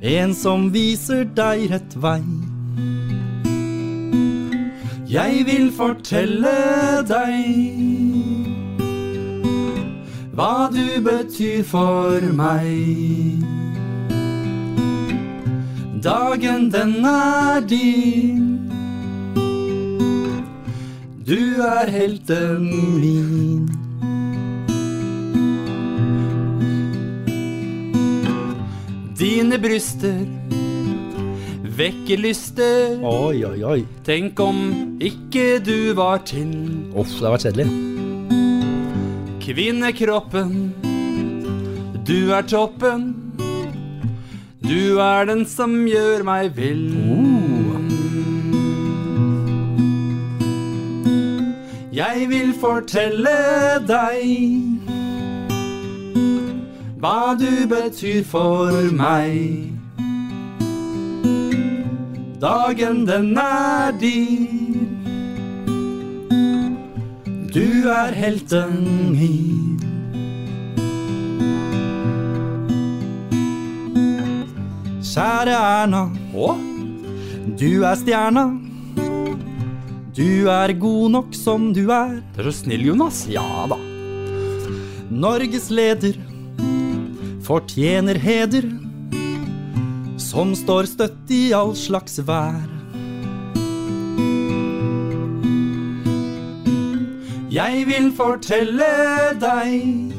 en 0.00 0.32
som 0.34 0.70
viser 0.72 1.26
deg 1.36 1.66
rett 1.74 1.96
vei. 2.00 2.22
Jeg 5.06 5.44
vil 5.46 5.68
fortelle 5.76 6.56
deg 7.06 7.76
hva 10.32 10.66
du 10.72 10.96
betyr 11.04 11.62
for 11.68 12.24
meg. 12.40 13.44
Dagen 16.02 16.70
den 16.72 16.98
er 17.04 17.60
din. 17.68 18.45
Du 21.26 21.62
er 21.62 21.90
helten 21.90 22.68
min. 23.00 23.66
Dine 29.18 29.58
bryster 29.58 30.22
vekker 31.76 32.20
lyster. 32.20 32.96
Oi, 33.04 33.44
oi, 33.44 33.58
oi. 33.64 33.80
Tenk 34.06 34.40
om 34.40 34.62
ikke 35.02 35.58
du 35.64 35.92
var 35.96 36.22
til 36.28 36.52
Uff, 36.96 37.18
det 37.18 37.26
har 37.26 37.36
vært 37.36 37.46
kjedelig. 37.48 37.68
kvinnekroppen. 39.46 40.72
Du 42.06 42.32
er 42.34 42.42
toppen. 42.42 43.14
Du 44.66 44.98
er 44.98 45.26
den 45.28 45.44
som 45.46 45.86
gjør 45.86 46.24
meg 46.26 46.56
vill. 46.56 47.25
Jeg 51.96 52.26
vil 52.28 52.50
fortelle 52.60 53.30
deg 53.88 54.24
hva 57.00 57.32
du 57.40 57.52
betyr 57.70 58.20
for 58.28 58.74
meg. 58.92 59.70
Dagen 62.42 63.06
den 63.08 63.30
er 63.40 63.96
din. 64.00 64.92
Du 67.54 67.88
er 67.88 68.12
helten 68.12 68.76
min. 69.16 69.80
Kjære 75.00 75.56
Erna, 75.56 76.04
Hå? 76.36 76.52
du 77.56 77.70
er 77.88 77.94
stjerna. 78.04 78.65
Du 80.16 80.48
er 80.48 80.72
god 80.80 81.10
nok 81.12 81.34
som 81.36 81.74
du 81.76 81.90
er. 81.92 82.22
Du 82.32 82.40
er 82.40 82.46
så 82.48 82.62
snill, 82.62 82.86
Jonas. 82.88 83.26
Ja 83.28 83.66
da. 83.68 83.76
Norges 85.12 85.68
leder 85.68 86.16
fortjener 87.44 88.16
heder, 88.18 88.64
som 90.18 90.54
står 90.56 90.88
støtt 90.88 91.30
i 91.36 91.52
all 91.54 91.74
slags 91.76 92.16
vær. 92.24 92.64
Jeg 97.52 97.84
vil 97.88 98.08
fortelle 98.16 98.88
deg 99.40 100.16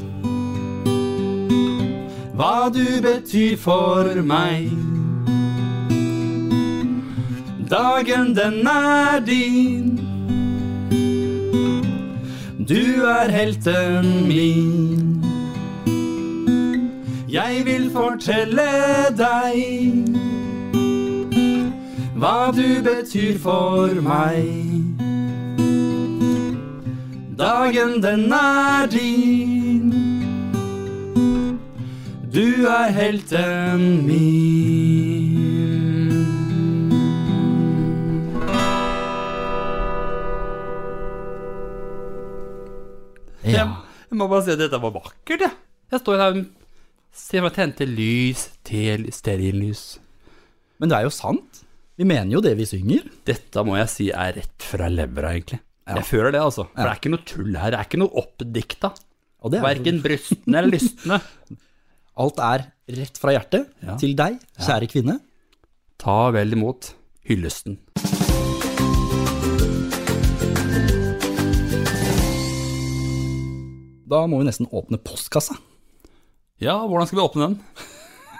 hva 2.37 2.69
du 2.69 2.85
betyr 3.01 3.57
for 3.57 4.13
meg. 4.21 4.86
Dagen 7.69 8.35
den 8.35 8.67
er 8.67 9.19
din. 9.25 9.99
Du 12.69 13.03
er 13.05 13.29
helten 13.29 14.27
min. 14.27 15.25
Jeg 17.29 17.61
vil 17.65 17.89
fortelle 17.91 18.69
deg 19.17 20.15
hva 22.15 22.51
du 22.55 22.79
betyr 22.87 23.35
for 23.43 23.99
meg. 24.01 24.47
Dagen 27.37 27.99
den 28.03 28.31
er 28.31 28.87
din. 28.95 29.91
Du 32.33 32.47
er 32.79 32.89
helten 33.01 34.07
min. 34.07 35.06
Ja. 43.53 43.67
Jeg 44.07 44.17
må 44.19 44.27
bare 44.31 44.45
si 44.45 44.53
at 44.55 44.59
dette 44.61 44.79
var 44.81 44.93
vakkert, 44.95 45.43
jeg. 45.43 45.51
Jeg 45.91 45.99
står 46.03 46.19
her 46.21 46.35
og 46.37 46.45
ser 47.17 47.43
meg 47.45 47.53
tente 47.55 47.85
lys 47.87 48.47
til 48.67 49.07
stearinlys. 49.15 49.85
Men 50.79 50.91
det 50.91 50.97
er 50.99 51.07
jo 51.07 51.13
sant. 51.15 51.63
Vi 51.97 52.05
mener 52.05 52.29
jo 52.35 52.41
det 52.43 52.53
vi 52.59 52.67
synger. 52.69 53.07
Dette 53.25 53.63
må 53.65 53.77
jeg 53.79 53.89
si 53.89 54.09
er 54.13 54.35
rett 54.37 54.63
fra 54.67 54.89
levra, 54.91 55.31
egentlig. 55.33 55.59
Jeg 55.87 56.03
føler 56.03 56.35
det, 56.35 56.41
altså. 56.43 56.67
For 56.73 56.83
det 56.83 56.91
er 56.91 56.99
ikke 56.99 57.13
noe 57.13 57.25
tull 57.31 57.55
her. 57.57 57.71
Det 57.73 57.79
er 57.79 57.87
ikke 57.87 58.01
noe 58.03 58.21
oppdikta. 58.21 58.91
Er, 59.47 59.61
Verken 59.63 60.01
brystene 60.03 60.59
eller 60.59 60.73
lystne. 60.75 61.19
alt 62.21 62.39
er 62.43 62.67
rett 62.97 63.19
fra 63.21 63.33
hjertet 63.35 63.67
Ja. 63.85 63.95
til 64.01 64.15
deg, 64.17 64.39
kjære 64.59 64.91
kvinne. 64.91 65.19
Ta 66.01 66.19
vel 66.35 66.53
imot 66.57 66.91
hyllesten. 67.29 67.79
Da 74.07 74.23
må 74.29 74.39
vi 74.39 74.47
nesten 74.47 74.69
åpne 74.71 74.99
postkassa. 75.03 75.57
Ja, 76.63 76.77
hvordan 76.87 77.07
skal 77.09 77.19
vi 77.19 77.25
åpne 77.27 77.47
den? 77.49 77.57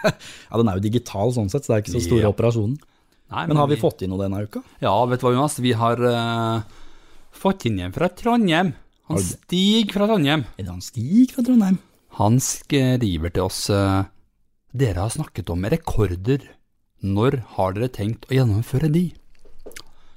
Ja, 0.08 0.56
Den 0.62 0.70
er 0.70 0.78
jo 0.78 0.84
digital 0.86 1.32
sånn 1.36 1.50
sett, 1.52 1.66
så 1.66 1.74
det 1.74 1.76
er 1.78 1.82
ikke 1.84 1.96
så 1.98 2.04
store 2.06 2.26
Ja. 2.28 2.30
operasjonen. 2.32 2.78
Nei, 3.34 3.44
Men 3.50 3.58
har 3.60 3.68
vi 3.68 3.76
fått 3.82 4.04
inn 4.06 4.12
noe 4.14 4.22
denne 4.22 4.40
uka? 4.46 4.62
Ja, 4.80 4.94
vet 5.10 5.20
du 5.20 5.26
hva, 5.26 5.34
Jonas? 5.36 5.58
Vi 5.60 5.74
har 5.76 6.00
uh, 6.00 6.62
fått 7.36 7.66
inn 7.68 7.82
en 7.84 7.92
fra 7.96 8.08
Trondheim. 8.16 8.70
Han? 9.10 9.20
Stig 9.20 9.92
fra 9.92 10.08
Trondheim. 10.08 10.46
Er 10.56 10.64
det 10.64 10.72
han 10.72 10.86
Stig 10.86 11.34
fra 11.36 11.44
Trondheim? 11.44 11.80
Han 12.22 12.40
skriver 12.40 13.34
til 13.36 13.44
oss 13.50 13.66
uh, 13.74 14.06
Dere 14.72 15.04
har 15.04 15.12
snakket 15.12 15.50
om 15.52 15.66
rekorder. 15.68 16.46
Når 17.04 17.42
har 17.58 17.76
dere 17.76 17.92
tenkt 17.94 18.30
å 18.30 18.38
gjennomføre 18.38 18.88
de? 18.94 19.10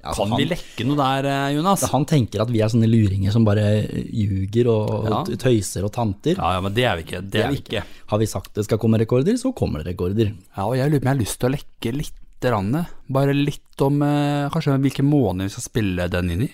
Ja, 0.03 0.13
Kan 0.17 0.31
han, 0.33 0.39
vi 0.41 0.45
lekke 0.49 0.85
noe 0.87 0.97
der, 0.97 1.25
eh, 1.29 1.55
Jonas? 1.55 1.83
han 1.91 2.05
tenker 2.09 2.41
at 2.41 2.49
vi 2.49 2.61
er 2.65 2.69
sånne 2.73 2.87
luringer 2.89 3.31
som 3.31 3.43
bare 3.45 3.65
ljuger 4.09 4.67
og 4.71 5.09
Ja. 5.11 5.19
tøyser 5.37 5.83
og 5.85 5.91
tanter. 5.93 6.35
Ja, 6.41 6.53
ja, 6.57 6.61
men 6.61 6.73
det 6.73 6.83
er 6.89 6.95
vi 6.97 7.03
ikke. 7.05 7.21
Det 7.29 7.43
er 7.43 7.51
vi 7.51 7.59
ikke. 7.61 7.83
Har 8.09 8.17
vi 8.17 8.25
sagt 8.25 8.53
det 8.55 8.65
skal 8.65 8.79
komme 8.81 8.97
rekorder, 8.97 9.37
så 9.37 9.53
kommer 9.53 9.83
det 9.83 9.93
rekorder. 9.93 10.33
Ja, 10.57 10.65
og 10.65 10.75
jeg 10.75 10.89
lurer 10.89 10.99
på 10.99 11.05
om 11.05 11.11
jeg 11.11 11.17
har 11.17 11.21
lyst 11.23 11.39
til 11.39 11.49
å 11.49 11.55
lekke 11.57 11.93
litt. 11.97 12.17
Rann, 12.43 12.73
bare 13.07 13.35
litt 13.37 13.77
om 13.85 14.01
eh, 14.01 14.49
kanskje 14.49 14.73
hvilken 14.81 15.05
måned 15.05 15.45
vi 15.45 15.49
skal 15.53 15.61
spille 15.67 16.07
den 16.09 16.31
inn 16.33 16.41
i. 16.47 16.49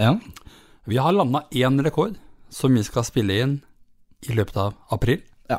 Ja. 0.00 0.14
Vi 0.88 0.96
har 0.96 1.12
landa 1.12 1.42
én 1.52 1.76
rekord 1.84 2.14
som 2.48 2.72
vi 2.72 2.82
skal 2.82 3.04
spille 3.04 3.36
inn 3.44 3.52
i 4.24 4.32
løpet 4.32 4.56
av 4.56 4.74
april. 4.90 5.20
ja. 5.50 5.58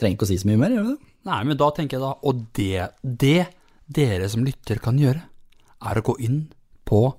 Trenger 0.00 0.16
ikke 0.16 0.24
å 0.24 0.30
si 0.32 0.38
så 0.40 0.48
mye 0.48 0.58
mer, 0.58 0.70
gjør 0.72 0.86
vi 0.86 0.94
det? 0.94 1.10
Nei, 1.28 1.42
men 1.44 1.56
da 1.60 1.68
tenker 1.76 1.98
jeg 1.98 2.02
da 2.02 2.14
Og 2.26 2.40
det, 2.56 2.88
det 3.04 3.46
dere 3.86 4.28
som 4.32 4.42
lytter 4.42 4.80
kan 4.82 4.96
gjøre, 4.98 5.20
er 5.90 6.00
å 6.00 6.04
gå 6.06 6.14
inn 6.20 6.48
på 6.88 7.14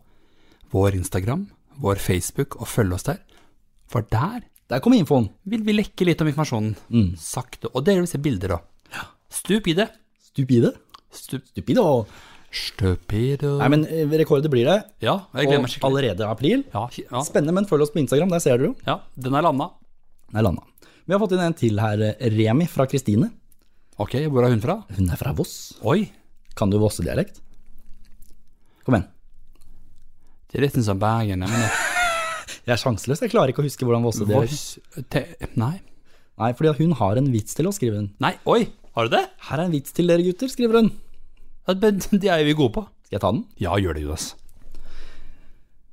vår 0.74 0.96
Instagram, 0.98 1.48
vår 1.84 2.00
Facebook 2.02 2.56
og 2.62 2.68
følge 2.68 2.94
oss 2.98 3.04
der. 3.10 3.20
For 3.88 4.02
der 4.10 4.44
Der 4.70 4.80
kommer 4.80 4.98
infoen. 4.98 5.30
vil 5.46 5.62
vi 5.64 5.74
lekke 5.74 6.06
litt 6.06 6.22
om 6.22 6.28
informasjonen. 6.28 6.76
Mm. 6.90 7.16
Sakte. 7.20 7.68
Og 7.76 7.84
dere 7.86 8.00
vil 8.02 8.08
se 8.08 8.18
bilder 8.18 8.56
òg. 8.56 8.62
Stupide. 9.30 9.90
Stupide? 10.24 10.72
Stupide. 10.72 10.72
Stup, 11.14 11.46
Stupido. 11.52 12.06
stup. 12.52 13.12
Nei, 13.14 13.68
men 13.70 13.84
rekordet 14.18 14.50
blir 14.50 14.66
det. 14.66 14.84
Ja, 15.02 15.28
jeg 15.34 15.46
Og 15.46 15.52
gleder 15.52 15.62
meg 15.62 15.70
skikkelig. 15.74 15.90
allerede 15.92 16.28
april. 16.30 16.64
Ja, 16.74 16.88
ja, 16.98 17.22
Spennende, 17.26 17.54
men 17.54 17.66
følg 17.66 17.82
oss 17.86 17.92
på 17.92 18.00
Instagram, 18.02 18.30
der 18.30 18.40
ser 18.40 18.58
dere 18.58 18.72
jo. 18.72 18.76
ja, 18.88 19.00
den 19.18 19.34
er 19.36 19.42
landa. 19.46 19.70
Den 20.32 20.38
er 20.40 20.44
landa. 20.44 20.64
Vi 21.06 21.14
har 21.14 21.20
fått 21.20 21.34
inn 21.34 21.40
en 21.44 21.54
til 21.54 21.78
her, 21.80 22.02
eh, 22.02 22.30
Remi 22.30 22.66
fra 22.68 22.86
Kristine. 22.88 23.32
Ok, 24.00 24.14
hvor 24.32 24.46
er 24.46 24.50
hun 24.50 24.62
fra? 24.62 24.84
Hun 24.96 25.10
er 25.10 25.18
fra 25.18 25.34
Voss. 25.34 25.74
Oi, 25.84 26.10
Kan 26.56 26.70
du 26.70 26.78
vossedialekt? 26.80 27.42
Kom 28.84 28.96
igjen. 28.98 29.08
det 30.52 30.60
er 30.60 30.66
nesten 30.68 30.84
som 30.86 31.00
Bergen. 31.02 31.42
Jeg, 31.46 31.50
det- 31.50 31.72
Jeg 32.68 32.74
er 32.78 32.80
sjanseløs, 32.80 33.20
jeg 33.20 33.32
klarer 33.34 33.52
ikke 33.52 33.60
å 33.64 33.66
huske 33.68 33.84
hvordan 33.84 34.04
Vosse 34.06 34.24
Voss 34.28 34.62
te, 35.12 35.26
Nei. 35.60 35.74
Nei, 36.40 36.52
fordi 36.56 36.72
hun 36.80 36.94
har 36.96 37.20
en 37.20 37.28
vits 37.34 37.54
til 37.58 37.68
oss, 37.68 37.76
skriver 37.80 37.98
hun. 38.00 38.06
Nei, 38.24 38.34
oi, 38.48 38.62
har 38.96 39.10
du 39.10 39.16
det? 39.18 39.24
Her 39.50 39.60
er 39.60 39.66
en 39.68 39.74
vits 39.74 39.92
til 39.96 40.08
dere 40.08 40.24
gutter, 40.24 40.48
skriver 40.52 40.80
hun. 40.80 40.90
De 41.68 41.92
Det 42.20 42.30
er 42.32 42.44
vi 42.48 42.56
gode 42.56 42.74
på. 42.78 42.86
Skal 43.06 43.18
jeg 43.18 43.24
ta 43.26 43.32
den? 43.36 43.44
Ja, 43.62 43.76
gjør 43.80 43.98
det, 44.00 44.04
Judas. 44.06 44.30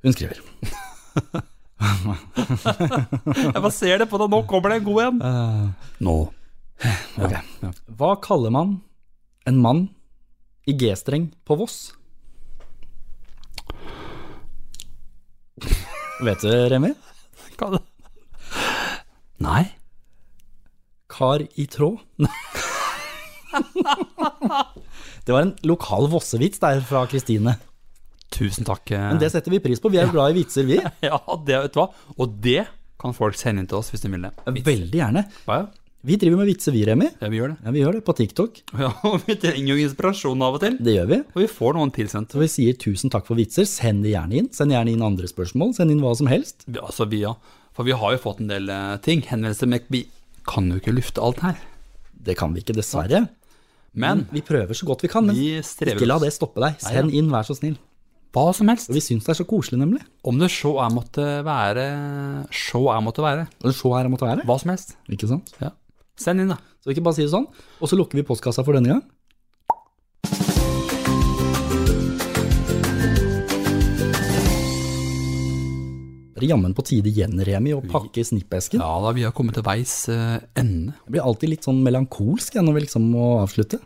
Hun 0.05 0.15
skriver. 0.15 0.39
Jeg 1.81 3.61
bare 3.61 3.73
ser 3.73 4.01
det 4.01 4.07
på 4.11 4.19
deg, 4.21 4.29
nå 4.31 4.39
kommer 4.49 4.71
det 4.73 4.79
en 4.81 4.85
god 4.87 5.01
en. 5.05 5.73
Nå. 6.05 6.15
Ok. 7.21 7.33
Hva 7.99 8.11
kaller 8.23 8.53
man 8.53 8.77
en 9.49 9.57
mann 9.61 9.83
i 10.69 10.73
G-streng 10.77 11.29
på 11.47 11.57
Voss? 11.59 11.91
Vet 16.21 16.41
du, 16.45 16.51
Remi? 16.69 16.91
Hva 17.57 17.69
da? 17.75 17.79
Nei. 19.41 19.63
Kar 21.11 21.41
i 21.59 21.65
tråd. 21.71 21.99
Det 25.25 25.33
var 25.35 25.43
en 25.45 25.51
lokal 25.67 26.07
vossevits 26.09 26.61
der 26.61 26.79
fra 26.87 27.03
Kristine. 27.09 27.57
Tusen 28.33 28.65
takk. 28.65 28.89
eh. 28.95 29.03
Men 29.11 29.19
det 29.21 29.29
setter 29.33 29.51
vi 29.53 29.59
pris 29.61 29.81
på. 29.83 29.91
Vi 29.93 29.99
er 30.01 30.07
jo 30.07 30.15
glad 30.15 30.31
i 30.33 30.37
vitser, 30.39 30.65
vi. 30.65 30.79
Ja, 31.09 31.19
det 31.45 31.57
vet 31.65 31.75
du 31.75 31.79
hva. 31.81 31.87
Og 32.17 32.37
det 32.41 32.63
kan 33.01 33.13
folk 33.17 33.35
sende 33.37 33.61
inn 33.63 33.69
til 33.69 33.77
oss 33.81 33.91
hvis 33.93 34.01
de 34.05 34.09
vil 34.13 34.25
det. 34.27 34.31
Veldig 34.65 34.97
gjerne. 35.01 35.25
Ja, 35.49 35.59
ja. 35.61 35.65
Vi 36.01 36.15
driver 36.17 36.39
med 36.39 36.49
vitser, 36.49 36.73
vi, 36.73 36.81
Remi. 36.87 37.07
Ja, 37.21 37.27
vi 37.29 37.37
gjør 37.37 37.51
det. 37.53 37.57
Ja, 37.61 37.71
vi 37.75 37.81
gjør 37.83 37.97
det 37.99 38.01
på 38.07 38.13
TikTok. 38.17 38.61
Ja, 38.79 38.89
og 39.05 39.19
vi 39.27 39.35
trenger 39.37 39.75
jo 39.75 39.83
inspirasjon 39.83 40.41
av 40.41 40.57
og 40.57 40.63
til. 40.63 40.77
Det 40.81 40.95
gjør 40.95 41.09
vi. 41.11 41.19
Og 41.35 41.41
vi 41.43 41.49
får 41.51 41.77
noen 41.77 41.91
tilsendt. 41.93 42.33
Og 42.37 42.41
vi 42.41 42.49
sier 42.49 42.77
tusen 42.81 43.13
takk 43.13 43.27
for 43.29 43.37
vitser. 43.37 43.67
Send 43.69 44.01
det 44.07 44.15
gjerne 44.15 44.39
inn. 44.39 44.47
Send 44.55 44.73
gjerne 44.73 44.95
inn 44.95 45.03
andre 45.05 45.29
spørsmål. 45.29 45.75
Send 45.77 45.93
inn 45.93 46.01
hva 46.01 46.15
som 46.17 46.31
helst. 46.31 46.65
Ja, 46.71 46.87
Altså, 46.87 47.05
vi, 47.11 47.21
ja. 47.21 47.35
For 47.77 47.87
vi 47.87 47.93
har 47.95 48.15
jo 48.15 48.23
fått 48.23 48.41
en 48.41 48.49
del 48.49 48.65
eh, 48.73 48.95
ting, 49.05 49.21
henvendelser, 49.29 49.69
men 49.69 49.85
vi 49.93 50.01
kan 50.49 50.65
jo 50.73 50.81
ikke 50.81 50.95
lufte 50.97 51.21
alt 51.23 51.45
her. 51.45 51.61
Det 52.17 52.33
kan 52.39 52.51
vi 52.55 52.65
ikke, 52.65 52.75
dessverre. 52.75 53.27
Men 53.93 54.25
Vi 54.31 54.41
prøver 54.45 54.73
så 54.77 54.87
godt 54.87 55.03
vi 55.05 55.09
kan, 55.11 55.25
men 55.27 55.35
vi 55.35 55.59
ikke 55.61 56.07
la 56.07 56.17
det 56.23 56.33
stoppe 56.33 56.63
deg. 56.63 56.81
Send 56.81 57.13
inn, 57.15 57.29
vær 57.31 57.45
så 57.47 57.55
snill. 57.57 57.77
Hva 58.31 58.53
som 58.55 58.69
helst. 58.71 58.87
Og 58.87 58.95
vi 58.95 59.03
syns 59.03 59.25
det 59.27 59.33
er 59.33 59.39
så 59.41 59.45
koselig, 59.47 59.81
nemlig. 59.81 59.99
Om 60.23 60.37
det 60.39 60.47
så 60.53 60.71
er 60.79 60.93
måtte 60.95 61.25
være 61.43 61.85
Så 62.55 62.79
er 62.93 63.01
måtte 63.03 63.23
være. 63.25 63.47
Så 63.75 63.91
er 63.97 64.07
måtte 64.11 64.29
være. 64.29 64.45
Hva 64.47 64.55
som 64.61 64.71
helst. 64.71 64.95
Ikke 65.11 65.27
sant? 65.27 65.51
Ja. 65.59 65.73
Send 66.21 66.43
inn, 66.43 66.53
da. 66.53 66.59
Så 66.81 66.89
vi 66.89 66.95
ikke 66.95 67.07
bare 67.07 67.17
si 67.17 67.25
det 67.25 67.33
sånn. 67.33 67.49
Og 67.81 67.89
så 67.89 67.97
lukker 67.97 68.19
vi 68.19 68.27
postkassa 68.27 68.65
for 68.65 68.77
denne 68.77 68.93
gang. 68.93 69.03
Det 76.41 76.47
er 76.47 76.55
jammen 76.55 76.73
på 76.73 76.81
tide 76.81 77.09
igjen, 77.11 77.37
Remi, 77.45 77.73
å 77.77 77.83
pakke 77.85 78.23
snippesken. 78.25 78.81
Ja 78.81 78.95
da, 79.03 79.11
vi 79.13 79.27
har 79.27 79.33
kommet 79.37 79.53
til 79.59 79.65
veis 79.65 79.93
eh, 80.09 80.39
ende. 80.57 80.95
Jeg 81.05 81.13
blir 81.13 81.25
alltid 81.29 81.51
litt 81.51 81.67
sånn 81.67 81.83
melankolsk 81.85 82.57
jeg, 82.57 82.65
når 82.65 82.79
vi 82.79 82.83
liksom 82.87 83.05
må 83.13 83.27
avslutte. 83.43 83.77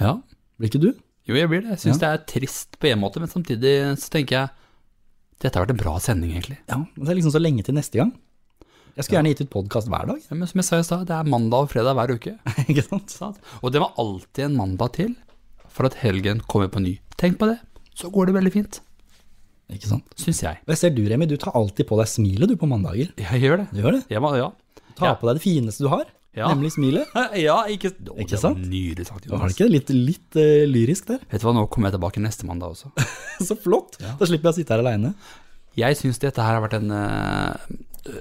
Ja. 0.00 0.18
Blir 0.60 0.68
ikke 0.68 0.82
du? 0.82 0.90
Jo, 1.24 1.38
jeg 1.38 1.48
blir 1.48 1.64
det. 1.64 1.72
Jeg 1.78 1.82
syns 1.86 2.02
det 2.02 2.10
er 2.10 2.26
trist 2.28 2.76
på 2.80 2.90
en 2.90 3.00
måte, 3.00 3.22
men 3.22 3.32
samtidig 3.32 3.72
så 4.00 4.12
tenker 4.12 4.36
jeg 4.42 4.52
dette 5.40 5.56
har 5.56 5.64
vært 5.64 5.72
en 5.72 5.80
bra 5.80 5.94
sending, 6.04 6.34
egentlig. 6.36 6.58
Ja, 6.68 6.82
men 6.82 7.06
det 7.06 7.14
er 7.14 7.16
liksom 7.22 7.32
så 7.32 7.40
lenge 7.40 7.64
til 7.64 7.76
neste 7.80 7.96
gang. 7.96 8.12
Jeg 9.00 9.06
skulle 9.06 9.16
gjerne 9.22 9.30
gitt 9.32 9.40
ut 9.46 9.52
podkast 9.54 9.88
hver 9.88 10.08
dag. 10.10 10.18
Ja, 10.28 10.36
men 10.36 10.48
som 10.50 10.60
jeg 10.60 10.66
sa 10.66 10.76
i 10.76 10.84
stad, 10.84 11.06
det 11.08 11.14
er 11.16 11.28
mandag 11.32 11.62
og 11.64 11.70
fredag 11.72 11.94
hver 11.96 12.10
uke. 12.18 12.34
ikke 12.68 12.82
sant? 12.84 13.38
Og 13.64 13.72
det 13.72 13.80
var 13.80 13.94
alltid 13.96 14.44
en 14.44 14.58
mandag 14.58 14.90
til 14.98 15.14
for 15.72 15.88
at 15.88 15.96
helgen 16.02 16.42
kommer 16.44 16.68
på 16.68 16.82
ny. 16.84 16.98
Tenk 17.16 17.38
på 17.40 17.48
det, 17.48 17.54
så 17.96 18.10
går 18.12 18.28
det 18.28 18.34
veldig 18.36 18.52
fint. 18.52 18.80
Ikke 19.72 19.88
sant? 19.88 20.12
Syns 20.20 20.42
jeg. 20.44 20.60
Jeg 20.68 20.80
ser 20.82 20.92
du, 20.92 21.00
Remi, 21.08 21.24
du 21.30 21.38
tar 21.40 21.56
alltid 21.56 21.88
på 21.88 21.96
deg 21.96 22.10
smilet 22.12 22.52
du 22.52 22.58
på 22.60 22.68
mandager. 22.68 23.08
Jeg 23.24 23.40
gjør 23.40 23.62
det. 23.62 23.66
Du 23.72 23.80
gjør 23.80 23.96
det? 23.96 24.02
Jeg 24.12 24.20
må, 24.20 24.34
ja. 24.36 24.50
Ta 24.98 25.08
Ja. 25.08 25.16
på 25.16 25.30
deg 25.30 25.38
det 25.40 25.44
fineste 25.46 25.86
du 25.86 25.88
har, 25.94 26.04
Ja. 26.36 26.50
nemlig 26.52 26.74
smilet. 26.76 27.08
Ja, 27.40 27.56
ikke, 27.72 27.94
Å, 27.96 28.18
Ikke 28.20 28.34
det 28.34 28.36
var 28.36 28.44
sant? 28.50 28.66
Nydelig 28.68 29.06
sagt, 29.08 29.30
Var 29.32 29.46
det 29.46 29.54
ikke 29.56 29.70
litt, 29.72 29.94
litt 29.96 30.36
uh, 30.36 30.66
lyrisk 30.68 31.08
der? 31.08 31.24
Vet 31.32 31.40
du 31.40 31.48
hva, 31.48 31.54
nå 31.56 31.64
kommer 31.72 31.88
jeg 31.88 31.96
tilbake 31.96 32.20
neste 32.20 32.44
mandag 32.50 32.76
også. 32.76 32.92
Så 33.48 33.56
flott! 33.56 33.96
Da 33.96 34.28
slipper 34.28 34.50
jeg 34.50 34.52
å 34.52 34.58
sitte 34.60 34.76
her 34.76 34.84
aleine. 34.84 35.14
Jeg 35.78 35.96
syns 35.96 36.20
dette 36.20 36.44
her 36.44 36.58
har 36.58 36.66
vært 36.66 36.76
en 36.82 36.92
eh, 36.92 38.20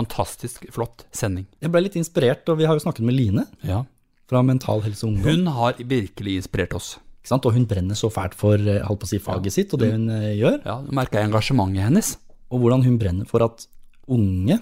fantastisk 0.00 0.66
flott 0.74 1.04
sending. 1.12 1.46
Jeg 1.62 1.70
ble 1.72 1.82
litt 1.86 1.96
inspirert, 2.00 2.48
og 2.48 2.58
vi 2.60 2.66
har 2.68 2.74
jo 2.78 2.82
snakket 2.84 3.04
med 3.06 3.14
Line 3.16 3.46
Ja. 3.66 3.84
fra 4.30 4.42
Mental 4.42 4.80
Helse 4.84 5.04
Ungdom. 5.06 5.24
Hun 5.28 5.46
har 5.54 5.74
virkelig 5.78 6.36
inspirert 6.42 6.74
oss. 6.74 6.98
Ikke 7.20 7.28
sant? 7.34 7.46
Og 7.46 7.52
hun 7.52 7.66
brenner 7.68 7.94
så 7.98 8.08
fælt 8.10 8.34
for 8.34 8.54
eh, 8.56 8.80
si, 9.04 9.18
faget 9.20 9.52
sitt 9.52 9.72
og 9.74 9.80
det 9.82 9.92
hun 9.92 10.08
eh, 10.10 10.34
gjør. 10.40 10.60
Ja, 10.64 10.78
Du 10.80 10.92
merka 10.96 11.20
engasjementet 11.20 11.84
hennes. 11.84 12.14
Og 12.50 12.60
hvordan 12.62 12.82
hun 12.86 12.96
brenner 12.98 13.26
for 13.28 13.44
at 13.44 13.66
unge 14.08 14.56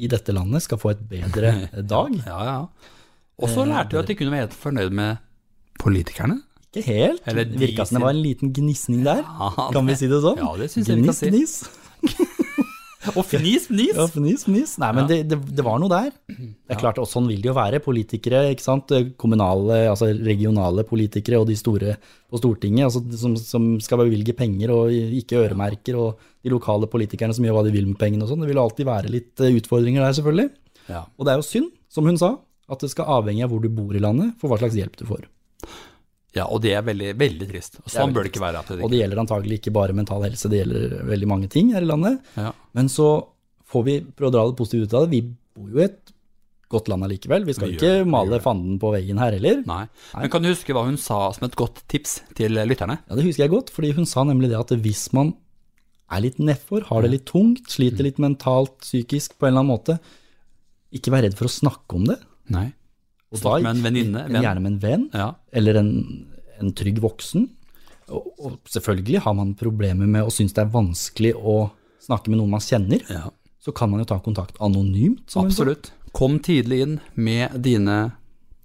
i 0.00 0.06
dette 0.08 0.32
landet 0.32 0.62
skal 0.62 0.78
få 0.78 0.92
et 0.94 1.02
bedre 1.10 1.50
dag. 1.94 2.14
Ja, 2.26 2.38
ja. 2.46 2.60
Og 3.40 3.48
så 3.50 3.64
lærte 3.66 3.96
vi 3.96 3.98
at 4.04 4.06
de 4.12 4.14
kunne 4.20 4.30
være 4.32 4.46
helt 4.46 4.54
fornøyd 4.54 4.92
med 4.94 5.18
politikerne. 5.80 6.42
Ikke 6.70 6.84
helt. 6.86 7.22
Eller 7.26 7.48
de 7.48 7.58
Virka 7.58 7.84
som 7.88 7.96
det 7.98 8.04
var 8.04 8.14
en 8.14 8.22
liten 8.22 8.52
gnisning 8.54 9.02
der. 9.02 9.24
Ja, 9.26 9.70
Kan 9.74 9.88
vi 9.88 9.96
si 9.98 10.06
det 10.06 10.20
sånn? 10.22 10.38
Ja, 10.38 10.52
det 10.60 10.68
synes 10.70 10.86
jeg 10.92 11.00
vi 11.00 11.08
kan 11.08 11.16
si. 11.16 11.30
Gniss, 11.32 11.54
gniss. 12.04 12.29
Og 13.14 13.24
fnis, 13.24 13.64
fnis! 13.70 13.94
Ja, 13.96 14.04
fnis, 14.12 14.42
fnis. 14.44 14.74
Nei, 14.80 14.90
men 14.96 15.06
det, 15.08 15.22
det, 15.30 15.38
det 15.56 15.64
var 15.64 15.78
noe 15.80 15.88
der. 15.88 16.10
Det 16.28 16.74
er 16.74 16.80
klart, 16.82 16.98
og 17.00 17.08
sånn 17.08 17.30
vil 17.30 17.40
det 17.40 17.48
jo 17.48 17.54
være. 17.56 17.80
Politikere, 17.80 18.42
ikke 18.52 18.64
sant. 18.66 18.92
Kommunale, 19.20 19.86
altså 19.88 20.10
regionale 20.12 20.84
politikere 20.88 21.40
og 21.40 21.48
de 21.48 21.56
store 21.56 21.96
på 22.30 22.40
Stortinget, 22.42 22.90
altså, 22.90 23.00
som, 23.22 23.38
som 23.40 23.70
skal 23.82 24.02
bevilge 24.04 24.36
penger 24.36 24.74
og 24.74 24.92
ikke 24.92 25.40
øremerker, 25.46 25.96
og 25.96 26.20
de 26.44 26.52
lokale 26.52 26.90
politikerne 26.92 27.36
som 27.36 27.46
gjør 27.46 27.56
hva 27.56 27.64
de 27.66 27.74
vil 27.74 27.88
med 27.88 27.98
pengene 28.00 28.26
og 28.26 28.34
sånn. 28.34 28.44
Det 28.44 28.52
vil 28.52 28.62
alltid 28.62 28.88
være 28.88 29.16
litt 29.16 29.44
eh, 29.44 29.56
utfordringer 29.56 30.04
der, 30.04 30.16
selvfølgelig. 30.20 30.48
Ja. 30.92 31.04
Og 31.16 31.24
det 31.24 31.32
er 31.32 31.40
jo 31.40 31.48
synd, 31.48 31.72
som 31.90 32.08
hun 32.08 32.20
sa, 32.20 32.34
at 32.70 32.84
det 32.84 32.92
skal 32.92 33.08
avhenge 33.16 33.48
av 33.48 33.52
hvor 33.54 33.64
du 33.64 33.72
bor 33.72 33.96
i 33.96 34.02
landet, 34.02 34.36
for 34.40 34.52
hva 34.52 34.60
slags 34.60 34.76
hjelp 34.76 35.00
du 35.00 35.06
får. 35.08 35.24
Ja, 36.36 36.44
og 36.46 36.60
det 36.62 36.72
er 36.78 36.82
veldig, 36.86 37.16
veldig 37.18 37.48
trist. 37.50 37.80
Og 37.82 37.90
sånn 37.90 38.12
bør 38.14 38.22
det 38.26 38.30
ikke 38.32 38.44
være. 38.44 38.60
At 38.62 38.68
det 38.70 38.84
Og 38.84 38.90
det 38.92 39.00
gjelder 39.00 39.18
antagelig 39.24 39.58
ikke 39.60 39.72
bare 39.74 39.92
mental 39.96 40.22
helse, 40.22 40.48
det 40.48 40.60
gjelder 40.64 41.04
veldig 41.08 41.28
mange 41.28 41.48
ting 41.50 41.72
her 41.74 41.82
i 41.82 41.90
landet. 41.90 42.20
ja. 42.36 42.52
Men 42.74 42.86
så 42.88 43.08
får 43.70 43.84
vi 43.84 44.00
prøve 44.02 44.30
å 44.30 44.34
dra 44.36 44.46
det 44.50 44.56
positivt 44.58 44.88
ut 44.88 44.94
av 44.94 45.06
det. 45.06 45.10
Vi 45.10 45.20
bor 45.56 45.68
jo 45.74 45.78
i 45.82 45.84
et 45.88 46.12
godt 46.70 46.86
land 46.88 47.02
allikevel. 47.02 47.44
Vi 47.46 47.54
skal 47.54 47.68
Vi 47.72 47.76
ikke 47.78 48.06
male 48.06 48.38
fanden 48.42 48.78
på 48.78 48.92
veggen 48.94 49.18
her 49.18 49.32
heller. 49.34 49.64
Nei. 49.66 49.88
Men 50.14 50.30
kan 50.30 50.42
du 50.42 50.48
huske 50.52 50.70
hva 50.74 50.84
hun 50.86 50.96
sa 50.96 51.32
som 51.34 51.46
et 51.48 51.56
godt 51.58 51.82
tips 51.90 52.20
til 52.38 52.54
lytterne? 52.54 53.00
Ja, 53.08 53.14
Det 53.18 53.24
husker 53.26 53.42
jeg 53.46 53.50
godt, 53.50 53.70
fordi 53.74 53.92
hun 53.94 54.06
sa 54.06 54.22
nemlig 54.22 54.50
det 54.50 54.58
at 54.60 54.70
hvis 54.78 55.12
man 55.12 55.34
er 56.10 56.20
litt 56.22 56.38
nedfor, 56.38 56.82
har 56.86 57.02
det 57.02 57.10
litt 57.10 57.26
tungt, 57.26 57.66
Mm. 57.66 57.70
sliter 57.74 58.02
litt 58.06 58.18
mentalt, 58.18 58.78
psykisk 58.82 59.38
på 59.38 59.46
en 59.46 59.54
eller 59.54 59.62
annen 59.62 59.74
måte, 59.78 60.00
ikke 60.92 61.10
vær 61.10 61.22
redd 61.22 61.34
for 61.38 61.46
å 61.46 61.54
snakke 61.54 61.94
om 61.94 62.04
det. 62.06 62.18
Nei. 62.50 62.72
Og 63.30 63.38
Snakk 63.38 63.62
med 63.62 63.76
en 63.76 63.82
venninne, 63.84 64.22
venn. 64.26 64.42
Gjerne 64.42 64.62
med 64.64 64.72
en 64.72 64.78
venn, 64.82 65.04
Ja. 65.14 65.28
eller 65.54 65.78
en, 65.78 65.90
en 66.58 66.72
trygg 66.74 66.98
voksen. 67.02 67.48
Og, 68.10 68.26
og 68.42 68.56
selvfølgelig 68.66 69.20
har 69.22 69.34
man 69.38 69.52
problemer 69.54 70.08
med 70.10 70.26
og 70.26 70.32
syns 70.34 70.52
det 70.56 70.64
er 70.64 70.72
vanskelig 70.72 71.34
å 71.38 71.70
snakke 72.02 72.32
med 72.32 72.40
noen 72.40 72.50
man 72.50 72.64
kjenner, 72.64 73.04
ja. 73.06 73.28
så 73.62 73.70
kan 73.76 73.90
man 73.92 74.00
jo 74.02 74.08
ta 74.10 74.18
kontakt 74.24 74.58
anonymt. 74.64 75.30
Absolutt. 75.38 75.92
Kom 76.16 76.40
tidlig 76.42 76.80
inn 76.82 76.96
med 77.14 77.54
dine 77.62 78.00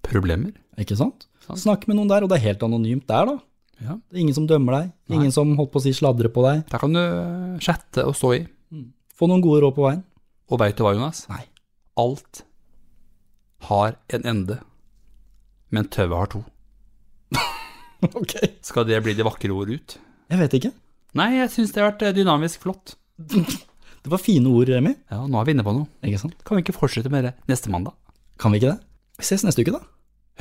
problemer. 0.08 0.56
Ikke 0.82 0.98
sant? 0.98 1.28
Sant. 1.46 1.62
Snakk 1.62 1.86
med 1.86 2.00
noen 2.00 2.10
der, 2.10 2.26
og 2.26 2.32
det 2.32 2.40
er 2.40 2.48
helt 2.48 2.64
anonymt 2.66 3.06
der, 3.12 3.30
da. 3.30 3.38
Ja. 3.86 3.98
Det 4.10 4.18
er 4.18 4.24
ingen 4.24 4.38
som 4.38 4.48
dømmer 4.50 4.80
deg, 4.80 4.92
ingen 5.14 5.34
som 5.36 5.52
holdt 5.60 5.74
på 5.74 5.82
å 5.82 5.84
si 5.84 5.92
sladrer 5.94 6.32
på 6.34 6.42
deg. 6.48 6.64
Der 6.72 6.82
kan 6.82 6.96
du 6.96 7.02
eh, 7.04 7.56
chatte 7.62 8.06
og 8.08 8.16
stå 8.18 8.32
i. 8.40 8.42
Få 9.16 9.28
noen 9.30 9.44
gode 9.44 9.62
råd 9.66 9.76
på 9.78 9.86
veien. 9.86 10.02
Og 10.50 10.60
veit 10.62 10.78
du 10.80 10.82
hva, 10.86 10.96
Jonas? 10.96 11.26
Nei. 11.30 11.44
Alt 12.02 12.42
har 13.70 13.96
en 14.16 14.26
ende, 14.32 14.60
men 15.74 15.88
tauet 15.94 16.18
har 16.18 16.32
to. 16.36 16.44
Ok. 18.06 18.36
Skal 18.62 18.86
det 18.86 19.00
bli 19.02 19.16
de 19.18 19.24
vakre 19.26 19.50
ord 19.56 19.72
ut? 19.72 19.96
Jeg 20.30 20.38
vet 20.38 20.56
ikke. 20.60 20.70
Nei, 21.18 21.30
jeg 21.40 21.50
syns 21.54 21.72
det 21.74 21.82
har 21.82 21.88
vært 21.94 22.04
eh, 22.06 22.14
dynamisk 22.18 22.66
flott. 22.68 22.98
Det 24.06 24.12
var 24.14 24.22
fine 24.22 24.46
ord, 24.54 24.70
Remi. 24.70 24.92
Ja, 25.10 25.24
nå 25.26 25.40
er 25.40 25.48
vi 25.48 25.54
inne 25.56 25.64
på 25.66 25.72
noe. 25.74 25.88
Ikke 26.06 26.20
sant? 26.22 26.36
Kan 26.46 26.60
vi 26.60 26.62
ikke 26.62 26.76
fortsette 26.78 27.10
med 27.10 27.26
det 27.26 27.32
neste 27.50 27.72
mandag? 27.74 27.96
Kan 28.38 28.54
vi 28.54 28.60
ikke 28.62 28.76
det? 28.76 28.86
Vi 29.18 29.26
ses 29.26 29.42
neste 29.48 29.66
uke, 29.66 29.74
da. 29.74 29.82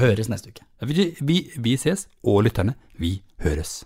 Høres 0.02 0.28
neste 0.28 0.52
uke. 0.52 0.66
Vi, 0.84 1.06
vi, 1.24 1.38
vi 1.64 1.72
ses, 1.80 2.04
og 2.20 2.42
lytterne, 2.44 2.76
vi 3.00 3.14
høres. 3.40 3.78